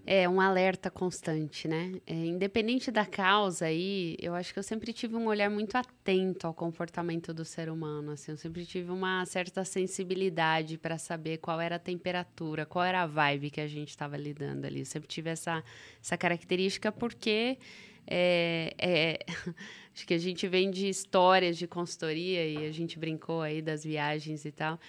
[0.05, 2.01] é um alerta constante, né?
[2.07, 6.47] É, independente da causa aí, eu acho que eu sempre tive um olhar muito atento
[6.47, 11.61] ao comportamento do ser humano, assim, eu sempre tive uma certa sensibilidade para saber qual
[11.61, 14.81] era a temperatura, qual era a vibe que a gente estava lidando ali.
[14.81, 15.63] Eu sempre tive essa,
[16.03, 17.59] essa característica porque
[18.07, 19.19] é, é,
[19.95, 23.85] acho que a gente vem de histórias de consultoria e a gente brincou aí das
[23.85, 24.81] viagens e tal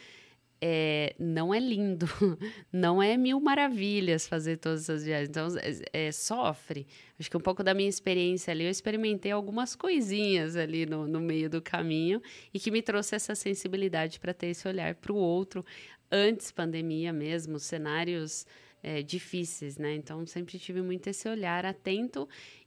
[0.65, 2.05] é, não é lindo,
[2.71, 5.27] não é mil maravilhas fazer todas essas viagens.
[5.27, 6.87] Então, é, é, sofre.
[7.19, 11.19] Acho que um pouco da minha experiência ali, eu experimentei algumas coisinhas ali no, no
[11.19, 12.21] meio do caminho
[12.53, 15.65] e que me trouxe essa sensibilidade para ter esse olhar para o outro
[16.09, 18.47] antes pandemia mesmo, cenários
[18.81, 19.93] é, difíceis, né?
[19.95, 22.25] Então, sempre tive muito esse olhar atento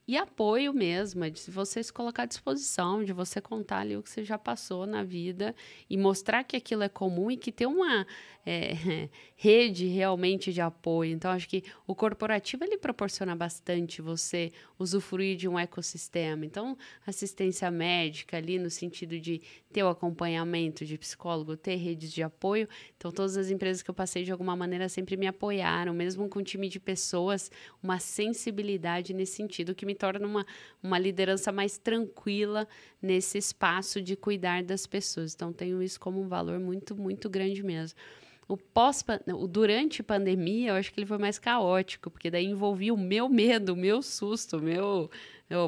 [0.09, 4.03] e apoio mesmo, é de você se colocar à disposição, de você contar ali o
[4.03, 5.55] que você já passou na vida
[5.91, 8.07] e mostrar que aquilo é comum e que tem uma
[8.45, 9.09] é,
[9.39, 11.13] rede realmente de apoio.
[11.13, 16.47] Então, acho que o corporativo ele proporciona bastante você usufruir de um ecossistema.
[16.47, 16.77] Então,
[17.07, 22.67] assistência médica ali no sentido de ter o acompanhamento de psicólogo, ter redes de apoio.
[22.97, 26.39] Então, todas as empresas que eu passei de alguma maneira sempre me apoiaram, mesmo com
[26.39, 27.51] um time de pessoas,
[27.83, 30.47] uma sensibilidade nesse sentido que me torna uma,
[30.83, 32.67] uma liderança mais tranquila
[33.03, 35.35] nesse espaço de cuidar das pessoas.
[35.35, 37.99] Então, tenho isso como um valor muito, muito grande mesmo.
[38.48, 39.05] O pós
[39.35, 43.28] o durante pandemia, eu acho que ele foi mais caótico, porque daí envolvia o meu
[43.28, 45.10] medo, o meu susto, o meu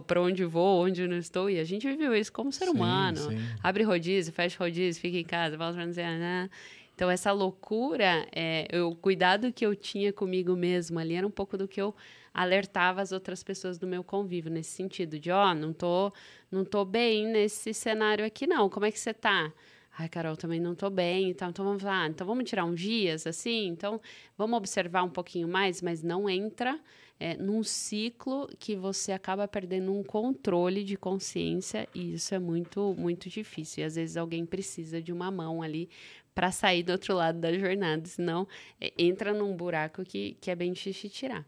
[0.07, 3.17] para onde vou, onde não estou, e a gente viveu isso como ser sim, humano.
[3.17, 3.39] Sim.
[3.63, 6.51] Abre rodízio, fecha rodízio, fica em casa, volta para né?
[6.95, 11.57] Então essa loucura, é, o cuidado que eu tinha comigo mesmo ali era um pouco
[11.57, 11.95] do que eu
[12.35, 16.13] alertava as outras pessoas do meu convívio nesse sentido de, ó, oh, não tô,
[16.51, 18.69] não tô bem nesse cenário aqui não.
[18.69, 19.53] Como é que você tá?
[20.01, 23.27] Ai, Carol, também não tô bem, então, então vamos lá, então vamos tirar uns dias,
[23.27, 24.01] assim, então
[24.37, 26.79] vamos observar um pouquinho mais, mas não entra
[27.19, 32.95] é, num ciclo que você acaba perdendo um controle de consciência e isso é muito,
[32.97, 33.83] muito difícil.
[33.83, 35.91] E às vezes alguém precisa de uma mão ali
[36.33, 38.47] para sair do outro lado da jornada, senão
[38.81, 41.45] é, entra num buraco que, que é bem difícil tirar.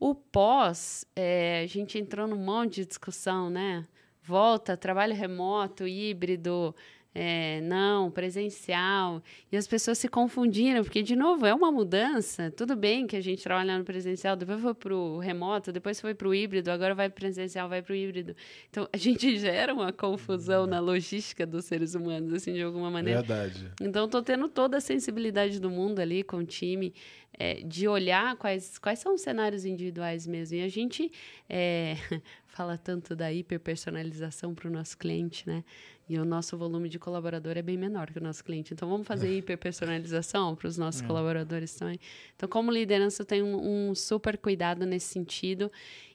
[0.00, 3.86] O pós, é, a gente entrou num monte de discussão, né?
[4.22, 6.74] Volta, trabalho remoto, híbrido,
[7.14, 9.22] é, não, presencial.
[9.50, 12.50] E as pessoas se confundiram, porque, de novo, é uma mudança.
[12.50, 16.14] Tudo bem que a gente trabalha no presencial, depois foi para o remoto, depois foi
[16.14, 18.34] para o híbrido, agora vai para presencial, vai para o híbrido.
[18.70, 23.20] Então, a gente gera uma confusão na logística dos seres humanos, assim, de alguma maneira.
[23.20, 23.70] Verdade.
[23.80, 26.94] Então, estou tendo toda a sensibilidade do mundo ali com o time,
[27.38, 30.56] é, de olhar quais, quais são os cenários individuais mesmo.
[30.56, 31.10] E a gente
[31.48, 31.96] é,
[32.52, 35.64] fala tanto da hiperpersonalização para o nosso cliente, né?
[36.08, 38.74] E o nosso volume de colaborador é bem menor que o nosso cliente.
[38.74, 41.06] Então, vamos fazer hiperpersonalização para os nossos é.
[41.06, 41.98] colaboradores também.
[42.36, 45.72] Então, como liderança, eu tenho um, um super cuidado nesse sentido.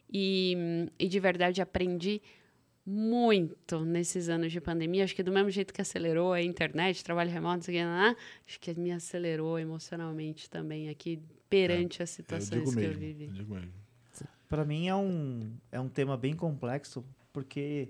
[0.10, 0.56] E,
[0.98, 2.22] e de verdade aprendi
[2.86, 5.04] muito nesses anos de pandemia.
[5.04, 8.16] Acho que do mesmo jeito que acelerou a internet, trabalho remoto, sei lá,
[8.48, 11.20] acho que me acelerou emocionalmente também aqui
[11.50, 13.28] perante é, as situações eu que mesmo, eu vivi.
[14.50, 17.04] Para mim é um, é um tema bem complexo,
[17.34, 17.90] porque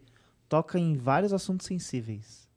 [0.50, 2.48] toca em vários assuntos sensíveis.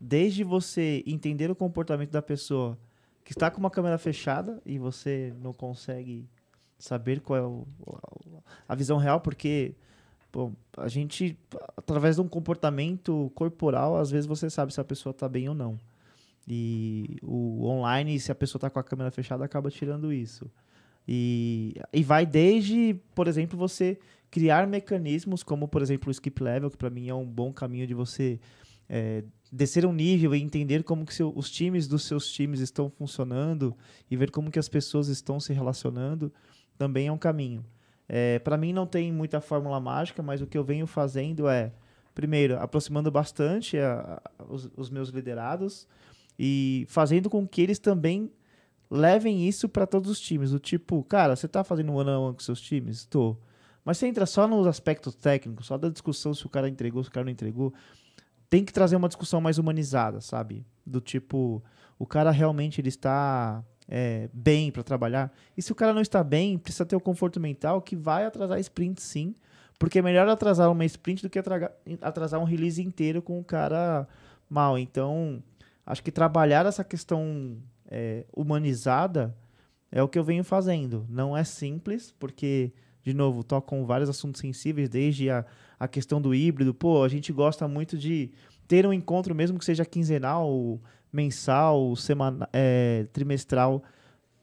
[0.00, 2.78] Desde você entender o comportamento da pessoa
[3.24, 6.28] que está com uma câmera fechada e você não consegue
[6.78, 7.66] saber qual é o,
[8.68, 9.74] a visão real, porque
[10.32, 11.38] pô, a gente,
[11.76, 15.54] através de um comportamento corporal, às vezes você sabe se a pessoa está bem ou
[15.54, 15.78] não.
[16.46, 20.50] E o online, se a pessoa está com a câmera fechada, acaba tirando isso.
[21.06, 23.98] E, e vai desde, por exemplo, você
[24.30, 27.86] criar mecanismos como, por exemplo, o skip level, que para mim é um bom caminho
[27.86, 28.40] de você
[28.88, 32.88] é, descer um nível e entender como que seu, os times dos seus times estão
[32.88, 33.76] funcionando
[34.10, 36.32] e ver como que as pessoas estão se relacionando,
[36.78, 37.64] também é um caminho.
[38.08, 41.72] É, para mim não tem muita fórmula mágica, mas o que eu venho fazendo é,
[42.14, 45.86] primeiro, aproximando bastante a, a, os, os meus liderados
[46.38, 48.30] e fazendo com que eles também
[48.92, 50.50] levem isso para todos os times.
[50.50, 52.98] Do tipo, cara, você está fazendo ano a ano com seus times?
[52.98, 53.40] Estou.
[53.84, 57.08] Mas você entra só nos aspectos técnicos, só da discussão se o cara entregou, se
[57.08, 57.72] o cara não entregou.
[58.50, 60.64] Tem que trazer uma discussão mais humanizada, sabe?
[60.84, 61.62] Do tipo,
[61.98, 65.32] o cara realmente ele está é, bem para trabalhar.
[65.56, 68.60] E se o cara não está bem, precisa ter o conforto mental que vai atrasar
[68.60, 69.34] sprint sim.
[69.78, 71.40] Porque é melhor atrasar uma sprint do que
[72.00, 74.06] atrasar um release inteiro com o cara
[74.48, 74.78] mal.
[74.78, 75.42] Então,
[75.84, 77.56] acho que trabalhar essa questão
[77.92, 79.36] é, humanizada
[79.90, 81.06] é o que eu venho fazendo.
[81.08, 85.44] Não é simples, porque de novo, tocam vários assuntos sensíveis, desde a,
[85.78, 86.72] a questão do híbrido.
[86.72, 88.30] Pô, a gente gosta muito de
[88.68, 90.80] ter um encontro, mesmo que seja quinzenal,
[91.12, 93.82] mensal, semana, é, trimestral,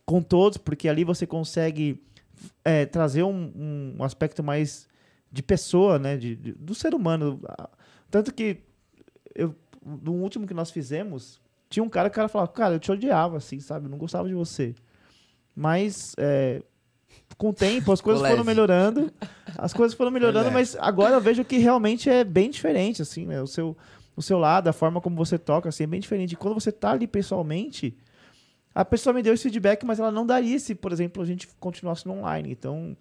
[0.05, 2.03] com todos, porque ali você consegue
[2.63, 4.87] é, trazer um, um, aspecto mais
[5.31, 7.39] de pessoa, né, de, de, do ser humano.
[8.11, 8.57] Tanto que
[9.33, 9.55] eu,
[9.85, 11.39] no último que nós fizemos,
[11.69, 13.85] tinha um cara que o cara falava, cara, eu te odiava, assim, sabe?
[13.85, 14.73] Eu não gostava de você.
[15.55, 16.61] Mas é,
[17.37, 19.11] com o tempo as coisas foram melhorando.
[19.57, 23.41] As coisas foram melhorando, mas agora eu vejo que realmente é bem diferente, assim, né?
[23.41, 23.77] O seu,
[24.15, 26.33] o seu lado, a forma como você toca, assim, é bem diferente.
[26.33, 27.95] E quando você tá ali pessoalmente,
[28.73, 31.47] a pessoa me deu esse feedback, mas ela não daria se, por exemplo, a gente
[31.59, 32.51] continuasse no online.
[32.51, 32.95] Então,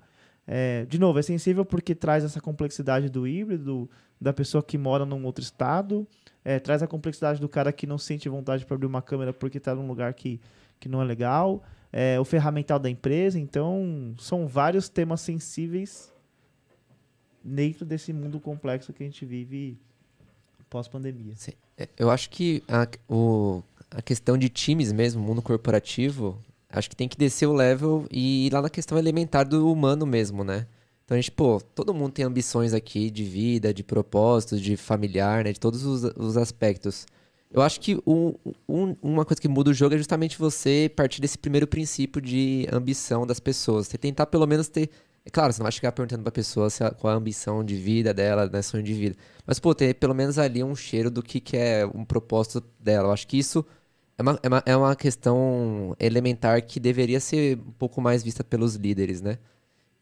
[0.47, 3.89] é, de novo, é sensível porque traz essa complexidade do híbrido,
[4.21, 6.07] da pessoa que mora num outro estado,
[6.49, 9.59] é, traz a complexidade do cara que não sente vontade para abrir uma câmera porque
[9.59, 10.41] está num lugar que,
[10.81, 11.63] que não é legal
[11.93, 13.39] é, o ferramental da empresa.
[13.39, 16.11] Então, são vários temas sensíveis
[17.45, 19.77] dentro desse mundo complexo que a gente vive
[20.71, 21.35] pós-pandemia.
[21.77, 26.97] É, eu acho que a, o, a questão de times mesmo, mundo corporativo, acho que
[26.97, 30.67] tem que descer o level e ir lá na questão elementar do humano mesmo, né?
[31.09, 35.43] Então a gente, pô, todo mundo tem ambições aqui de vida, de propósitos, de familiar,
[35.43, 35.55] né?
[35.55, 37.07] De todos os, os aspectos.
[37.51, 38.35] Eu acho que um,
[38.69, 42.69] um, uma coisa que muda o jogo é justamente você partir desse primeiro princípio de
[42.71, 43.87] ambição das pessoas.
[43.87, 44.91] Você tentar pelo menos ter.
[45.25, 46.69] É claro, você não vai chegar perguntando pra pessoa
[46.99, 49.17] qual é a ambição de vida dela, né, sonho de vida.
[49.47, 53.09] Mas, pô, ter pelo menos ali um cheiro do que, que é um propósito dela.
[53.09, 53.65] Eu acho que isso
[54.19, 58.45] é uma, é, uma, é uma questão elementar que deveria ser um pouco mais vista
[58.45, 59.39] pelos líderes, né?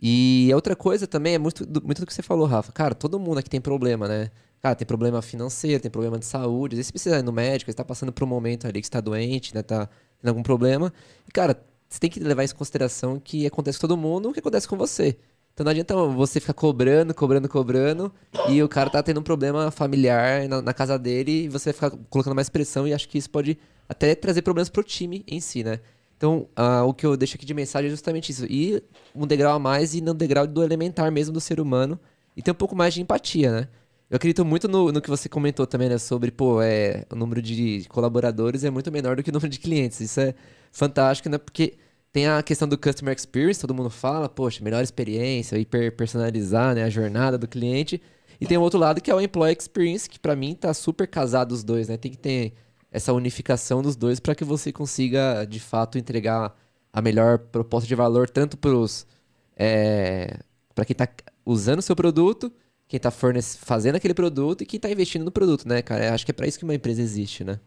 [0.01, 2.73] E outra coisa também é muito do, muito do que você falou, Rafa.
[2.73, 4.31] Cara, todo mundo aqui tem problema, né?
[4.61, 6.75] Cara, tem problema financeiro, tem problema de saúde.
[6.75, 8.87] Às vezes você precisa ir no médico, você tá passando por um momento ali que
[8.87, 9.63] está doente, né?
[9.63, 9.89] Tá
[10.21, 10.93] tendo algum problema.
[11.27, 14.33] E, cara, você tem que levar isso em consideração que acontece com todo mundo o
[14.33, 15.17] que acontece com você.
[15.57, 18.13] Então não adianta você ficar cobrando, cobrando, cobrando,
[18.51, 21.91] e o cara tá tendo um problema familiar na, na casa dele e você ficar
[22.11, 23.59] colocando mais pressão, e acho que isso pode
[23.89, 25.81] até trazer problemas pro time em si, né?
[26.17, 28.47] Então, uh, o que eu deixo aqui de mensagem é justamente isso.
[28.47, 28.83] Ir
[29.15, 31.99] um degrau a mais e no degrau do elementar mesmo do ser humano.
[32.37, 33.69] E ter um pouco mais de empatia, né?
[34.09, 35.99] Eu acredito muito no, no que você comentou também, né?
[35.99, 39.59] Sobre, pô, é, o número de colaboradores é muito menor do que o número de
[39.59, 40.01] clientes.
[40.01, 40.35] Isso é
[40.71, 41.39] fantástico, né?
[41.39, 41.75] Porque
[42.13, 46.85] tem a questão do customer experience, todo mundo fala, poxa, melhor experiência, hiper personalizar né,
[46.85, 48.01] a jornada do cliente.
[48.41, 51.07] E tem o outro lado que é o employee experience, que para mim tá super
[51.07, 51.97] casado os dois, né?
[51.97, 52.55] Tem que ter
[52.97, 56.57] essa unificação dos dois para que você consiga, de fato, entregar
[56.91, 59.07] a melhor proposta de valor tanto para os
[59.55, 60.41] é,
[60.75, 61.07] para quem está
[61.45, 62.51] usando o seu produto,
[62.89, 66.07] quem está fazendo aquele produto e quem está investindo no produto, né, cara?
[66.07, 67.61] Eu acho que é para isso que uma empresa existe, né?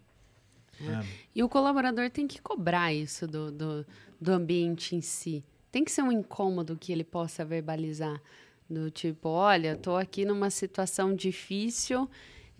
[0.81, 1.05] É.
[1.35, 3.85] E o colaborador tem que cobrar isso do, do,
[4.19, 5.43] do ambiente em si.
[5.71, 8.19] Tem que ser um incômodo que ele possa verbalizar.
[8.67, 12.09] Do tipo, olha, estou aqui numa situação difícil,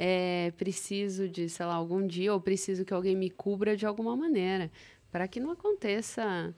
[0.01, 4.15] é, preciso de, sei lá, algum dia, ou preciso que alguém me cubra de alguma
[4.15, 4.71] maneira.
[5.11, 6.55] Para que não aconteça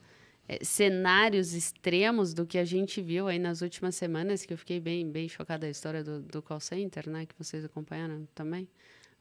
[0.48, 4.78] é, cenários extremos do que a gente viu aí nas últimas semanas, que eu fiquei
[4.78, 7.26] bem, bem chocada a história do, do call center, né?
[7.26, 8.68] Que vocês acompanharam também.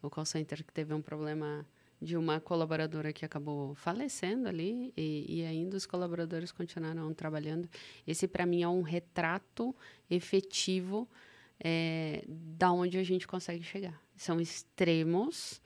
[0.04, 1.66] O call center que teve um problema
[2.00, 7.68] de uma colaboradora que acabou falecendo ali e, e ainda os colaboradores continuaram trabalhando.
[8.06, 9.76] Esse, para mim, é um retrato
[10.10, 11.10] efetivo
[11.64, 14.00] é, da onde a gente consegue chegar.
[14.22, 15.60] São extremos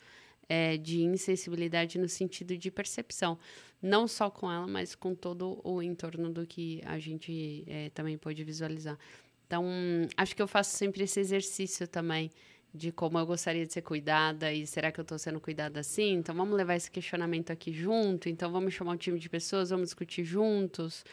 [0.48, 3.38] é, de insensibilidade no sentido de percepção.
[3.82, 8.18] Não só com ela, mas com todo o entorno do que a gente é, também
[8.18, 8.98] pode visualizar.
[9.45, 9.65] Então,
[10.15, 12.32] acho que eu faço sempre esse exercício também
[12.73, 16.14] de como eu gostaria de ser cuidada e será que eu estou sendo cuidada assim?
[16.14, 18.30] Então vamos levar esse questionamento aqui junto.
[18.30, 21.03] Então vamos chamar um time de pessoas, vamos discutir juntos.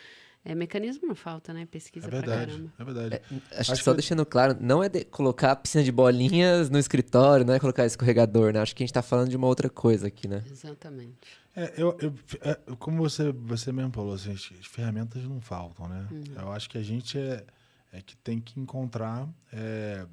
[0.45, 1.67] É, mecanismo não falta, né?
[1.67, 2.73] Pesquisa é verdade, pra caramba.
[2.79, 3.15] É verdade.
[3.15, 3.99] É, acho, acho, que só que...
[3.99, 8.53] deixando claro, não é colocar a piscina de bolinhas no escritório, não é colocar escorregador,
[8.53, 8.61] né?
[8.61, 10.43] Acho que a gente está falando de uma outra coisa aqui, né?
[10.51, 11.41] Exatamente.
[11.55, 16.09] É, eu, eu é, como você, você mesmo falou, assim, as ferramentas não faltam, né?
[16.11, 16.25] Uhum.
[16.37, 17.45] Eu acho que a gente é,
[17.93, 20.07] é que tem que encontrar é,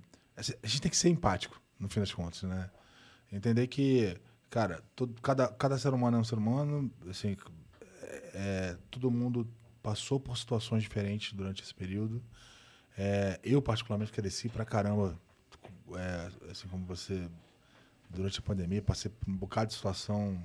[0.64, 2.69] a gente tem que ser empático, no fim das contas, né?
[3.31, 4.15] Entender que,
[4.49, 7.35] cara, todo, cada, cada ser humano é um ser humano, assim,
[8.01, 9.47] é, é, todo mundo
[9.81, 12.22] passou por situações diferentes durante esse período.
[12.97, 15.18] É, eu, particularmente, cresci pra caramba,
[15.95, 17.30] é, assim como você,
[18.10, 20.41] durante a pandemia, passei por um bocado de situação.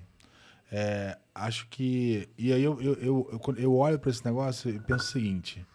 [0.71, 2.29] É, acho que.
[2.39, 5.67] E aí eu, eu, eu, eu, eu olho para esse negócio e penso o seguinte: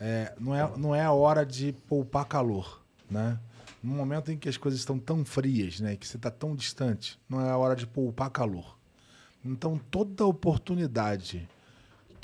[0.00, 3.38] é, não, é, não é hora de poupar calor né?
[3.82, 7.18] No momento em que as coisas estão tão frias, né, que você está tão distante,
[7.28, 8.78] não é a hora de poupar calor.
[9.44, 11.48] Então, toda oportunidade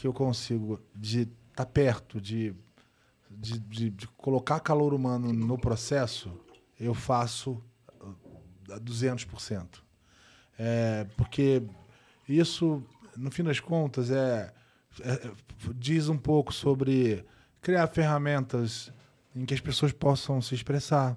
[0.01, 2.55] que eu consigo de estar tá perto, de,
[3.31, 6.33] de, de, de, colocar calor humano no processo,
[6.79, 7.63] eu faço
[8.71, 9.83] a 200%.
[10.59, 11.63] É, porque
[12.27, 12.83] isso,
[13.15, 14.51] no fim das contas, é,
[15.03, 15.31] é
[15.75, 17.23] diz um pouco sobre
[17.61, 18.91] criar ferramentas
[19.37, 21.15] em que as pessoas possam se expressar,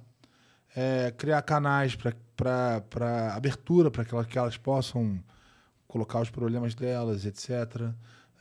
[0.76, 5.24] é, criar canais para abertura para que elas possam
[5.88, 7.94] colocar os problemas delas, etc.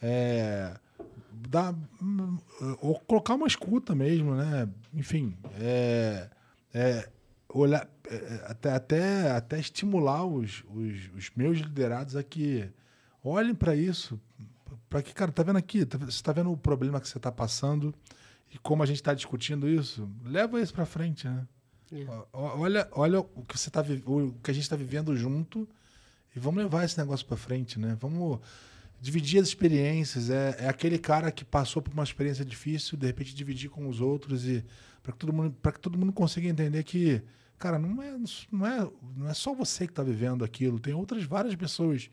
[0.02, 0.76] É,
[1.48, 1.74] dar,
[2.80, 4.68] ou colocar uma escuta mesmo, né?
[4.92, 6.28] Enfim, é,
[6.74, 7.08] é,
[7.48, 12.68] olhar, é, até, até, até estimular os, os, os meus liderados a que
[13.22, 14.20] olhem para isso,
[14.90, 17.30] para que, cara, tá vendo aqui, tá, você tá vendo o problema que você está
[17.30, 17.94] passando,
[18.52, 21.46] e como a gente está discutindo isso, leva isso para frente, né?
[21.92, 22.06] É.
[22.32, 25.68] Olha, olha o que você tá o que a gente está vivendo junto
[26.34, 27.96] e vamos levar esse negócio para frente, né?
[28.00, 28.40] Vamos
[29.02, 30.30] dividir as experiências.
[30.30, 34.00] É, é aquele cara que passou por uma experiência difícil, de repente dividir com os
[34.00, 34.64] outros e
[35.02, 37.20] para que todo mundo para que todo mundo consiga entender que
[37.58, 38.16] cara não é
[38.50, 40.78] não é não é só você que está vivendo aquilo.
[40.78, 42.08] Tem outras várias pessoas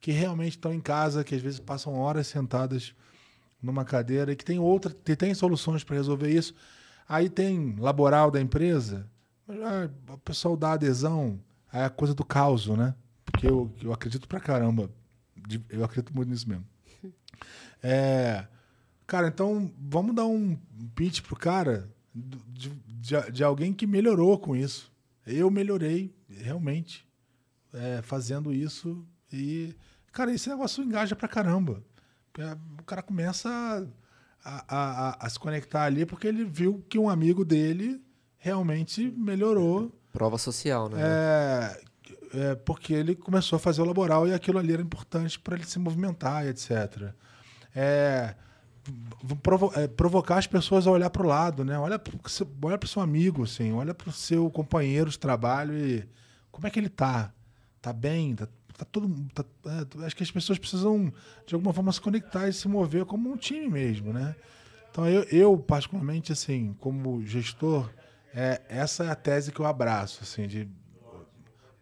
[0.00, 2.94] que realmente estão em casa, que às vezes passam horas sentadas
[3.62, 6.54] numa cadeira e que tem outra, que tem soluções para resolver isso.
[7.08, 9.08] Aí tem laboral da empresa,
[9.48, 11.40] ah, o pessoal dá adesão,
[11.72, 12.94] é a coisa do caos, né?
[13.24, 14.90] Porque eu, eu acredito pra caramba.
[15.68, 16.66] Eu acredito muito nisso mesmo.
[17.82, 18.46] É,
[19.06, 20.56] cara, então vamos dar um
[20.94, 24.90] pitch pro cara de, de, de alguém que melhorou com isso.
[25.26, 27.06] Eu melhorei, realmente,
[27.72, 29.06] é, fazendo isso.
[29.32, 29.74] E,
[30.12, 31.82] cara, esse negócio engaja pra caramba.
[32.38, 33.48] É, o cara começa
[34.44, 38.02] a, a, a, a, se conectar ali porque ele viu que um amigo dele
[38.38, 39.92] realmente melhorou.
[40.12, 40.98] Prova social, né?
[41.00, 41.82] É,
[42.34, 45.64] é, porque ele começou a fazer o laboral e aquilo ali era importante para ele
[45.64, 47.12] se movimentar, etc.
[47.74, 48.34] É,
[49.42, 51.78] provo é, provocar as pessoas a olhar para o lado, né?
[51.78, 56.08] Olha para o seu amigo, assim, olha para o seu companheiro de trabalho e
[56.50, 57.32] como é que ele tá?
[57.80, 58.34] Tá bem?
[58.34, 58.46] Tá,
[58.76, 61.12] tá tá, é, acho que as pessoas precisam
[61.46, 64.34] de alguma forma se conectar e se mover como um time mesmo, né?
[64.90, 67.90] Então eu, eu particularmente assim, como gestor,
[68.34, 70.68] é, essa é a tese que eu abraço, assim, de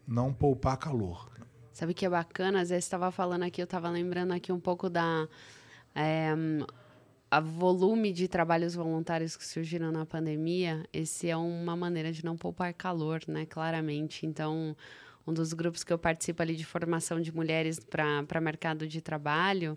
[0.07, 1.31] não poupar calor.
[1.73, 2.61] Sabe que é bacana?
[2.61, 5.29] Às vezes estava falando aqui, eu estava lembrando aqui um pouco da
[5.97, 6.35] É,
[7.31, 12.37] a volume de trabalhos voluntários que surgiram na pandemia, esse é uma maneira de não
[12.37, 13.47] poupar calor, né?
[13.47, 14.27] Claramente.
[14.27, 14.77] Então,
[15.27, 19.77] um dos grupos que eu participo ali de formação de mulheres para mercado de trabalho,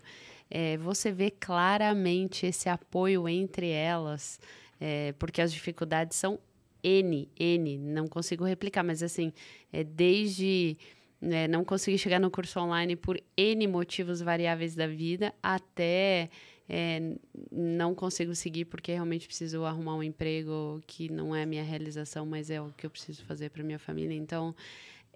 [0.50, 4.38] é, você vê claramente esse apoio entre elas,
[4.80, 6.38] é, porque as dificuldades são
[6.82, 9.32] N, N, não consigo replicar, mas assim,
[9.72, 10.76] é desde
[11.20, 16.30] né, não conseguir chegar no curso online por N motivos variáveis da vida, até
[16.68, 17.14] é,
[17.50, 22.26] não consigo seguir porque realmente preciso arrumar um emprego que não é a minha realização,
[22.26, 24.14] mas é o que eu preciso fazer para minha família.
[24.14, 24.54] Então,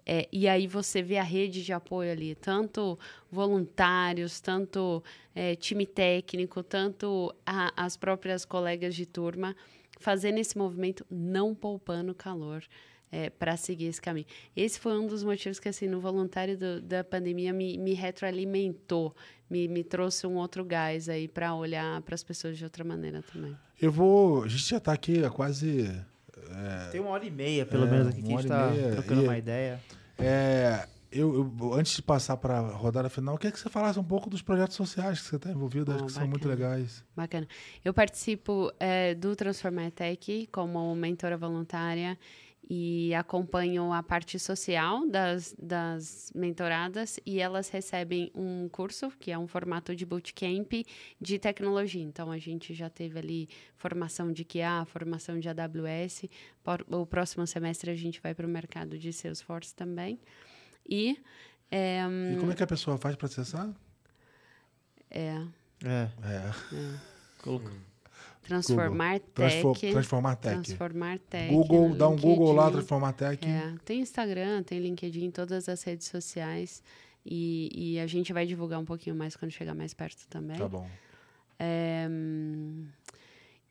[0.05, 2.99] é, e aí você vê a rede de apoio ali, tanto
[3.31, 5.01] voluntários, tanto
[5.33, 9.55] é, time técnico, tanto a, as próprias colegas de turma
[10.03, 12.63] fazendo esse movimento, não poupando calor.
[13.15, 14.25] É, para seguir esse caminho.
[14.55, 19.15] Esse foi um dos motivos que, assim, no voluntário do, da pandemia me, me retroalimentou,
[19.47, 23.21] me, me trouxe um outro gás aí para olhar para as pessoas de outra maneira
[23.31, 23.55] também.
[23.79, 24.43] Eu vou.
[24.43, 25.91] A gente já está aqui há quase.
[26.49, 29.21] É, Tem uma hora e meia, pelo é, menos, aqui que a gente está trocando
[29.21, 29.79] e, uma ideia.
[30.17, 33.99] É, eu, eu, antes de passar para a rodada final, eu queria que você falasse
[33.99, 36.25] um pouco dos projetos sociais que você está envolvido, oh, acho que bacana.
[36.25, 37.03] são muito legais.
[37.15, 37.47] Bacana.
[37.83, 42.17] Eu participo é, do Transformar Tech como mentora voluntária
[42.69, 49.37] e acompanho a parte social das, das mentoradas e elas recebem um curso que é
[49.37, 50.71] um formato de bootcamp
[51.19, 52.01] de tecnologia.
[52.01, 56.25] Então a gente já teve ali formação de QA, formação de AWS.
[56.89, 60.19] O próximo semestre a gente vai para o mercado de Salesforce também.
[60.87, 61.17] E,
[61.71, 62.01] é,
[62.33, 63.69] e como é que a pessoa faz para acessar?
[65.09, 65.41] É.
[65.83, 66.09] É.
[66.23, 66.75] É.
[66.75, 66.99] é.
[67.41, 67.71] Coloca.
[68.43, 69.61] Transformar Tech.
[69.91, 70.61] transformar Tech.
[70.61, 71.49] Transformar Tech.
[71.49, 73.45] Google, dá um Google lá, Transformar Tech.
[73.47, 76.83] É, tem Instagram, tem LinkedIn, todas as redes sociais.
[77.25, 80.57] E, e, a gente vai divulgar um pouquinho mais quando chegar mais perto também.
[80.57, 80.85] Tá bom.
[81.57, 82.05] É,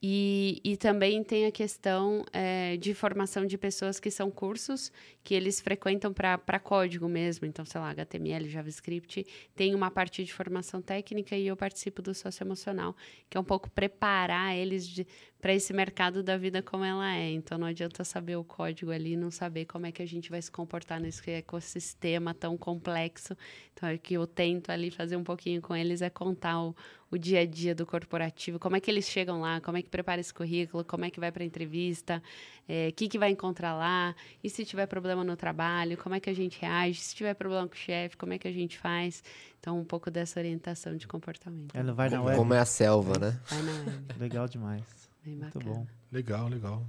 [0.05, 4.91] e, e também tem a questão é, de formação de pessoas que são cursos
[5.23, 7.47] que eles frequentam para código mesmo.
[7.47, 9.25] Então, sei lá, HTML, JavaScript.
[9.55, 12.97] Tem uma parte de formação técnica e eu participo do socioemocional,
[13.31, 15.05] que é um pouco preparar eles
[15.43, 17.33] para esse mercado da vida como ela é.
[17.33, 20.41] Então, não adianta saber o código ali não saber como é que a gente vai
[20.41, 23.37] se comportar nesse ecossistema tão complexo.
[23.75, 26.77] Então, é que eu tento ali fazer um pouquinho com eles é contar o,
[27.11, 29.89] o dia a dia do corporativo, como é que eles chegam lá, como é que
[29.89, 32.23] prepara esse currículo, como é que vai para a entrevista,
[32.61, 34.15] o é, que, que vai encontrar lá,
[34.45, 37.67] e se tiver problema no trabalho, como é que a gente reage, se tiver problema
[37.67, 39.25] com o chefe, como é que a gente faz.
[39.59, 41.75] Então, um pouco dessa orientação de comportamento.
[41.75, 42.39] Ela vai na web.
[42.39, 43.41] Como é a selva, né?
[43.51, 44.05] Vai na web.
[44.19, 45.12] Legal demais.
[45.25, 45.87] Bem Muito bom.
[46.11, 46.87] Legal, legal.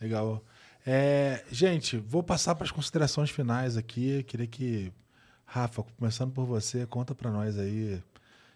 [0.00, 0.44] Legal.
[0.86, 4.22] É, gente, vou passar para as considerações finais aqui.
[4.24, 4.92] Queria que,
[5.44, 8.02] Rafa, começando por você, conta para nós aí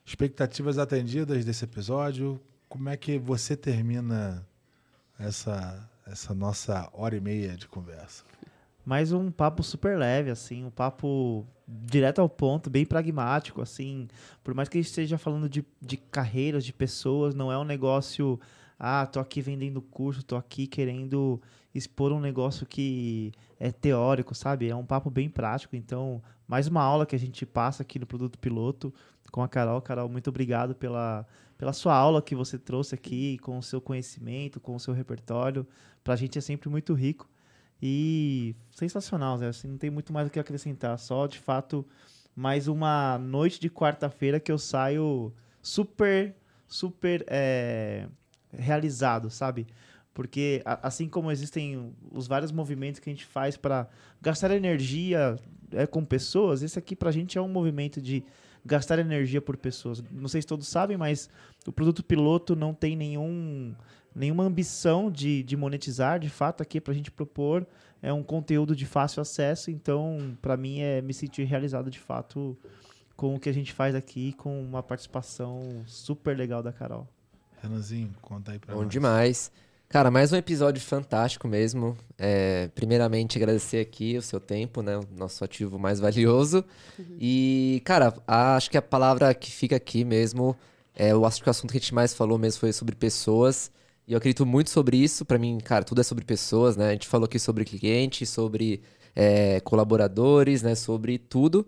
[0.06, 2.38] Expectativas atendidas desse episódio.
[2.68, 4.46] Como é que você termina
[5.18, 8.22] essa, essa nossa hora e meia de conversa?
[8.84, 14.06] Mais um papo super leve, assim, um papo direto ao ponto, bem pragmático, assim.
[14.42, 17.64] Por mais que a gente esteja falando de, de carreiras, de pessoas, não é um
[17.64, 18.38] negócio.
[18.78, 21.40] Ah, tô aqui vendendo curso, tô aqui querendo
[21.74, 24.68] expor um negócio que é teórico, sabe?
[24.68, 25.76] É um papo bem prático.
[25.76, 28.92] Então, mais uma aula que a gente passa aqui no Produto Piloto
[29.30, 29.80] com a Carol.
[29.80, 31.26] Carol, muito obrigado pela,
[31.56, 35.66] pela sua aula que você trouxe aqui, com o seu conhecimento, com o seu repertório.
[36.02, 37.28] Para a gente é sempre muito rico
[37.82, 39.48] e sensacional, Zé.
[39.48, 40.98] Assim, não tem muito mais o que acrescentar.
[40.98, 41.84] Só, de fato,
[42.34, 46.34] mais uma noite de quarta-feira que eu saio super,
[46.66, 48.08] super é,
[48.58, 49.66] realizado, sabe?
[50.12, 53.88] Porque assim como existem os vários movimentos que a gente faz para
[54.22, 55.36] gastar energia
[55.72, 58.24] é, com pessoas, esse aqui para a gente é um movimento de
[58.64, 60.02] gastar energia por pessoas.
[60.10, 61.28] Não sei se todos sabem, mas
[61.66, 63.74] o produto piloto não tem nenhum,
[64.14, 66.18] nenhuma ambição de, de monetizar.
[66.18, 67.66] De fato, aqui para a gente propor
[68.00, 69.70] é um conteúdo de fácil acesso.
[69.70, 72.56] Então, para mim, é me sentir realizado de fato
[73.16, 77.08] com o que a gente faz aqui, com uma participação super legal da Carol.
[77.64, 78.82] Renanzinho, conta aí para nós.
[78.82, 79.50] Bom demais.
[79.88, 81.96] Cara, mais um episódio fantástico mesmo.
[82.18, 84.98] É, primeiramente, agradecer aqui o seu tempo, né?
[84.98, 86.64] O nosso ativo mais valioso.
[86.98, 87.16] Uhum.
[87.18, 90.56] E, cara, a, acho que a palavra que fica aqui mesmo,
[90.94, 93.70] é, eu acho que o assunto que a gente mais falou mesmo foi sobre pessoas.
[94.06, 95.24] E eu acredito muito sobre isso.
[95.24, 96.88] Para mim, cara, tudo é sobre pessoas, né?
[96.88, 98.82] A gente falou aqui sobre cliente, sobre
[99.16, 100.74] é, colaboradores, né?
[100.74, 101.66] Sobre tudo.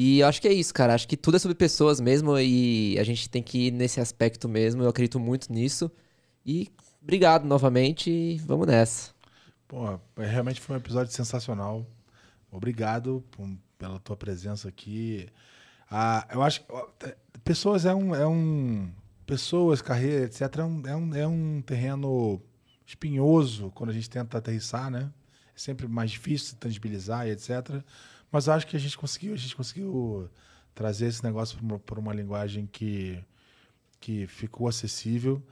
[0.00, 0.94] E eu acho que é isso, cara.
[0.94, 4.48] Acho que tudo é sobre pessoas mesmo e a gente tem que ir nesse aspecto
[4.48, 4.80] mesmo.
[4.80, 5.90] Eu acredito muito nisso.
[6.46, 6.70] E,
[7.02, 9.10] obrigado novamente e vamos nessa.
[9.66, 11.84] Pô, realmente foi um episódio sensacional.
[12.48, 15.28] Obrigado por, pela tua presença aqui.
[15.90, 16.66] Ah, eu acho que
[17.42, 18.88] pessoas é um, é um.
[19.26, 22.40] Pessoas, carreira, etc., é um, é um, é um terreno
[22.86, 25.10] espinhoso quando a gente tenta aterrissar, né?
[25.56, 27.82] É sempre mais difícil tangibilizar e etc.
[28.30, 30.30] Mas acho que a gente conseguiu, a gente conseguiu
[30.74, 33.22] trazer esse negócio por uma, uma linguagem que,
[34.00, 35.42] que ficou acessível.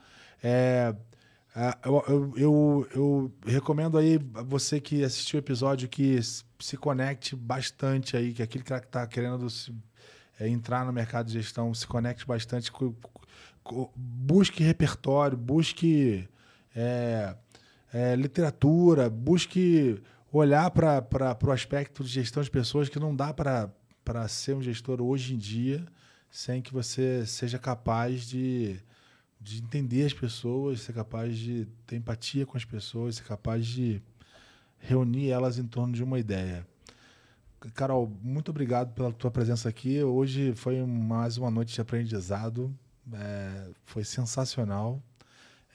[0.43, 0.95] É,
[1.83, 6.19] eu, eu, eu, eu, recomendo aí você que assistiu o episódio que
[6.59, 9.73] se conecte bastante aí, que aquele que está querendo se,
[10.39, 12.71] é, entrar no mercado de gestão se conecte bastante,
[13.95, 16.29] busque repertório, busque
[16.75, 17.35] é,
[17.91, 20.01] é, literatura, busque
[20.31, 25.01] olhar para o aspecto de gestão de pessoas que não dá para ser um gestor
[25.01, 25.85] hoje em dia
[26.29, 28.79] sem que você seja capaz de,
[29.39, 34.01] de entender as pessoas, ser capaz de ter empatia com as pessoas, ser capaz de
[34.79, 36.67] reunir elas em torno de uma ideia.
[37.73, 40.01] Carol, muito obrigado pela tua presença aqui.
[40.03, 42.73] Hoje foi mais uma noite de aprendizado.
[43.11, 45.01] É, foi sensacional.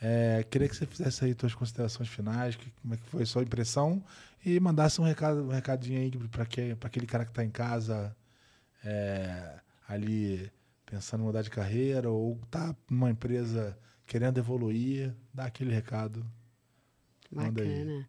[0.00, 3.26] É, queria que você fizesse aí suas considerações finais, que, como é que foi a
[3.26, 4.02] sua impressão
[4.44, 8.16] e mandasse um, recado, um recadinho aí para aquele cara que está em casa
[8.84, 10.50] é, ali
[10.84, 16.26] pensando em mudar de carreira ou está numa empresa querendo evoluir, dá aquele recado.
[17.30, 18.06] Bacana.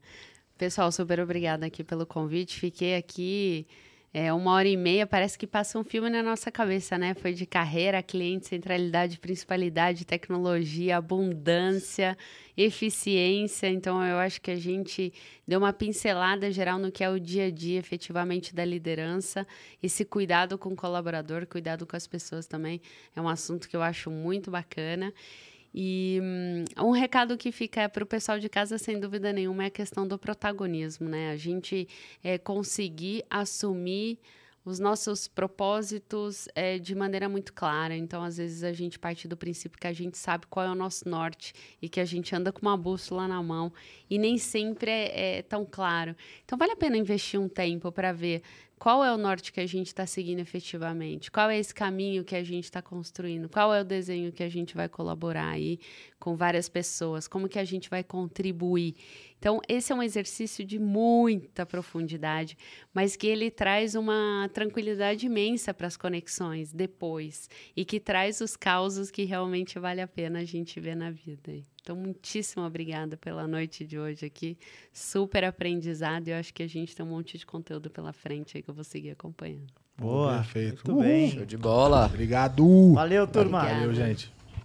[0.57, 2.59] Pessoal, super obrigada aqui pelo convite.
[2.59, 3.65] Fiquei aqui
[4.13, 7.15] é, uma hora e meia, parece que passa um filme na nossa cabeça, né?
[7.15, 12.15] Foi de carreira, cliente, centralidade, principalidade, tecnologia, abundância,
[12.55, 13.67] eficiência.
[13.67, 15.11] Então, eu acho que a gente
[15.47, 19.47] deu uma pincelada geral no que é o dia a dia, efetivamente, da liderança.
[19.81, 22.79] Esse cuidado com o colaborador, cuidado com as pessoas também,
[23.15, 25.11] é um assunto que eu acho muito bacana.
[25.73, 26.19] E
[26.77, 29.71] um, um recado que fica para o pessoal de casa, sem dúvida nenhuma, é a
[29.71, 31.31] questão do protagonismo, né?
[31.31, 31.87] A gente
[32.23, 34.19] é, conseguir assumir
[34.65, 37.95] os nossos propósitos é, de maneira muito clara.
[37.95, 40.75] Então, às vezes, a gente parte do princípio que a gente sabe qual é o
[40.75, 43.73] nosso norte e que a gente anda com uma bússola na mão
[44.09, 46.15] e nem sempre é, é tão claro.
[46.45, 48.41] Então, vale a pena investir um tempo para ver
[48.83, 51.31] qual é o norte que a gente está seguindo efetivamente?
[51.31, 53.47] Qual é esse caminho que a gente está construindo?
[53.47, 55.79] Qual é o desenho que a gente vai colaborar aí
[56.19, 57.25] com várias pessoas?
[57.25, 58.97] Como que a gente vai contribuir?
[59.39, 62.57] Então, esse é um exercício de muita profundidade,
[62.93, 68.57] mas que ele traz uma tranquilidade imensa para as conexões depois e que traz os
[68.57, 71.53] causos que realmente vale a pena a gente ver na vida.
[71.83, 74.57] Então, muitíssimo obrigada pela noite de hoje aqui.
[74.93, 76.29] Super aprendizado.
[76.29, 78.73] Eu acho que a gente tem um monte de conteúdo pela frente aí que eu
[78.73, 79.67] vou seguir acompanhando.
[79.97, 80.89] Boa, perfeito.
[80.89, 81.31] Muito bem.
[81.31, 82.05] Show de bola.
[82.05, 82.93] Obrigado.
[82.93, 83.65] Valeu, turma.
[83.65, 84.31] Valeu, gente.